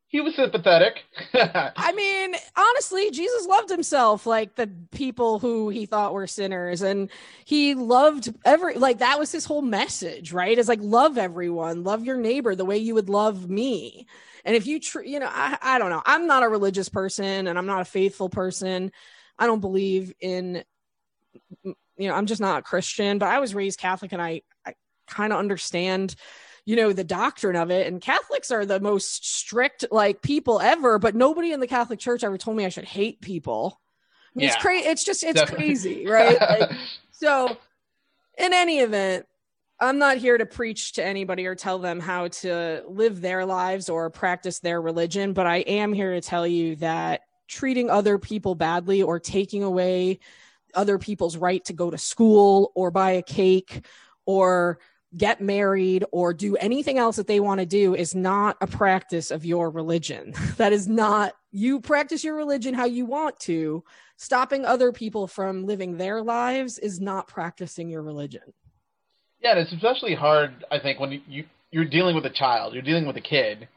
he 0.09 0.23
was 0.23 0.35
sympathetic. 0.35 1.05
I 1.35 1.93
mean, 1.93 2.35
honestly, 2.57 3.11
Jesus 3.11 3.47
loved 3.47 3.69
himself 3.69 4.27
like 4.27 4.55
the 4.55 4.71
people 4.91 5.39
who 5.39 5.69
he 5.69 5.85
thought 5.85 6.15
were 6.15 6.27
sinners 6.27 6.81
and 6.81 7.11
he 7.45 7.75
loved 7.75 8.35
every 8.45 8.75
like 8.75 8.99
that 8.99 9.19
was 9.19 9.31
his 9.31 9.45
whole 9.45 9.61
message, 9.61 10.33
right? 10.33 10.59
Is 10.59 10.67
like 10.67 10.81
love 10.83 11.19
everyone, 11.19 11.85
love 11.85 12.05
your 12.05 12.17
neighbor 12.17 12.55
the 12.55 12.65
way 12.65 12.79
you 12.79 12.95
would 12.95 13.11
love 13.11 13.51
me. 13.51 14.07
And 14.47 14.57
if 14.57 14.67
you 14.67 14.81
tr- 14.81 15.03
you 15.03 15.21
know, 15.21 15.29
I 15.31 15.59
I 15.61 15.79
don't 15.79 15.91
know. 15.91 16.03
I'm 16.07 16.27
not 16.27 16.43
a 16.43 16.49
religious 16.49 16.89
person 16.89 17.47
and 17.47 17.59
I'm 17.59 17.67
not 17.67 17.83
a 17.83 17.85
faithful 17.85 18.31
person. 18.31 18.91
I 19.39 19.47
don't 19.47 19.61
believe 19.61 20.15
in 20.21 20.65
you 21.65 22.09
know, 22.09 22.15
I'm 22.15 22.27
just 22.27 22.41
not 22.41 22.61
a 22.61 22.63
Christian, 22.63 23.19
but 23.19 23.29
I 23.29 23.41
was 23.41 23.55
raised 23.55 23.79
Catholic 23.79 24.13
and 24.13 24.23
I 24.23 24.41
I 24.65 24.73
kind 25.07 25.35
of 25.35 25.39
understand 25.39 26.17
you 26.69 26.77
know 26.77 26.93
the 26.93 27.03
doctrine 27.03 27.57
of 27.57 27.71
it. 27.71 27.87
And 27.87 27.99
catholics 27.99 28.51
are 28.51 28.67
the 28.67 28.79
most 28.79 29.27
strict 29.27 29.87
like 29.91 30.21
people 30.21 30.61
ever 30.61 30.99
but 30.99 31.15
nobody 31.15 31.51
in 31.51 31.61
the 31.61 31.67
catholic 31.67 31.99
church 31.99 32.23
ever 32.23 32.37
told 32.37 32.59
me 32.59 32.67
i 32.67 32.69
should 32.69 32.85
hate 32.85 33.23
people. 33.23 33.81
I 34.37 34.39
mean, 34.39 34.45
yeah, 34.45 34.53
it's 34.53 34.63
crazy 34.63 34.87
it's 34.87 35.03
just 35.03 35.25
it's 35.25 35.41
definitely. 35.41 35.67
crazy 35.67 36.07
right? 36.07 36.39
Like, 36.39 36.71
so 37.11 37.57
in 38.37 38.53
any 38.53 38.81
event 38.81 39.25
i'm 39.81 39.97
not 39.97 40.19
here 40.19 40.37
to 40.37 40.45
preach 40.45 40.93
to 40.93 41.05
anybody 41.05 41.47
or 41.47 41.55
tell 41.55 41.79
them 41.79 42.01
how 42.01 42.29
to 42.29 42.83
live 42.87 43.23
their 43.23 43.47
lives 43.47 43.89
or 43.89 44.11
practice 44.11 44.59
their 44.59 44.83
religion 44.83 45.33
but 45.33 45.47
i 45.47 45.59
am 45.59 45.95
here 45.95 46.13
to 46.13 46.21
tell 46.21 46.47
you 46.47 46.77
that 46.77 47.23
treating 47.47 47.89
other 47.89 48.19
people 48.19 48.55
badly 48.55 49.03
or 49.03 49.19
taking 49.19 49.63
away 49.63 50.19
other 50.75 50.99
people's 50.99 51.39
right 51.39 51.65
to 51.65 51.73
go 51.73 51.91
to 51.91 51.97
school 51.97 52.73
or 52.75 52.91
buy 52.91 53.13
a 53.13 53.23
cake 53.23 53.87
or 54.27 54.79
get 55.17 55.41
married 55.41 56.05
or 56.13 56.35
do 56.35 56.57
anything 56.57 56.99
else 56.99 57.17
that 57.17 57.27
they 57.27 57.41
want 57.41 57.61
to 57.61 57.67
do 57.67 57.95
is 57.95 58.15
not 58.15 58.57
a 58.61 58.67
practice 58.67 59.31
of 59.31 59.45
your 59.45 59.71
religion. 59.71 60.35
that 60.57 60.73
is 60.73 60.87
not, 60.87 61.33
you 61.51 61.81
practice 61.81 62.23
your 62.23 62.37
religion 62.37 62.75
how 62.75 62.85
you 62.85 63.07
want 63.07 63.39
to. 63.41 63.83
Stopping 64.17 64.65
other 64.65 64.93
people 64.93 65.27
from 65.27 65.65
living 65.65 65.97
their 65.97 66.23
lives 66.23 66.79
is 66.79 67.01
not 67.01 67.29
practicing 67.29 67.89
your 67.89 68.03
religion. 68.03 68.43
Yeah, 69.41 69.53
and 69.53 69.61
it's 69.61 69.73
especially 69.73 70.15
hard, 70.15 70.65
I 70.71 70.81
think, 70.81 70.99
when 70.99 71.23
you, 71.29 71.45
you 71.71 71.81
are 71.81 71.85
dealing 71.85 72.17
with 72.17 72.27
a 72.27 72.31
child, 72.31 72.75
you're 72.75 72.83
dealing 72.83 73.07
with 73.07 73.17
a 73.17 73.21
kid, 73.21 73.69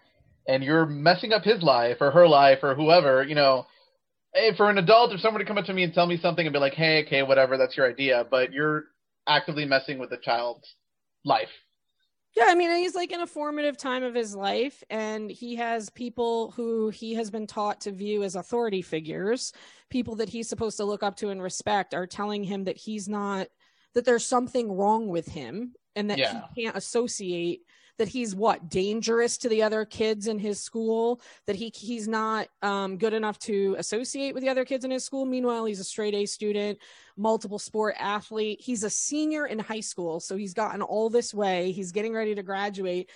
and 0.47 0.63
you're 0.63 0.87
messing 0.87 1.31
up 1.31 1.43
his 1.43 1.61
life 1.61 1.97
or 2.01 2.09
her 2.09 2.27
life 2.27 2.59
or 2.63 2.73
whoever. 2.73 3.23
You 3.23 3.35
know, 3.35 3.67
for 4.57 4.71
an 4.71 4.79
adult, 4.79 5.13
if 5.13 5.21
someone 5.21 5.39
to 5.39 5.45
come 5.45 5.59
up 5.59 5.65
to 5.65 5.73
me 5.73 5.83
and 5.83 5.93
tell 5.93 6.07
me 6.07 6.17
something 6.19 6.45
and 6.45 6.51
be 6.51 6.59
like, 6.59 6.73
"Hey, 6.73 7.03
okay, 7.05 7.21
whatever, 7.21 7.57
that's 7.57 7.77
your 7.77 7.87
idea," 7.87 8.25
but 8.29 8.51
you're 8.51 8.85
actively 9.27 9.65
messing 9.65 9.99
with 9.99 10.11
a 10.13 10.17
child's 10.17 10.67
life. 11.25 11.51
Yeah, 12.35 12.45
I 12.47 12.55
mean, 12.55 12.71
he's 12.77 12.95
like 12.95 13.11
in 13.11 13.19
a 13.19 13.27
formative 13.27 13.77
time 13.77 14.03
of 14.03 14.15
his 14.15 14.33
life, 14.33 14.83
and 14.89 15.29
he 15.29 15.55
has 15.57 15.89
people 15.89 16.51
who 16.51 16.89
he 16.89 17.13
has 17.15 17.29
been 17.29 17.45
taught 17.45 17.81
to 17.81 17.91
view 17.91 18.23
as 18.23 18.35
authority 18.35 18.81
figures, 18.81 19.51
people 19.89 20.15
that 20.15 20.29
he's 20.29 20.47
supposed 20.47 20.77
to 20.77 20.85
look 20.85 21.03
up 21.03 21.17
to 21.17 21.29
and 21.29 21.41
respect, 21.43 21.93
are 21.93 22.07
telling 22.07 22.43
him 22.43 22.63
that 22.63 22.77
he's 22.77 23.09
not, 23.09 23.47
that 23.95 24.05
there's 24.05 24.25
something 24.25 24.71
wrong 24.71 25.09
with 25.09 25.27
him, 25.27 25.73
and 25.97 26.09
that 26.09 26.19
yeah. 26.19 26.43
he 26.55 26.63
can't 26.63 26.77
associate 26.77 27.63
that 28.01 28.07
he's 28.07 28.33
what 28.33 28.67
dangerous 28.67 29.37
to 29.37 29.47
the 29.47 29.61
other 29.61 29.85
kids 29.85 30.25
in 30.25 30.39
his 30.39 30.59
school 30.59 31.21
that 31.45 31.55
he 31.55 31.71
he's 31.75 32.07
not 32.07 32.47
um, 32.63 32.97
good 32.97 33.13
enough 33.13 33.37
to 33.37 33.75
associate 33.77 34.33
with 34.33 34.41
the 34.41 34.49
other 34.49 34.65
kids 34.65 34.83
in 34.83 34.89
his 34.89 35.05
school. 35.05 35.23
Meanwhile 35.23 35.65
he's 35.65 35.79
a 35.79 35.83
straight 35.83 36.15
a 36.15 36.25
student 36.25 36.79
multiple 37.15 37.59
sport 37.59 37.93
athlete. 37.99 38.59
He's 38.59 38.83
a 38.83 38.89
senior 38.89 39.45
in 39.45 39.59
high 39.59 39.81
school 39.81 40.19
so 40.19 40.35
he's 40.35 40.55
gotten 40.55 40.81
all 40.81 41.11
this 41.11 41.31
way. 41.31 41.71
He's 41.73 41.91
getting 41.91 42.11
ready 42.11 42.33
to 42.33 42.41
graduate 42.41 43.11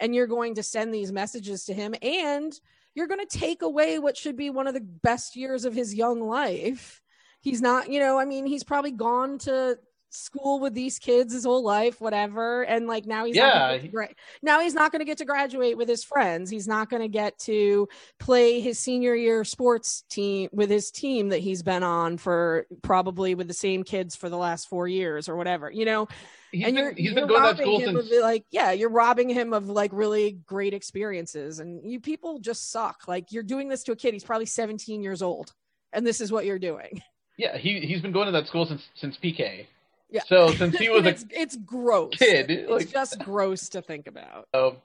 and 0.00 0.14
you're 0.14 0.26
going 0.26 0.56
to 0.56 0.62
send 0.62 0.92
these 0.92 1.12
messages 1.12 1.64
to 1.64 1.72
him 1.72 1.94
and 2.02 2.60
you're 2.94 3.06
going 3.06 3.26
to 3.26 3.38
take 3.38 3.62
away 3.62 3.98
what 3.98 4.18
should 4.18 4.36
be 4.36 4.50
one 4.50 4.66
of 4.66 4.74
the 4.74 4.82
best 4.82 5.34
years 5.34 5.64
of 5.64 5.72
his 5.72 5.94
young 5.94 6.20
life. 6.20 7.00
He's 7.40 7.62
not 7.62 7.88
you 7.88 8.00
know 8.00 8.18
i 8.18 8.26
mean 8.26 8.44
he's 8.44 8.64
probably 8.64 8.90
gone 8.90 9.38
to 9.38 9.78
school 10.16 10.60
with 10.60 10.74
these 10.74 10.98
kids 10.98 11.32
his 11.32 11.44
whole 11.44 11.62
life, 11.62 12.00
whatever. 12.00 12.62
And 12.62 12.86
like 12.86 13.06
now 13.06 13.24
he's 13.24 13.36
yeah. 13.36 13.78
gra- 13.78 14.14
now 14.42 14.60
he's 14.60 14.74
not 14.74 14.92
going 14.92 15.00
to 15.00 15.04
get 15.04 15.18
to 15.18 15.24
graduate 15.24 15.76
with 15.76 15.88
his 15.88 16.04
friends. 16.04 16.50
He's 16.50 16.68
not 16.68 16.90
going 16.90 17.02
to 17.02 17.08
get 17.08 17.38
to 17.40 17.88
play 18.18 18.60
his 18.60 18.78
senior 18.78 19.14
year 19.14 19.44
sports 19.44 20.04
team 20.08 20.48
with 20.52 20.70
his 20.70 20.90
team 20.90 21.30
that 21.30 21.38
he's 21.38 21.62
been 21.62 21.82
on 21.82 22.18
for 22.18 22.66
probably 22.82 23.34
with 23.34 23.48
the 23.48 23.54
same 23.54 23.84
kids 23.84 24.16
for 24.16 24.28
the 24.28 24.38
last 24.38 24.68
four 24.68 24.88
years 24.88 25.28
or 25.28 25.36
whatever. 25.36 25.70
You 25.70 25.84
know. 25.84 26.08
He's 26.52 26.64
and 26.64 26.76
been, 26.76 26.84
you're, 26.84 26.92
he's 26.92 27.04
you're 27.06 27.14
been 27.14 27.28
going 27.28 27.56
to 27.56 27.62
school 27.62 27.80
since 27.80 28.12
of, 28.12 28.22
like 28.22 28.44
yeah 28.50 28.70
you're 28.70 28.88
robbing 28.88 29.28
him 29.28 29.52
of 29.52 29.68
like 29.68 29.90
really 29.92 30.38
great 30.46 30.72
experiences 30.72 31.58
and 31.58 31.90
you 31.90 32.00
people 32.00 32.38
just 32.38 32.70
suck 32.70 33.08
like 33.08 33.32
you're 33.32 33.42
doing 33.42 33.68
this 33.68 33.82
to 33.82 33.92
a 33.92 33.96
kid 33.96 34.14
he's 34.14 34.24
probably 34.24 34.46
17 34.46 35.02
years 35.02 35.22
old 35.22 35.52
and 35.96 36.06
this 36.06 36.20
is 36.20 36.30
what 36.30 36.44
you're 36.44 36.58
doing. 36.58 37.02
Yeah, 37.38 37.58
he 37.58 37.80
he's 37.80 38.00
been 38.00 38.12
going 38.12 38.26
to 38.26 38.32
that 38.32 38.46
school 38.46 38.64
since 38.64 38.82
since 38.94 39.18
PK. 39.22 39.66
Yeah. 40.10 40.22
So 40.26 40.48
since 40.52 40.76
he 40.78 40.88
was 40.90 41.04
a 41.04 41.08
it's, 41.08 41.24
it's 41.30 41.56
gross. 41.56 42.14
kid, 42.16 42.50
It's 42.50 42.70
like 42.70 42.90
just 42.90 43.18
gross 43.20 43.68
to 43.70 43.82
think 43.82 44.06
about. 44.06 44.48
so, 44.54 44.76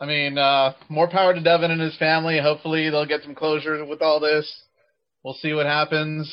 I 0.00 0.06
mean, 0.06 0.38
uh, 0.38 0.72
more 0.88 1.08
power 1.08 1.34
to 1.34 1.40
Devin 1.40 1.70
and 1.70 1.80
his 1.80 1.96
family. 1.96 2.38
Hopefully, 2.38 2.88
they'll 2.88 3.06
get 3.06 3.22
some 3.22 3.34
closure 3.34 3.84
with 3.84 4.00
all 4.02 4.20
this. 4.20 4.62
We'll 5.22 5.34
see 5.34 5.52
what 5.52 5.66
happens. 5.66 6.32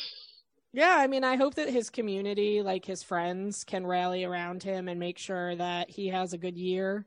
Yeah, 0.72 0.96
I 0.98 1.06
mean, 1.06 1.24
I 1.24 1.36
hope 1.36 1.54
that 1.54 1.68
his 1.68 1.90
community, 1.90 2.62
like 2.62 2.84
his 2.84 3.02
friends, 3.02 3.64
can 3.64 3.86
rally 3.86 4.24
around 4.24 4.62
him 4.62 4.88
and 4.88 4.98
make 5.00 5.18
sure 5.18 5.56
that 5.56 5.90
he 5.90 6.08
has 6.08 6.32
a 6.32 6.38
good 6.38 6.56
year. 6.56 7.06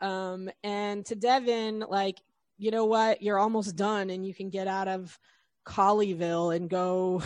Um, 0.00 0.50
and 0.62 1.04
to 1.06 1.14
Devin, 1.14 1.84
like, 1.88 2.20
you 2.58 2.70
know 2.70 2.84
what? 2.86 3.22
You're 3.22 3.38
almost 3.38 3.76
done 3.76 4.10
and 4.10 4.26
you 4.26 4.34
can 4.34 4.50
get 4.50 4.68
out 4.68 4.88
of 4.88 5.18
Colleyville 5.66 6.54
and 6.54 6.68
go 6.68 7.22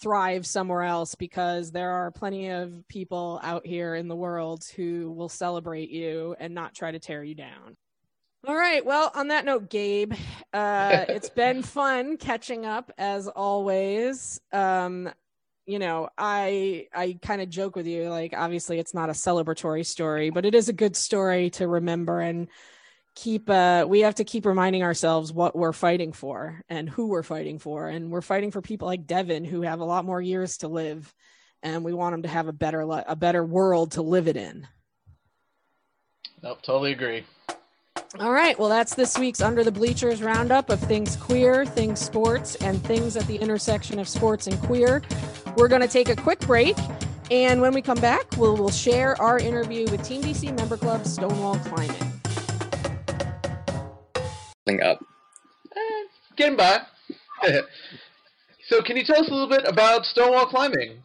thrive 0.00 0.46
somewhere 0.46 0.82
else 0.82 1.14
because 1.14 1.70
there 1.70 1.90
are 1.90 2.10
plenty 2.10 2.48
of 2.48 2.86
people 2.88 3.40
out 3.42 3.66
here 3.66 3.94
in 3.94 4.08
the 4.08 4.16
world 4.16 4.64
who 4.76 5.10
will 5.12 5.28
celebrate 5.28 5.90
you 5.90 6.34
and 6.38 6.54
not 6.54 6.74
try 6.74 6.90
to 6.90 6.98
tear 6.98 7.22
you 7.22 7.34
down. 7.34 7.76
All 8.46 8.56
right. 8.56 8.84
Well, 8.84 9.10
on 9.14 9.28
that 9.28 9.44
note, 9.44 9.68
Gabe, 9.68 10.14
uh, 10.54 11.04
it's 11.08 11.28
been 11.28 11.62
fun 11.62 12.16
catching 12.16 12.64
up 12.64 12.90
as 12.96 13.28
always. 13.28 14.40
Um, 14.52 15.10
you 15.66 15.78
know, 15.78 16.08
I 16.16 16.88
I 16.92 17.18
kind 17.20 17.42
of 17.42 17.50
joke 17.50 17.76
with 17.76 17.86
you, 17.86 18.08
like 18.08 18.34
obviously 18.36 18.78
it's 18.78 18.94
not 18.94 19.10
a 19.10 19.12
celebratory 19.12 19.84
story, 19.84 20.30
but 20.30 20.46
it 20.46 20.54
is 20.54 20.68
a 20.68 20.72
good 20.72 20.96
story 20.96 21.50
to 21.50 21.68
remember 21.68 22.20
and 22.20 22.48
keep. 23.14 23.48
Uh, 23.48 23.84
we 23.88 24.00
have 24.00 24.16
to 24.16 24.24
keep 24.24 24.46
reminding 24.46 24.82
ourselves 24.82 25.32
what 25.32 25.56
we're 25.56 25.72
fighting 25.72 26.12
for 26.12 26.62
and 26.68 26.88
who 26.88 27.08
we're 27.08 27.22
fighting 27.22 27.58
for, 27.58 27.88
and 27.88 28.10
we're 28.10 28.20
fighting 28.20 28.50
for 28.50 28.60
people 28.60 28.88
like 28.88 29.06
Devin 29.06 29.44
who 29.44 29.62
have 29.62 29.80
a 29.80 29.84
lot 29.84 30.04
more 30.04 30.20
years 30.20 30.58
to 30.58 30.68
live, 30.68 31.12
and 31.62 31.84
we 31.84 31.92
want 31.92 32.14
them 32.14 32.22
to 32.22 32.28
have 32.28 32.48
a 32.48 32.52
better 32.52 32.84
li- 32.84 33.04
a 33.06 33.16
better 33.16 33.44
world 33.44 33.92
to 33.92 34.02
live 34.02 34.28
it 34.28 34.36
in. 34.36 34.66
Nope, 36.42 36.62
totally 36.62 36.92
agree. 36.92 37.24
All 38.18 38.32
right. 38.32 38.58
Well, 38.58 38.68
that's 38.68 38.94
this 38.94 39.16
week's 39.16 39.40
Under 39.40 39.62
the 39.62 39.70
Bleachers 39.70 40.20
roundup 40.20 40.68
of 40.68 40.80
things 40.80 41.14
queer, 41.14 41.64
things 41.64 42.00
sports, 42.00 42.56
and 42.56 42.82
things 42.82 43.16
at 43.16 43.24
the 43.26 43.36
intersection 43.36 44.00
of 44.00 44.08
sports 44.08 44.48
and 44.48 44.60
queer. 44.62 45.02
We're 45.56 45.68
going 45.68 45.82
to 45.82 45.88
take 45.88 46.08
a 46.08 46.16
quick 46.16 46.40
break. 46.40 46.76
And 47.30 47.60
when 47.60 47.72
we 47.72 47.82
come 47.82 48.00
back, 48.00 48.24
we'll, 48.36 48.56
we'll 48.56 48.70
share 48.70 49.20
our 49.22 49.38
interview 49.38 49.88
with 49.90 50.02
Team 50.02 50.22
DC 50.22 50.56
member 50.56 50.76
club 50.76 51.06
Stonewall 51.06 51.56
Climbing. 51.58 52.09
Thing 54.70 54.82
up. 54.82 55.04
Eh, 55.74 56.04
getting 56.36 56.56
by. 56.56 56.82
so, 58.68 58.80
can 58.82 58.96
you 58.96 59.02
tell 59.02 59.20
us 59.20 59.28
a 59.28 59.32
little 59.32 59.48
bit 59.48 59.64
about 59.66 60.06
Stonewall 60.06 60.46
Climbing? 60.46 61.02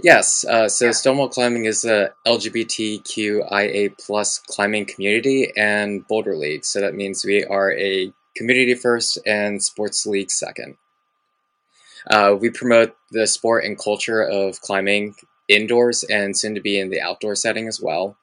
Yes, 0.00 0.44
uh, 0.44 0.68
so 0.68 0.92
Stonewall 0.92 1.30
Climbing 1.30 1.64
is 1.64 1.84
a 1.84 2.10
LGBTQIA 2.24 3.98
plus 3.98 4.38
climbing 4.38 4.86
community 4.86 5.50
and 5.56 6.06
Boulder 6.06 6.36
League. 6.36 6.64
So 6.64 6.80
that 6.80 6.94
means 6.94 7.24
we 7.24 7.42
are 7.44 7.72
a 7.72 8.12
community 8.36 8.74
first 8.74 9.18
and 9.26 9.60
sports 9.60 10.06
league 10.06 10.30
second. 10.30 10.76
Uh, 12.08 12.36
we 12.40 12.50
promote 12.50 12.94
the 13.10 13.26
sport 13.26 13.64
and 13.64 13.76
culture 13.76 14.22
of 14.22 14.60
climbing 14.60 15.16
indoors 15.48 16.04
and 16.04 16.38
soon 16.38 16.54
to 16.54 16.60
be 16.60 16.78
in 16.78 16.90
the 16.90 17.00
outdoor 17.00 17.34
setting 17.34 17.66
as 17.66 17.80
well. 17.80 18.16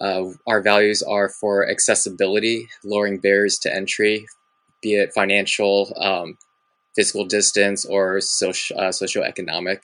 Uh, 0.00 0.30
our 0.46 0.62
values 0.62 1.02
are 1.02 1.28
for 1.28 1.68
accessibility, 1.68 2.68
lowering 2.84 3.18
barriers 3.18 3.58
to 3.58 3.74
entry, 3.74 4.26
be 4.82 4.94
it 4.94 5.12
financial, 5.12 5.92
um, 6.00 6.38
physical 6.96 7.24
distance, 7.24 7.84
or 7.84 8.18
soci- 8.18 8.76
uh, 8.76 8.88
socioeconomic. 8.88 9.80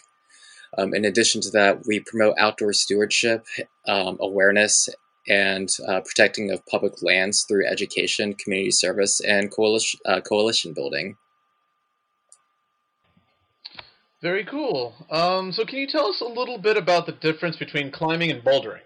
Um, 0.79 0.95
in 0.95 1.05
addition 1.05 1.41
to 1.43 1.51
that, 1.51 1.87
we 1.87 2.01
promote 2.01 2.35
outdoor 2.39 2.73
stewardship, 2.73 3.47
um, 3.87 4.17
awareness, 4.21 4.89
and 5.29 5.69
uh, 5.89 6.01
protecting 6.01 6.51
of 6.51 6.65
public 6.67 7.03
lands 7.03 7.45
through 7.49 7.67
education, 7.67 8.35
community 8.35 8.71
service, 8.71 9.21
and 9.21 9.51
coalition, 9.51 10.01
uh, 10.07 10.21
coalition 10.21 10.73
building. 10.73 11.17
Very 14.23 14.45
cool. 14.45 14.95
Um, 15.11 15.53
so, 15.53 15.65
can 15.65 15.79
you 15.79 15.87
tell 15.87 16.09
us 16.09 16.21
a 16.21 16.27
little 16.29 16.59
bit 16.59 16.77
about 16.77 17.07
the 17.07 17.13
difference 17.13 17.57
between 17.57 17.91
climbing 17.91 18.31
and 18.31 18.43
bouldering? 18.43 18.81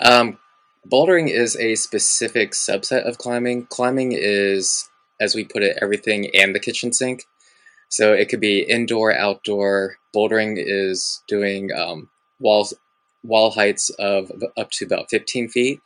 Um, 0.00 0.38
bouldering 0.90 1.30
is 1.30 1.56
a 1.56 1.74
specific 1.74 2.52
subset 2.52 3.06
of 3.08 3.18
climbing. 3.18 3.66
Climbing 3.66 4.12
is, 4.12 4.88
as 5.20 5.34
we 5.34 5.44
put 5.44 5.62
it, 5.62 5.78
everything 5.80 6.30
and 6.34 6.54
the 6.54 6.60
kitchen 6.60 6.92
sink. 6.92 7.24
So 7.88 8.12
it 8.12 8.28
could 8.28 8.40
be 8.40 8.60
indoor, 8.60 9.12
outdoor. 9.12 9.96
Bouldering 10.14 10.54
is 10.56 11.22
doing 11.28 11.70
um, 11.72 12.08
walls, 12.40 12.74
wall 13.22 13.50
heights 13.50 13.90
of 13.90 14.30
up 14.56 14.70
to 14.72 14.84
about 14.84 15.10
15 15.10 15.48
feet 15.48 15.80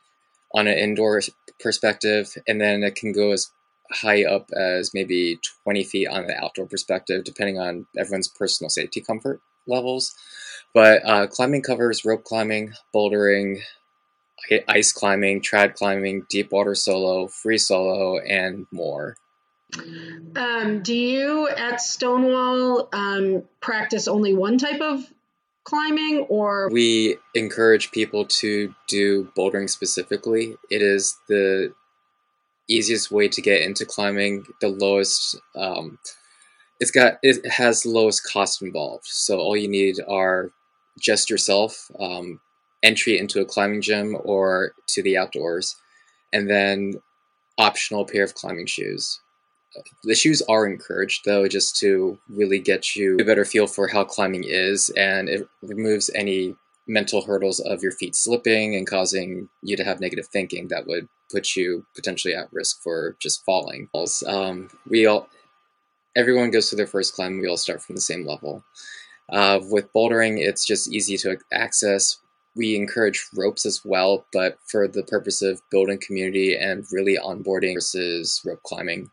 on 0.54 0.66
an 0.66 0.78
indoor 0.78 1.20
perspective, 1.60 2.34
and 2.46 2.60
then 2.60 2.82
it 2.82 2.94
can 2.94 3.12
go 3.12 3.32
as 3.32 3.50
high 3.90 4.24
up 4.24 4.50
as 4.52 4.92
maybe 4.94 5.38
20 5.64 5.84
feet 5.84 6.08
on 6.08 6.26
the 6.26 6.36
outdoor 6.42 6.66
perspective, 6.66 7.24
depending 7.24 7.58
on 7.58 7.86
everyone's 7.96 8.28
personal 8.28 8.70
safety 8.70 9.00
comfort 9.00 9.40
levels. 9.66 10.14
But 10.74 11.04
uh, 11.04 11.26
climbing 11.26 11.62
covers 11.62 12.04
rope 12.04 12.24
climbing, 12.24 12.72
bouldering, 12.94 13.60
ice 14.68 14.92
climbing, 14.92 15.42
trad 15.42 15.74
climbing, 15.74 16.26
deep 16.28 16.52
water 16.52 16.74
solo, 16.74 17.26
free 17.26 17.58
solo, 17.58 18.18
and 18.18 18.66
more. 18.70 19.16
Um, 20.36 20.82
do 20.82 20.94
you 20.94 21.48
at 21.48 21.80
Stonewall 21.80 22.88
um, 22.92 23.42
practice 23.60 24.08
only 24.08 24.34
one 24.34 24.56
type 24.56 24.80
of 24.80 25.04
climbing, 25.64 26.20
or 26.28 26.70
We 26.72 27.18
encourage 27.34 27.90
people 27.90 28.24
to 28.24 28.74
do 28.88 29.30
bouldering 29.36 29.68
specifically. 29.68 30.56
It 30.70 30.80
is 30.80 31.18
the 31.28 31.74
easiest 32.68 33.10
way 33.10 33.28
to 33.28 33.42
get 33.42 33.62
into 33.62 33.84
climbing, 33.84 34.46
the 34.60 34.68
lowest. 34.68 35.36
Um, 35.54 35.98
it's 36.80 36.90
got 36.90 37.18
it 37.22 37.46
has 37.46 37.84
lowest 37.84 38.24
cost 38.24 38.62
involved. 38.62 39.06
So 39.06 39.38
all 39.38 39.56
you 39.56 39.68
need 39.68 39.96
are 40.08 40.50
just 40.98 41.28
yourself, 41.28 41.90
um, 42.00 42.40
entry 42.82 43.18
into 43.18 43.40
a 43.40 43.44
climbing 43.44 43.80
gym 43.80 44.16
or 44.24 44.72
to 44.88 45.02
the 45.02 45.16
outdoors, 45.16 45.76
and 46.32 46.48
then 46.48 46.94
optional 47.58 48.04
pair 48.04 48.24
of 48.24 48.34
climbing 48.34 48.66
shoes. 48.66 49.20
The 50.04 50.14
shoes 50.14 50.42
are 50.48 50.66
encouraged 50.66 51.24
though, 51.24 51.46
just 51.46 51.76
to 51.78 52.18
really 52.28 52.58
get 52.58 52.96
you 52.96 53.16
a 53.20 53.24
better 53.24 53.44
feel 53.44 53.66
for 53.66 53.88
how 53.88 54.04
climbing 54.04 54.44
is, 54.44 54.90
and 54.96 55.28
it 55.28 55.48
removes 55.62 56.10
any 56.14 56.56
mental 56.86 57.22
hurdles 57.22 57.60
of 57.60 57.82
your 57.82 57.92
feet 57.92 58.16
slipping 58.16 58.74
and 58.74 58.86
causing 58.86 59.48
you 59.62 59.76
to 59.76 59.84
have 59.84 60.00
negative 60.00 60.26
thinking 60.26 60.68
that 60.68 60.86
would 60.86 61.06
put 61.30 61.54
you 61.54 61.84
potentially 61.94 62.34
at 62.34 62.50
risk 62.52 62.82
for 62.82 63.14
just 63.20 63.44
falling. 63.44 63.88
Um, 64.26 64.70
we 64.88 65.04
all, 65.04 65.28
everyone 66.16 66.50
goes 66.50 66.68
through 66.70 66.78
their 66.78 66.86
first 66.86 67.14
climb. 67.14 67.38
We 67.38 67.46
all 67.46 67.58
start 67.58 67.82
from 67.82 67.94
the 67.94 68.00
same 68.00 68.26
level. 68.26 68.64
Uh, 69.28 69.60
with 69.70 69.92
bouldering, 69.92 70.38
it's 70.38 70.64
just 70.64 70.90
easy 70.90 71.18
to 71.18 71.36
access. 71.52 72.16
We 72.56 72.74
encourage 72.74 73.28
ropes 73.36 73.64
as 73.66 73.82
well, 73.84 74.26
but 74.32 74.58
for 74.66 74.88
the 74.88 75.02
purpose 75.02 75.42
of 75.42 75.62
building 75.70 76.00
community 76.04 76.56
and 76.56 76.84
really 76.90 77.16
onboarding 77.16 77.74
versus 77.74 78.40
rope 78.44 78.62
climbing. 78.64 79.10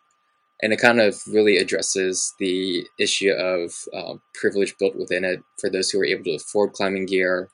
And 0.61 0.73
it 0.73 0.77
kind 0.77 1.01
of 1.01 1.21
really 1.27 1.57
addresses 1.57 2.33
the 2.39 2.87
issue 2.97 3.31
of 3.31 3.73
uh, 3.93 4.15
privilege 4.33 4.77
built 4.77 4.95
within 4.95 5.23
it 5.23 5.43
for 5.59 5.69
those 5.69 5.89
who 5.89 5.99
are 5.99 6.05
able 6.05 6.23
to 6.23 6.35
afford 6.35 6.73
climbing 6.73 7.05
gear, 7.05 7.49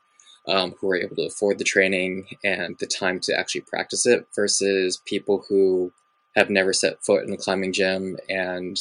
um, 0.47 0.75
who 0.79 0.89
are 0.91 0.97
able 0.97 1.15
to 1.15 1.25
afford 1.25 1.57
the 1.57 1.63
training 1.63 2.27
and 2.43 2.77
the 2.79 2.87
time 2.87 3.19
to 3.21 3.37
actually 3.37 3.61
practice 3.61 4.05
it, 4.05 4.27
versus 4.35 5.01
people 5.05 5.43
who 5.49 5.91
have 6.35 6.49
never 6.49 6.73
set 6.73 7.03
foot 7.03 7.25
in 7.25 7.33
a 7.33 7.37
climbing 7.37 7.73
gym 7.73 8.17
and 8.29 8.77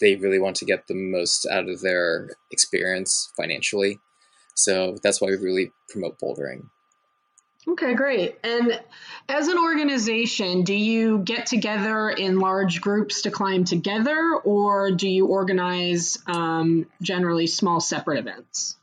they 0.00 0.16
really 0.16 0.38
want 0.38 0.56
to 0.56 0.64
get 0.64 0.86
the 0.86 0.94
most 0.94 1.46
out 1.50 1.68
of 1.68 1.80
their 1.80 2.30
experience 2.50 3.32
financially. 3.36 4.00
So 4.54 4.98
that's 5.02 5.20
why 5.20 5.28
we 5.28 5.36
really 5.36 5.72
promote 5.88 6.18
bouldering. 6.18 6.68
okay, 7.66 7.94
great. 7.94 8.38
And 8.42 8.80
as 9.28 9.48
an 9.48 9.58
organization, 9.58 10.62
do 10.62 10.74
you 10.74 11.18
get 11.18 11.46
together 11.46 12.10
in 12.10 12.38
large 12.38 12.80
groups 12.80 13.22
to 13.22 13.30
climb 13.30 13.64
together, 13.64 14.34
or 14.44 14.90
do 14.90 15.08
you 15.08 15.26
organize 15.26 16.18
um, 16.26 16.86
generally 17.00 17.46
small 17.46 17.80
separate 17.80 18.18
events? 18.18 18.76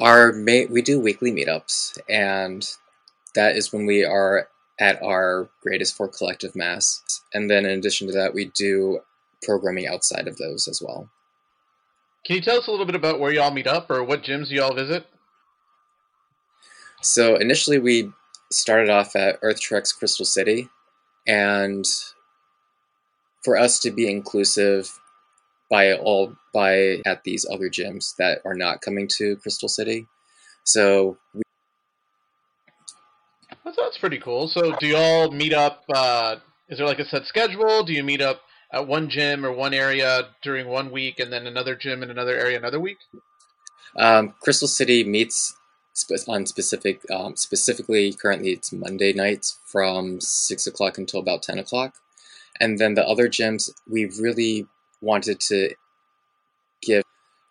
Our 0.00 0.32
ma- 0.32 0.66
we 0.68 0.82
do 0.82 1.00
weekly 1.00 1.32
meetups, 1.32 1.98
and 2.08 2.68
that 3.34 3.56
is 3.56 3.72
when 3.72 3.86
we 3.86 4.04
are 4.04 4.48
at 4.78 5.02
our 5.02 5.48
greatest 5.62 5.96
for 5.96 6.08
collective 6.08 6.54
mass. 6.54 7.22
And 7.32 7.50
then 7.50 7.64
in 7.64 7.78
addition 7.78 8.06
to 8.08 8.12
that, 8.14 8.34
we 8.34 8.50
do 8.54 9.00
programming 9.42 9.86
outside 9.86 10.28
of 10.28 10.36
those 10.36 10.68
as 10.68 10.82
well. 10.82 11.08
Can 12.26 12.34
you 12.34 12.42
tell 12.42 12.58
us 12.58 12.66
a 12.66 12.72
little 12.72 12.86
bit 12.86 12.96
about 12.96 13.20
where 13.20 13.32
y'all 13.32 13.52
meet 13.52 13.68
up 13.68 13.88
or 13.88 14.02
what 14.02 14.24
gyms 14.24 14.50
y'all 14.50 14.74
visit? 14.74 15.06
So 17.00 17.36
initially, 17.36 17.78
we 17.78 18.10
started 18.50 18.90
off 18.90 19.14
at 19.14 19.38
Earth 19.42 19.60
Trek's 19.60 19.92
Crystal 19.92 20.24
City, 20.24 20.68
and 21.28 21.84
for 23.44 23.56
us 23.56 23.78
to 23.80 23.92
be 23.92 24.10
inclusive, 24.10 24.90
by 25.70 25.92
all 25.92 26.34
by 26.52 27.00
at 27.06 27.22
these 27.22 27.46
other 27.48 27.70
gyms 27.70 28.16
that 28.16 28.40
are 28.44 28.54
not 28.54 28.80
coming 28.80 29.08
to 29.18 29.36
Crystal 29.36 29.68
City. 29.68 30.08
So 30.64 31.18
we, 31.32 31.42
That 33.64 33.76
sounds 33.76 33.98
pretty 33.98 34.18
cool. 34.18 34.48
So, 34.48 34.74
do 34.80 34.88
y'all 34.88 35.30
meet 35.30 35.52
up? 35.52 35.84
Uh, 35.94 36.36
is 36.68 36.78
there 36.78 36.88
like 36.88 36.98
a 36.98 37.04
set 37.04 37.24
schedule? 37.26 37.84
Do 37.84 37.92
you 37.92 38.02
meet 38.02 38.20
up 38.20 38.40
at 38.72 38.86
one 38.86 39.08
gym 39.08 39.44
or 39.44 39.52
one 39.52 39.74
area 39.74 40.28
during 40.42 40.68
one 40.68 40.90
week, 40.90 41.20
and 41.20 41.32
then 41.32 41.46
another 41.46 41.74
gym 41.74 42.02
in 42.02 42.10
another 42.10 42.36
area 42.36 42.58
another 42.58 42.80
week? 42.80 42.98
um, 43.96 44.34
Crystal 44.40 44.68
City 44.68 45.04
meets 45.04 45.54
on 46.28 46.44
specific 46.44 47.00
um, 47.10 47.36
specifically 47.36 48.12
currently 48.12 48.50
it's 48.50 48.70
Monday 48.70 49.14
nights 49.14 49.58
from 49.64 50.20
six 50.20 50.66
o'clock 50.66 50.98
until 50.98 51.20
about 51.20 51.42
ten 51.42 51.58
o'clock, 51.58 51.94
and 52.60 52.78
then 52.78 52.94
the 52.94 53.06
other 53.06 53.28
gyms 53.28 53.70
we 53.88 54.04
really 54.20 54.66
wanted 55.00 55.40
to 55.40 55.74
give 56.82 57.02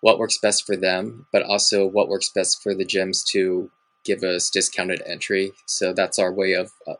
what 0.02 0.20
works 0.20 0.38
best 0.38 0.66
for 0.68 0.76
them, 0.76 1.26
but 1.32 1.42
also 1.42 1.88
what 1.88 2.10
works 2.10 2.30
best 2.30 2.62
for 2.62 2.76
the 2.76 2.86
gyms 2.86 3.26
to 3.26 3.72
give 4.04 4.22
us 4.24 4.52
discounted 4.52 5.02
entry. 5.08 5.52
So 5.66 5.94
that's 5.94 6.20
our 6.20 6.32
way 6.32 6.54
of 6.54 6.74
uh, 6.86 6.94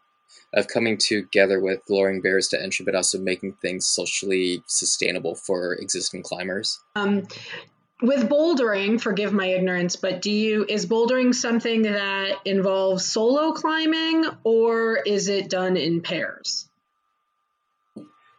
of 0.56 0.68
coming 0.68 0.98
together 0.98 1.60
with 1.60 1.82
lowering 1.90 2.22
barriers 2.22 2.48
to 2.48 2.62
entry, 2.62 2.86
but 2.86 2.96
also 2.96 3.20
making 3.20 3.54
things 3.54 3.86
socially 3.86 4.64
sustainable 4.66 5.36
for 5.36 5.74
existing 5.74 6.24
climbers. 6.24 6.80
Um, 6.96 7.28
with 8.02 8.30
bouldering, 8.30 9.00
forgive 9.00 9.34
my 9.34 9.48
ignorance, 9.48 9.96
but 9.96 10.22
do 10.22 10.32
you 10.32 10.66
is 10.68 10.86
bouldering 10.86 11.36
something 11.36 11.84
that 11.84 12.40
involves 12.46 13.06
solo 13.06 13.52
climbing 13.52 14.26
or 14.44 14.98
is 15.06 15.28
it 15.28 15.50
done 15.50 15.78
in 15.78 16.02
pairs? 16.02 16.68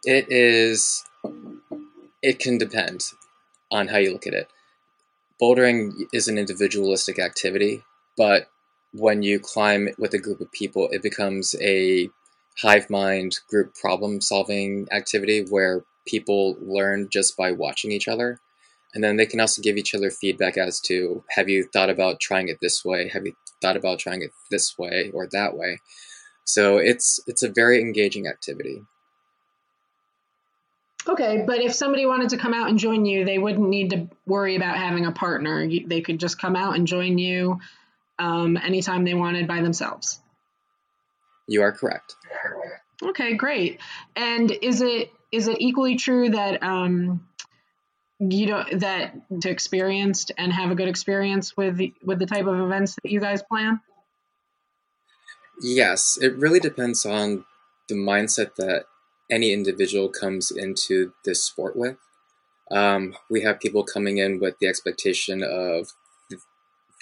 It 0.05 0.27
is. 0.31 1.05
It 2.23 2.39
can 2.39 2.59
depend 2.59 3.05
on 3.71 3.89
how 3.89 3.99
you 3.99 4.13
look 4.13 4.27
at 4.27 4.35
it. 4.35 4.49
Bouldering 5.41 5.93
is 6.13 6.29
an 6.29 6.39
individualistic 6.39 7.19
activity, 7.19 7.83
but 8.17 8.49
when 8.99 9.23
you 9.23 9.39
climb 9.39 9.89
with 9.99 10.15
a 10.15 10.19
group 10.19 10.41
of 10.41 10.51
people, 10.53 10.89
it 10.91 11.03
becomes 11.03 11.55
a 11.61 12.09
hive 12.61 12.89
mind 12.89 13.39
group 13.49 13.75
problem 13.75 14.21
solving 14.21 14.89
activity 14.91 15.45
where 15.51 15.85
people 16.07 16.57
learn 16.61 17.09
just 17.11 17.37
by 17.37 17.53
watching 17.53 17.93
each 17.93 18.09
other. 18.09 18.41
And 18.95 19.05
then 19.05 19.17
they 19.17 19.27
can 19.27 19.41
also 19.41 19.61
give 19.61 19.77
each 19.77 19.95
other 19.95 20.11
feedback 20.11 20.57
as 20.57 20.81
to 20.83 21.23
have 21.31 21.49
you 21.51 21.65
thought 21.73 21.91
about 21.91 22.21
trying 22.21 22.49
it 22.49 22.59
this 22.63 22.85
way? 22.85 23.09
Have 23.09 23.27
you 23.27 23.35
thought 23.61 23.77
about 23.77 23.99
trying 23.99 24.23
it 24.23 24.31
this 24.51 24.79
way 24.79 25.11
or 25.13 25.29
that 25.33 25.57
way? 25.57 25.81
So 26.45 26.79
it's 26.79 27.21
it's 27.27 27.43
a 27.43 27.51
very 27.51 27.81
engaging 27.81 28.27
activity. 28.27 28.83
Okay, 31.09 31.45
but 31.47 31.61
if 31.61 31.75
somebody 31.75 32.07
wanted 32.07 32.31
to 32.31 32.39
come 32.39 32.55
out 32.55 32.69
and 32.69 32.79
join 32.79 33.05
you, 33.05 33.25
they 33.25 33.39
wouldn't 33.39 33.69
need 33.69 33.91
to 33.91 34.09
worry 34.27 34.57
about 34.57 34.77
having 34.77 35.07
a 35.07 35.13
partner. 35.13 35.69
They 35.69 36.01
could 36.01 36.19
just 36.19 36.41
come 36.41 36.57
out 36.57 36.75
and 36.75 36.87
join 36.87 37.19
you 37.19 37.61
um, 38.19 38.57
anytime 38.57 39.05
they 39.05 39.15
wanted 39.15 39.47
by 39.47 39.63
themselves. 39.63 40.21
You 41.49 41.63
are 41.63 41.73
correct. 41.73 42.15
Okay, 43.03 43.35
great. 43.35 43.81
And 44.15 44.51
is 44.51 44.81
it 44.81 45.11
is 45.33 45.49
it 45.49 45.61
equally 45.61 45.97
true 45.97 46.31
that 46.31 46.63
um, 46.63 47.27
you 48.19 48.47
know 48.47 48.65
that 48.73 49.15
to 49.43 49.51
experienced 49.51 50.33
and 50.39 50.53
have 50.53 50.71
a 50.71 50.75
good 50.75 50.89
experience 50.89 51.57
with 51.57 51.77
the, 51.77 51.93
with 52.03 52.19
the 52.19 52.27
type 52.27 52.47
of 52.47 52.59
events 52.59 52.97
that 53.03 53.11
you 53.11 53.21
guys 53.21 53.43
plan? 53.43 53.81
Yes, 55.63 56.19
it 56.21 56.37
really 56.37 56.61
depends 56.61 57.07
on 57.07 57.45
the 57.89 57.95
mindset 57.95 58.57
that 58.57 58.85
any 59.31 59.53
individual 59.53 60.09
comes 60.09 60.51
into 60.51 61.13
this 61.25 61.43
sport 61.43 61.77
with. 61.77 61.97
Um, 62.71 63.15
we 63.31 63.43
have 63.43 63.61
people 63.61 63.85
coming 63.85 64.19
in 64.19 64.41
with 64.41 64.59
the 64.59 64.67
expectation 64.67 65.43
of 65.43 65.89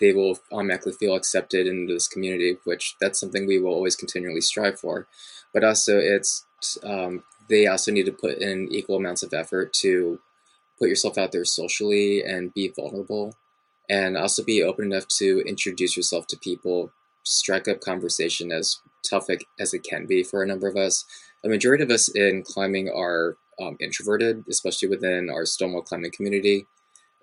they 0.01 0.12
will 0.12 0.38
automatically 0.53 0.92
feel 0.92 1.14
accepted 1.14 1.66
into 1.66 1.92
this 1.92 2.09
community, 2.09 2.57
which 2.64 2.97
that's 3.01 3.20
something 3.20 3.47
we 3.47 3.59
will 3.59 3.72
always 3.72 3.97
continually 3.97 4.40
strive 4.40 4.78
for. 4.78 5.07
But 5.53 5.64
also, 5.64 5.99
it's 5.99 6.45
um, 6.82 7.22
they 7.49 7.66
also 7.66 7.92
need 7.92 8.07
to 8.07 8.12
put 8.12 8.38
in 8.38 8.68
equal 8.72 8.97
amounts 8.97 9.22
of 9.22 9.32
effort 9.32 9.72
to 9.74 10.20
put 10.78 10.88
yourself 10.88 11.16
out 11.16 11.32
there 11.32 11.45
socially 11.45 12.22
and 12.22 12.53
be 12.55 12.72
vulnerable, 12.74 13.36
and 13.88 14.16
also 14.16 14.42
be 14.42 14.62
open 14.62 14.86
enough 14.86 15.07
to 15.18 15.42
introduce 15.47 15.97
yourself 15.97 16.26
to 16.28 16.36
people 16.38 16.90
strike 17.22 17.68
up 17.68 17.80
conversation 17.80 18.53
as 18.53 18.80
tough 19.09 19.26
as 19.59 19.74
it 19.74 19.82
can 19.82 20.07
be 20.07 20.22
for 20.22 20.42
a 20.42 20.47
number 20.47 20.68
of 20.68 20.76
us. 20.76 21.05
A 21.45 21.49
majority 21.49 21.84
of 21.84 21.90
us 21.90 22.09
in 22.09 22.42
climbing 22.42 22.88
are 22.88 23.36
um, 23.61 23.76
introverted, 23.80 24.45
especially 24.49 24.88
within 24.88 25.30
our 25.30 25.47
Stonewall 25.47 25.82
climbing 25.82 26.11
community. 26.11 26.66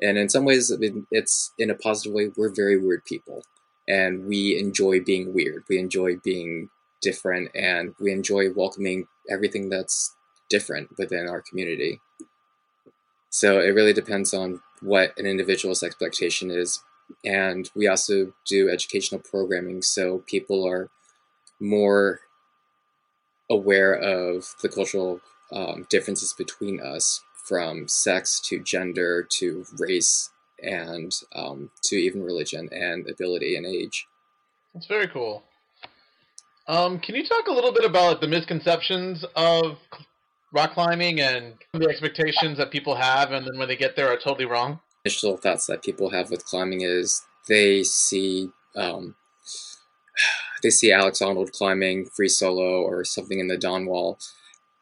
And 0.02 0.18
in 0.18 0.30
some 0.30 0.46
ways, 0.46 0.72
it's 1.12 1.54
in 1.58 1.70
a 1.70 1.76
positive 1.76 2.14
way, 2.14 2.32
we're 2.36 2.54
very 2.54 2.78
weird 2.78 3.06
people. 3.06 3.44
And 3.88 4.26
we 4.26 4.58
enjoy 4.58 5.02
being 5.02 5.34
weird. 5.34 5.64
We 5.70 5.78
enjoy 5.78 6.18
being 6.24 6.70
different. 7.02 7.52
And 7.56 7.94
we 8.00 8.12
enjoy 8.12 8.52
welcoming 8.54 9.08
everything 9.30 9.70
that's 9.70 10.16
different 10.50 10.90
within 10.98 11.28
our 11.28 11.42
community. 11.42 12.00
So 13.30 13.60
it 13.60 13.70
really 13.70 13.94
depends 13.94 14.34
on 14.34 14.62
what 14.82 15.18
an 15.18 15.26
individual's 15.26 15.84
expectation 15.84 16.50
is 16.52 16.82
and 17.24 17.70
we 17.76 17.88
also 17.88 18.34
do 18.46 18.70
educational 18.70 19.22
programming 19.22 19.82
so 19.82 20.20
people 20.28 20.68
are 20.68 20.90
more 21.60 22.22
aware 23.50 23.94
of 23.94 24.56
the 24.62 24.70
cultural 24.70 25.20
um, 25.52 25.86
differences 25.90 26.34
between 26.34 26.80
us 26.80 27.24
from 27.52 27.86
sex 27.86 28.40
to 28.40 28.64
gender 28.64 29.28
to 29.30 29.66
race 29.78 30.30
and 30.64 31.12
um, 31.36 31.70
to 31.84 31.98
even 31.98 32.24
religion 32.24 32.70
and 32.72 33.10
ability 33.10 33.58
and 33.58 33.66
age 33.66 34.08
That's 34.74 34.86
very 34.86 35.10
cool. 35.10 35.44
Um, 36.70 36.98
can 37.00 37.16
you 37.16 37.26
talk 37.26 37.48
a 37.48 37.52
little 37.52 37.74
bit 37.74 37.84
about 37.84 38.22
the 38.22 38.28
misconceptions 38.28 39.26
of 39.36 39.80
rock 40.54 40.76
climbing 40.76 41.20
and 41.20 41.56
the 41.74 41.90
expectations 41.90 42.58
that 42.58 42.72
people 42.72 42.96
have, 42.96 43.34
and 43.34 43.46
then 43.46 43.58
when 43.58 43.68
they 43.68 43.76
get 43.76 43.98
there 43.98 44.08
are 44.08 44.18
totally 44.18 44.46
wrong? 44.46 44.80
initial 45.04 45.38
thoughts 45.38 45.66
that 45.68 45.84
people 45.84 46.12
have 46.12 46.30
with 46.30 46.46
climbing 46.46 46.82
is 46.82 47.24
they 47.50 47.84
see 47.84 48.50
um, 48.78 49.16
they 50.64 50.70
see 50.70 50.92
Alex 50.92 51.20
Honnold 51.20 51.52
climbing 51.52 52.06
free 52.06 52.30
solo 52.30 52.82
or 52.82 53.04
something 53.04 53.40
in 53.40 53.48
the 53.48 53.58
Dawn 53.58 53.86
Wall, 53.86 54.20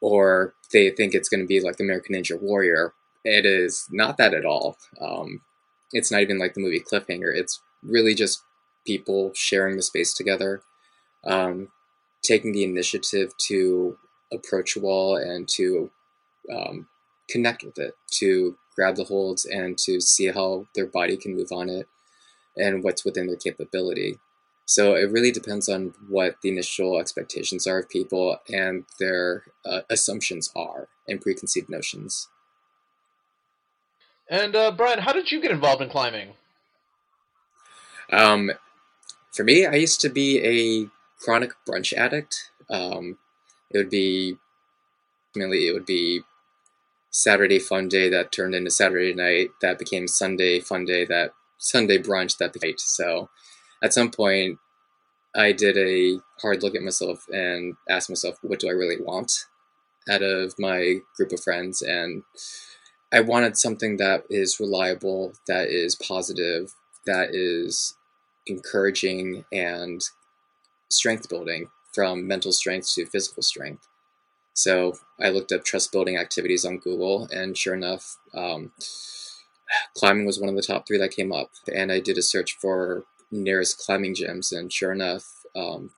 or 0.01 0.53
they 0.71 0.89
think 0.89 1.13
it's 1.13 1.29
going 1.29 1.41
to 1.41 1.47
be 1.47 1.59
like 1.59 1.77
the 1.77 1.83
American 1.83 2.15
Ninja 2.15 2.39
Warrior. 2.39 2.93
It 3.23 3.45
is 3.45 3.85
not 3.91 4.17
that 4.17 4.33
at 4.33 4.45
all. 4.45 4.77
Um, 5.01 5.41
it's 5.91 6.11
not 6.11 6.21
even 6.21 6.37
like 6.37 6.53
the 6.53 6.61
movie 6.61 6.79
Cliffhanger. 6.79 7.35
It's 7.35 7.61
really 7.83 8.13
just 8.13 8.43
people 8.85 9.31
sharing 9.35 9.75
the 9.75 9.81
space 9.81 10.13
together, 10.13 10.61
um, 11.25 11.69
taking 12.23 12.53
the 12.53 12.63
initiative 12.63 13.33
to 13.47 13.97
approach 14.31 14.75
a 14.75 14.79
wall 14.79 15.15
and 15.15 15.47
to 15.49 15.89
um, 16.53 16.87
connect 17.29 17.63
with 17.63 17.77
it, 17.77 17.95
to 18.11 18.57
grab 18.75 18.95
the 18.95 19.03
holds 19.03 19.45
and 19.45 19.77
to 19.77 19.99
see 19.99 20.27
how 20.27 20.65
their 20.75 20.85
body 20.85 21.17
can 21.17 21.35
move 21.35 21.51
on 21.51 21.69
it 21.69 21.87
and 22.55 22.83
what's 22.83 23.03
within 23.05 23.27
their 23.27 23.35
capability. 23.35 24.17
So 24.69 24.93
it 24.93 25.09
really 25.09 25.31
depends 25.31 25.67
on 25.67 25.95
what 26.09 26.35
the 26.43 26.49
initial 26.49 26.99
expectations 26.99 27.65
are 27.65 27.79
of 27.79 27.89
people 27.89 28.37
and 28.53 28.85
their 28.99 29.45
uh, 29.65 29.81
assumptions 29.89 30.51
are 30.55 30.89
and 31.07 31.19
preconceived 31.19 31.69
notions. 31.69 32.27
And 34.29 34.55
uh, 34.55 34.69
Brian, 34.69 34.99
how 34.99 35.11
did 35.11 35.31
you 35.31 35.41
get 35.41 35.49
involved 35.49 35.81
in 35.81 35.89
climbing? 35.89 36.33
Um, 38.13 38.51
for 39.31 39.43
me, 39.43 39.65
I 39.65 39.73
used 39.73 40.01
to 40.01 40.09
be 40.09 40.37
a 40.45 40.87
chronic 41.19 41.53
brunch 41.67 41.91
addict. 41.91 42.51
Um, 42.69 43.17
it 43.71 43.79
would 43.79 43.89
be 43.89 44.37
mainly 45.35 45.67
it 45.67 45.73
would 45.73 45.87
be 45.87 46.21
Saturday 47.09 47.57
fun 47.57 47.87
day 47.87 48.07
that 48.09 48.31
turned 48.31 48.53
into 48.53 48.69
Saturday 48.69 49.15
night 49.15 49.49
that 49.63 49.79
became 49.79 50.07
Sunday 50.07 50.59
fun 50.59 50.85
day 50.85 51.05
that 51.05 51.31
Sunday 51.57 51.97
brunch 51.97 52.37
that 52.37 52.53
became 52.53 52.75
so. 52.77 53.31
At 53.83 53.93
some 53.93 54.11
point, 54.11 54.59
I 55.35 55.51
did 55.51 55.77
a 55.77 56.19
hard 56.41 56.63
look 56.63 56.75
at 56.75 56.81
myself 56.81 57.25
and 57.29 57.75
asked 57.89 58.09
myself, 58.09 58.37
what 58.41 58.59
do 58.59 58.67
I 58.67 58.73
really 58.73 59.01
want 59.01 59.45
out 60.09 60.21
of 60.23 60.53
my 60.57 60.97
group 61.15 61.31
of 61.31 61.43
friends? 61.43 61.81
And 61.81 62.23
I 63.11 63.21
wanted 63.21 63.57
something 63.57 63.97
that 63.97 64.23
is 64.29 64.59
reliable, 64.59 65.33
that 65.47 65.69
is 65.69 65.95
positive, 65.95 66.73
that 67.05 67.29
is 67.31 67.95
encouraging 68.47 69.45
and 69.51 70.01
strength 70.89 71.29
building 71.29 71.69
from 71.93 72.27
mental 72.27 72.51
strength 72.51 72.93
to 72.95 73.05
physical 73.05 73.43
strength. 73.43 73.87
So 74.53 74.97
I 75.21 75.29
looked 75.29 75.51
up 75.51 75.63
trust 75.63 75.91
building 75.91 76.17
activities 76.17 76.65
on 76.65 76.79
Google, 76.79 77.29
and 77.31 77.57
sure 77.57 77.73
enough, 77.73 78.17
um, 78.33 78.73
climbing 79.95 80.25
was 80.25 80.39
one 80.39 80.49
of 80.49 80.55
the 80.55 80.61
top 80.61 80.87
three 80.87 80.97
that 80.97 81.11
came 81.11 81.31
up. 81.31 81.51
And 81.73 81.91
I 81.91 81.99
did 81.99 82.17
a 82.17 82.21
search 82.21 82.57
for 82.59 83.05
nearest 83.31 83.77
climbing 83.77 84.15
gyms, 84.15 84.51
and 84.51 84.71
sure 84.71 84.91
enough, 84.91 85.25
um, 85.55 85.91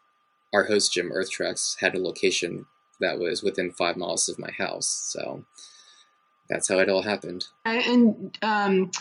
our 0.53 0.65
host 0.65 0.93
gym, 0.93 1.11
Earth 1.11 1.31
Treks, 1.31 1.77
had 1.79 1.95
a 1.95 1.99
location 1.99 2.65
that 2.99 3.19
was 3.19 3.41
within 3.41 3.71
five 3.71 3.97
miles 3.97 4.29
of 4.29 4.39
my 4.39 4.51
house. 4.51 4.87
So 4.87 5.43
that's 6.49 6.67
how 6.67 6.79
it 6.79 6.89
all 6.89 7.01
happened. 7.01 7.47
And 7.65 8.37
um, 8.41 8.91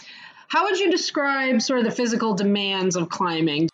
how 0.48 0.64
would 0.64 0.78
you 0.78 0.90
describe 0.90 1.60
sort 1.60 1.80
of 1.80 1.84
the 1.84 1.90
physical 1.90 2.34
demands 2.34 2.96
of 2.96 3.08
climbing? 3.08 3.68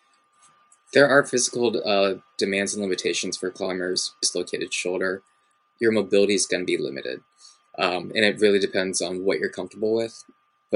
There 0.92 1.08
are 1.08 1.24
physical 1.24 1.80
uh, 1.84 2.14
demands 2.38 2.74
and 2.74 2.82
limitations 2.82 3.36
for 3.36 3.50
climbers. 3.50 4.14
Dislocated 4.20 4.72
shoulder, 4.72 5.22
your 5.78 5.92
mobility 5.92 6.34
is 6.34 6.46
going 6.46 6.62
to 6.62 6.66
be 6.66 6.78
limited, 6.78 7.20
um, 7.78 8.12
and 8.14 8.24
it 8.24 8.40
really 8.40 8.58
depends 8.58 9.02
on 9.02 9.24
what 9.24 9.38
you're 9.38 9.50
comfortable 9.50 9.94
with. 9.94 10.24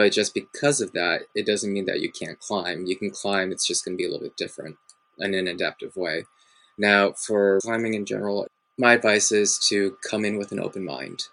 But 0.00 0.12
just 0.12 0.32
because 0.32 0.80
of 0.80 0.92
that, 0.92 1.26
it 1.34 1.44
doesn't 1.44 1.70
mean 1.70 1.84
that 1.84 2.00
you 2.00 2.10
can't 2.10 2.40
climb. 2.40 2.86
You 2.86 2.96
can 2.96 3.10
climb, 3.10 3.52
it's 3.52 3.66
just 3.66 3.84
going 3.84 3.98
to 3.98 4.02
be 4.02 4.06
a 4.06 4.10
little 4.10 4.26
bit 4.26 4.36
different 4.38 4.78
in 5.18 5.34
an 5.34 5.46
adaptive 5.46 5.94
way. 5.94 6.24
Now, 6.78 7.12
for 7.12 7.58
climbing 7.60 7.92
in 7.92 8.06
general, 8.06 8.46
my 8.78 8.94
advice 8.94 9.30
is 9.30 9.58
to 9.68 9.98
come 10.08 10.24
in 10.24 10.38
with 10.38 10.52
an 10.52 10.58
open 10.58 10.86
mind. 10.86 11.24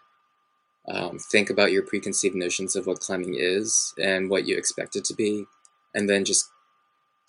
Um, 0.85 1.17
think 1.17 1.49
about 1.49 1.71
your 1.71 1.83
preconceived 1.83 2.35
notions 2.35 2.75
of 2.75 2.87
what 2.87 2.99
climbing 2.99 3.37
is 3.39 3.93
and 4.03 4.29
what 4.29 4.45
you 4.45 4.57
expect 4.57 4.97
it 4.97 5.05
to 5.05 5.13
be, 5.13 5.45
and 5.95 6.09
then 6.09 6.25
just 6.25 6.49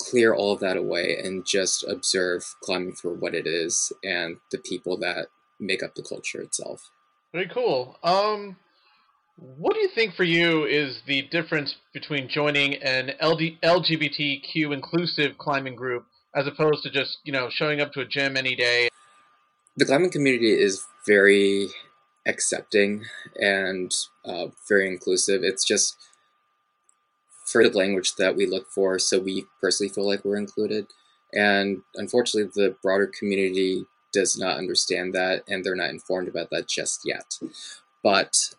clear 0.02 0.34
all 0.34 0.50
of 0.50 0.58
that 0.58 0.76
away 0.76 1.20
and 1.22 1.46
just 1.46 1.84
observe 1.84 2.56
climbing 2.64 2.94
for 2.94 3.12
what 3.12 3.36
it 3.36 3.46
is 3.46 3.92
and 4.02 4.38
the 4.50 4.58
people 4.58 4.96
that 4.96 5.28
make 5.60 5.84
up 5.84 5.94
the 5.94 6.02
culture 6.02 6.40
itself. 6.40 6.90
Very 7.32 7.46
cool. 7.46 7.96
Um, 8.02 8.56
what 9.38 9.74
do 9.74 9.80
you 9.80 9.88
think 9.88 10.14
for 10.14 10.24
you 10.24 10.64
is 10.64 11.00
the 11.06 11.22
difference 11.22 11.76
between 11.92 12.28
joining 12.28 12.74
an 12.76 13.12
LD, 13.22 13.60
LGBTQ 13.62 14.72
inclusive 14.72 15.38
climbing 15.38 15.76
group 15.76 16.06
as 16.34 16.46
opposed 16.46 16.82
to 16.82 16.90
just 16.90 17.18
you 17.24 17.32
know 17.32 17.48
showing 17.48 17.80
up 17.80 17.92
to 17.92 18.00
a 18.00 18.04
gym 18.04 18.36
any 18.36 18.56
day? 18.56 18.88
The 19.76 19.84
climbing 19.84 20.10
community 20.10 20.50
is 20.50 20.84
very 21.06 21.68
accepting 22.26 23.04
and 23.36 23.94
uh, 24.24 24.46
very 24.68 24.88
inclusive. 24.88 25.42
It's 25.44 25.64
just 25.64 25.96
for 27.46 27.62
the 27.62 27.76
language 27.76 28.16
that 28.16 28.34
we 28.34 28.44
look 28.44 28.68
for, 28.68 28.98
so 28.98 29.20
we 29.20 29.46
personally 29.60 29.88
feel 29.88 30.06
like 30.06 30.24
we're 30.24 30.36
included. 30.36 30.86
And 31.32 31.82
unfortunately, 31.94 32.50
the 32.54 32.76
broader 32.82 33.06
community 33.06 33.84
does 34.12 34.36
not 34.36 34.58
understand 34.58 35.14
that, 35.14 35.44
and 35.46 35.64
they're 35.64 35.76
not 35.76 35.90
informed 35.90 36.26
about 36.26 36.50
that 36.50 36.68
just 36.68 37.02
yet. 37.04 37.38
But 38.02 38.54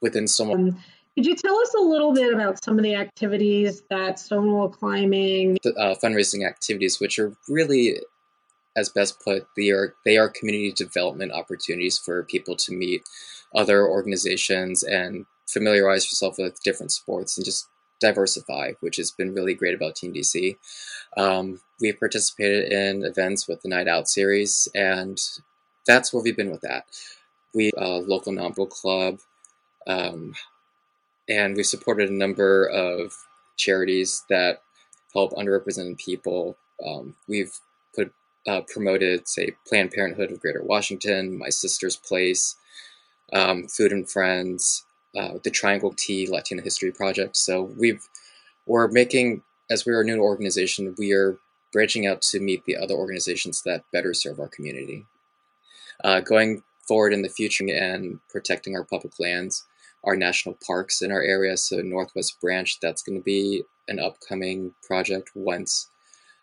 within 0.00 0.26
someone. 0.28 0.68
Um, 0.68 0.78
could 1.14 1.26
you 1.26 1.34
tell 1.34 1.56
us 1.58 1.74
a 1.74 1.82
little 1.82 2.12
bit 2.14 2.32
about 2.32 2.62
some 2.62 2.78
of 2.78 2.84
the 2.84 2.94
activities 2.94 3.82
that 3.90 4.20
Stonewall 4.20 4.68
Climbing, 4.68 5.58
the, 5.64 5.74
uh, 5.74 5.96
fundraising 5.96 6.46
activities, 6.46 7.00
which 7.00 7.18
are 7.18 7.36
really, 7.48 7.96
as 8.76 8.88
best 8.88 9.20
put, 9.20 9.46
they 9.56 9.70
are 9.70 9.94
they 10.04 10.16
are 10.16 10.28
community 10.28 10.70
development 10.72 11.32
opportunities 11.32 11.98
for 11.98 12.22
people 12.22 12.54
to 12.56 12.72
meet 12.72 13.02
other 13.54 13.86
organizations 13.88 14.84
and 14.84 15.26
familiarize 15.48 16.04
yourself 16.04 16.36
with 16.38 16.62
different 16.62 16.92
sports 16.92 17.36
and 17.36 17.44
just 17.44 17.66
diversify, 18.00 18.72
which 18.80 18.96
has 18.96 19.10
been 19.10 19.34
really 19.34 19.54
great 19.54 19.74
about 19.74 19.96
Team 19.96 20.12
DC. 20.12 20.56
Um, 21.16 21.60
we've 21.80 21.98
participated 21.98 22.70
in 22.72 23.04
events 23.04 23.48
with 23.48 23.62
the 23.62 23.68
Night 23.68 23.88
Out 23.88 24.08
series, 24.08 24.68
and 24.74 25.18
that's 25.86 26.12
where 26.12 26.22
we've 26.22 26.36
been 26.36 26.50
with 26.50 26.60
that. 26.60 26.84
We 27.54 27.72
uh, 27.76 27.98
local 27.98 28.32
novel 28.32 28.66
club, 28.66 29.18
um, 29.88 30.34
and 31.28 31.56
we've 31.56 31.66
supported 31.66 32.10
a 32.10 32.14
number 32.14 32.66
of 32.66 33.12
charities 33.56 34.24
that 34.28 34.62
help 35.12 35.32
underrepresented 35.32 35.98
people. 35.98 36.56
Um, 36.84 37.16
we've 37.26 37.58
put 37.94 38.12
uh, 38.46 38.60
promoted, 38.62 39.28
say, 39.28 39.52
Planned 39.66 39.90
Parenthood 39.90 40.30
of 40.30 40.40
Greater 40.40 40.62
Washington, 40.62 41.36
My 41.36 41.48
Sister's 41.48 41.96
Place, 41.96 42.56
um, 43.32 43.66
Food 43.66 43.92
and 43.92 44.08
Friends, 44.08 44.84
uh, 45.16 45.34
the 45.42 45.50
Triangle 45.50 45.94
T 45.96 46.28
Latino 46.30 46.62
History 46.62 46.92
Project. 46.92 47.36
So 47.36 47.62
we've 47.78 48.06
we're 48.66 48.88
making 48.88 49.42
as 49.70 49.84
we're 49.84 50.00
a 50.00 50.04
new 50.04 50.20
organization, 50.20 50.94
we 50.98 51.12
are 51.12 51.38
branching 51.72 52.06
out 52.06 52.22
to 52.22 52.40
meet 52.40 52.64
the 52.64 52.76
other 52.76 52.94
organizations 52.94 53.62
that 53.62 53.84
better 53.92 54.14
serve 54.14 54.40
our 54.40 54.48
community. 54.48 55.04
Uh, 56.02 56.20
going 56.20 56.62
forward 56.86 57.12
in 57.12 57.22
the 57.22 57.28
future 57.28 57.66
and 57.68 58.20
protecting 58.30 58.74
our 58.74 58.84
public 58.84 59.18
lands, 59.20 59.66
our 60.04 60.16
national 60.16 60.56
parks 60.66 61.02
in 61.02 61.10
our 61.12 61.22
area. 61.22 61.56
So 61.56 61.76
Northwest 61.80 62.40
Branch, 62.40 62.78
that's 62.80 63.02
going 63.02 63.18
to 63.18 63.24
be 63.24 63.62
an 63.88 63.98
upcoming 63.98 64.72
project 64.86 65.30
once 65.34 65.88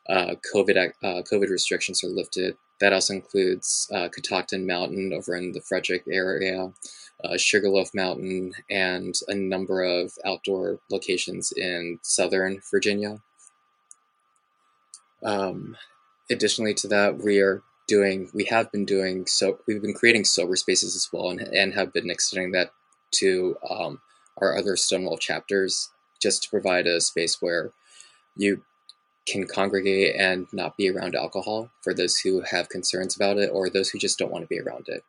uh, 0.10 0.36
COVID 0.54 0.92
uh, 1.04 1.22
COVID 1.32 1.50
restrictions 1.50 2.04
are 2.04 2.10
lifted. 2.10 2.58
That 2.80 2.94
also 2.94 3.14
includes 3.14 3.90
uh, 3.94 4.10
Catoctin 4.10 4.68
Mountain 4.68 5.14
over 5.14 5.36
in 5.36 5.54
the 5.54 5.62
Frederick 5.62 6.04
area, 6.12 6.72
uh, 7.24 7.38
Sugarloaf 7.38 7.92
Mountain, 7.94 8.54
and 8.70 9.16
a 9.28 9.36
number 9.36 9.82
of 9.82 10.12
outdoor 10.26 10.80
locations 10.92 11.54
in 11.54 12.00
southern 12.02 12.62
Virginia. 12.70 13.22
Um, 15.24 15.78
additionally 16.30 16.74
to 16.76 16.88
that, 16.90 17.18
we 17.18 17.40
are 17.40 17.64
doing, 17.88 18.30
we 18.34 18.46
have 18.46 18.72
been 18.72 18.86
doing, 18.86 19.26
so 19.26 19.60
we've 19.68 19.82
been 19.82 19.94
creating 19.94 20.26
sober 20.26 20.56
spaces 20.56 20.96
as 20.96 21.10
well 21.12 21.30
and, 21.30 21.40
and 21.40 21.74
have 21.74 21.94
been 21.94 22.10
extending 22.10 22.52
that 22.52 22.72
to 23.12 23.58
um, 23.70 24.02
our 24.38 24.58
other 24.58 24.76
Stonewall 24.76 25.18
chapters 25.18 25.90
just 26.22 26.44
to 26.44 26.50
provide 26.50 26.88
a 26.88 27.02
space 27.02 27.42
where 27.42 27.72
you 28.36 28.62
can 29.28 29.48
congregate 29.48 30.16
and 30.16 30.48
not 30.54 30.78
be 30.78 30.90
around 30.90 31.16
alcohol 31.16 31.72
for 31.82 31.94
those 31.94 32.18
who 32.18 32.42
have 32.42 32.70
concerns 32.70 33.16
about 33.16 33.38
it 33.38 33.50
or 33.52 33.70
those 33.70 33.90
who 33.90 33.98
just 33.98 34.20
don't 34.20 34.32
want 34.32 34.44
to 34.44 34.48
be 34.48 34.60
around 34.60 34.88
it. 34.88 35.04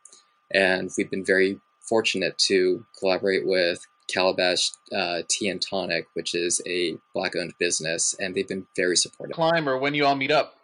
And 0.52 0.90
we've 0.96 1.10
been 1.10 1.24
very 1.24 1.60
fortunate 1.80 2.38
to 2.38 2.84
collaborate 2.98 3.46
with 3.46 3.86
Calabash 4.08 4.70
uh, 4.94 5.22
Tea 5.28 5.48
and 5.48 5.60
Tonic, 5.60 6.06
which 6.14 6.34
is 6.34 6.62
a 6.66 6.96
black-owned 7.12 7.54
business, 7.58 8.14
and 8.18 8.34
they've 8.34 8.46
been 8.46 8.66
very 8.76 8.96
supportive. 8.96 9.34
Climber, 9.34 9.76
when 9.76 9.94
you 9.94 10.06
all 10.06 10.14
meet 10.14 10.30
up? 10.30 10.56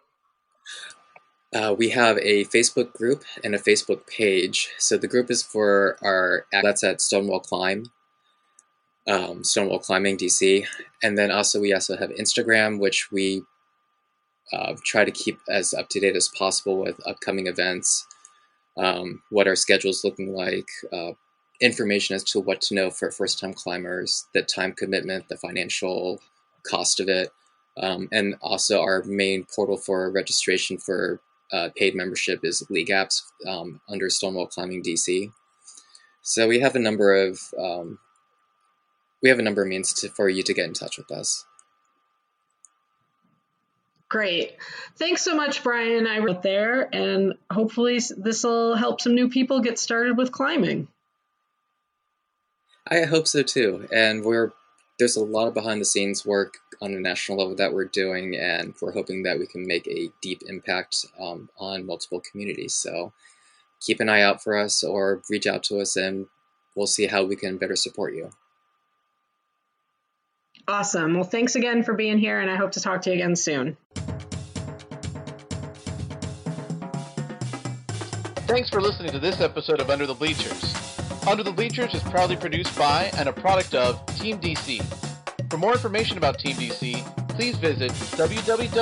Uh, 1.53 1.75
we 1.77 1.89
have 1.89 2.17
a 2.17 2.45
Facebook 2.45 2.93
group 2.93 3.23
and 3.43 3.53
a 3.53 3.59
Facebook 3.59 4.07
page. 4.07 4.69
So 4.79 4.97
the 4.97 5.07
group 5.07 5.29
is 5.29 5.43
for 5.43 5.97
our 6.01 6.45
that's 6.51 6.83
at 6.83 6.99
Stonewall 6.99 7.41
Climb, 7.41 7.91
um, 9.07 9.43
Stonewall 9.43 9.79
Climbing 9.79 10.17
DC, 10.17 10.65
and 11.03 11.15
then 11.15 11.29
also 11.29 11.61
we 11.61 11.71
also 11.71 11.95
have 11.95 12.09
Instagram, 12.11 12.79
which 12.79 13.11
we 13.11 13.43
uh, 14.51 14.75
try 14.83 15.05
to 15.05 15.11
keep 15.11 15.37
as 15.47 15.75
up 15.75 15.89
to 15.89 15.99
date 15.99 16.15
as 16.15 16.27
possible 16.27 16.77
with 16.77 16.99
upcoming 17.07 17.45
events, 17.45 18.07
um, 18.77 19.21
what 19.29 19.47
our 19.47 19.55
schedule's 19.55 20.03
looking 20.03 20.33
like, 20.33 20.67
uh, 20.91 21.11
information 21.61 22.15
as 22.15 22.23
to 22.23 22.39
what 22.39 22.61
to 22.61 22.73
know 22.73 22.89
for 22.89 23.11
first 23.11 23.39
time 23.39 23.53
climbers, 23.53 24.25
the 24.33 24.41
time 24.41 24.73
commitment, 24.73 25.29
the 25.29 25.37
financial 25.37 26.19
cost 26.67 26.99
of 26.99 27.09
it, 27.09 27.29
um, 27.77 28.09
and 28.11 28.35
also 28.41 28.81
our 28.81 29.03
main 29.03 29.45
portal 29.55 29.77
for 29.77 30.09
registration 30.09 30.79
for 30.79 31.21
uh, 31.53 31.69
paid 31.75 31.95
membership 31.95 32.39
is 32.43 32.65
League 32.69 32.89
Apps 32.89 33.21
um, 33.47 33.79
under 33.87 34.09
Stonewall 34.09 34.47
Climbing 34.47 34.83
DC. 34.83 35.31
So 36.23 36.47
we 36.47 36.59
have 36.59 36.75
a 36.75 36.79
number 36.79 37.13
of 37.13 37.39
um, 37.57 37.99
we 39.21 39.29
have 39.29 39.39
a 39.39 39.43
number 39.43 39.61
of 39.61 39.67
means 39.67 39.93
to, 40.01 40.09
for 40.09 40.27
you 40.27 40.43
to 40.43 40.53
get 40.53 40.65
in 40.65 40.73
touch 40.73 40.97
with 40.97 41.11
us. 41.11 41.45
Great. 44.09 44.57
Thanks 44.97 45.23
so 45.23 45.35
much, 45.35 45.63
Brian. 45.63 46.05
I 46.05 46.19
wrote 46.19 46.43
there, 46.43 46.87
and 46.93 47.33
hopefully 47.49 47.99
this 48.17 48.43
will 48.43 48.75
help 48.75 49.01
some 49.01 49.15
new 49.15 49.29
people 49.29 49.61
get 49.61 49.79
started 49.79 50.17
with 50.17 50.31
climbing. 50.31 50.87
I 52.87 53.03
hope 53.03 53.27
so 53.27 53.43
too. 53.43 53.87
And 53.91 54.23
we're 54.23 54.51
there's 54.99 55.15
a 55.15 55.23
lot 55.23 55.47
of 55.47 55.53
behind 55.53 55.81
the 55.81 55.85
scenes 55.85 56.25
work 56.25 56.57
on 56.81 56.93
a 56.93 56.99
national 56.99 57.37
level 57.37 57.55
that 57.55 57.73
we're 57.73 57.85
doing, 57.85 58.35
and 58.35 58.73
we're 58.81 58.91
hoping 58.91 59.23
that 59.23 59.39
we 59.39 59.47
can 59.47 59.65
make 59.65 59.87
a 59.87 60.11
deep 60.21 60.43
impact 60.47 61.05
um, 61.19 61.49
on 61.57 61.85
multiple 61.85 62.21
communities. 62.21 62.73
So 62.73 63.13
keep 63.79 63.99
an 63.99 64.09
eye 64.09 64.21
out 64.21 64.43
for 64.43 64.57
us 64.57 64.83
or 64.83 65.21
reach 65.29 65.47
out 65.47 65.63
to 65.63 65.79
us, 65.79 65.95
and 65.95 66.27
we'll 66.75 66.87
see 66.87 67.07
how 67.07 67.23
we 67.23 67.35
can 67.35 67.57
better 67.57 67.75
support 67.75 68.13
you. 68.13 68.29
Awesome. 70.67 71.15
Well, 71.15 71.23
thanks 71.23 71.55
again 71.55 71.83
for 71.83 71.93
being 71.93 72.17
here, 72.17 72.39
and 72.39 72.49
I 72.49 72.55
hope 72.55 72.71
to 72.71 72.79
talk 72.79 73.01
to 73.03 73.09
you 73.09 73.15
again 73.15 73.35
soon. 73.35 73.77
Thanks 78.45 78.69
for 78.69 78.81
listening 78.81 79.11
to 79.11 79.19
this 79.19 79.41
episode 79.41 79.79
of 79.81 79.89
Under 79.89 80.05
the 80.05 80.13
Bleachers. 80.13 80.82
Under 81.25 81.41
the 81.41 81.53
Bleachers 81.53 81.93
is 81.93 82.03
proudly 82.03 82.35
produced 82.35 82.77
by 82.77 83.09
and 83.17 83.29
a 83.29 83.33
product 83.33 83.73
of 83.73 84.05
Team 84.17 84.39
DC. 84.39 84.83
For 85.49 85.57
more 85.57 85.71
information 85.71 86.17
about 86.17 86.37
Team 86.37 86.57
DC, 86.57 87.29
please 87.29 87.55
visit 87.57 87.91
www.teamdc.org. 87.91 88.79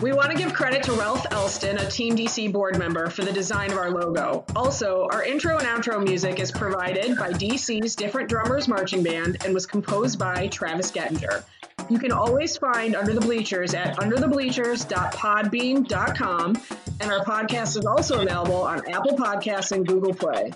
We 0.00 0.12
want 0.12 0.30
to 0.30 0.36
give 0.36 0.52
credit 0.52 0.82
to 0.84 0.92
Ralph 0.92 1.26
Elston, 1.32 1.78
a 1.78 1.90
Team 1.90 2.14
DC 2.14 2.52
board 2.52 2.78
member, 2.78 3.08
for 3.10 3.24
the 3.24 3.32
design 3.32 3.72
of 3.72 3.78
our 3.78 3.90
logo. 3.90 4.44
Also, 4.54 5.08
our 5.10 5.24
intro 5.24 5.58
and 5.58 5.66
outro 5.66 6.00
music 6.04 6.38
is 6.38 6.52
provided 6.52 7.16
by 7.16 7.32
DC's 7.32 7.96
Different 7.96 8.28
Drummers 8.28 8.68
Marching 8.68 9.02
Band 9.02 9.38
and 9.44 9.54
was 9.54 9.66
composed 9.66 10.18
by 10.18 10.46
Travis 10.48 10.92
Gettinger. 10.92 11.42
You 11.88 12.00
can 12.00 12.10
always 12.10 12.56
find 12.56 12.96
Under 12.96 13.14
the 13.14 13.20
Bleachers 13.20 13.72
at 13.72 13.96
underthebleachers.podbean.com, 13.98 16.56
and 17.00 17.12
our 17.12 17.24
podcast 17.24 17.78
is 17.78 17.86
also 17.86 18.22
available 18.22 18.62
on 18.62 18.90
Apple 18.90 19.16
Podcasts 19.16 19.70
and 19.70 19.86
Google 19.86 20.12
Play. 20.12 20.50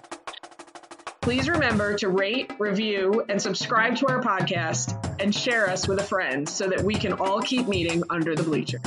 Please 1.20 1.48
remember 1.48 1.94
to 1.98 2.08
rate, 2.08 2.52
review, 2.58 3.22
and 3.28 3.40
subscribe 3.40 3.94
to 3.96 4.08
our 4.08 4.20
podcast 4.20 5.20
and 5.20 5.32
share 5.32 5.70
us 5.70 5.86
with 5.86 6.00
a 6.00 6.04
friend 6.04 6.48
so 6.48 6.68
that 6.68 6.80
we 6.80 6.94
can 6.94 7.12
all 7.12 7.40
keep 7.40 7.68
meeting 7.68 8.02
under 8.10 8.34
the 8.34 8.42
bleachers. 8.42 8.80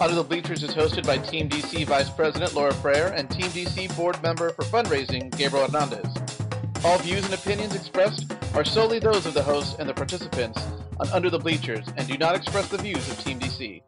Under 0.00 0.14
the 0.14 0.24
Bleachers 0.24 0.62
is 0.62 0.74
hosted 0.74 1.04
by 1.06 1.18
Team 1.18 1.48
DC 1.48 1.84
Vice 1.86 2.10
President 2.10 2.54
Laura 2.54 2.74
Frere 2.74 3.08
and 3.08 3.28
Team 3.30 3.46
DC 3.46 3.96
Board 3.96 4.22
Member 4.22 4.50
for 4.50 4.62
Fundraising 4.62 5.36
Gabriel 5.36 5.66
Hernandez. 5.66 6.37
All 6.84 6.98
views 6.98 7.24
and 7.24 7.34
opinions 7.34 7.74
expressed 7.74 8.32
are 8.54 8.64
solely 8.64 9.00
those 9.00 9.26
of 9.26 9.34
the 9.34 9.42
hosts 9.42 9.76
and 9.80 9.88
the 9.88 9.94
participants 9.94 10.62
on 11.00 11.08
Under 11.08 11.28
the 11.28 11.38
Bleachers 11.38 11.84
and 11.96 12.06
do 12.06 12.16
not 12.16 12.36
express 12.36 12.68
the 12.68 12.78
views 12.78 13.10
of 13.10 13.18
Team 13.18 13.40
DC. 13.40 13.82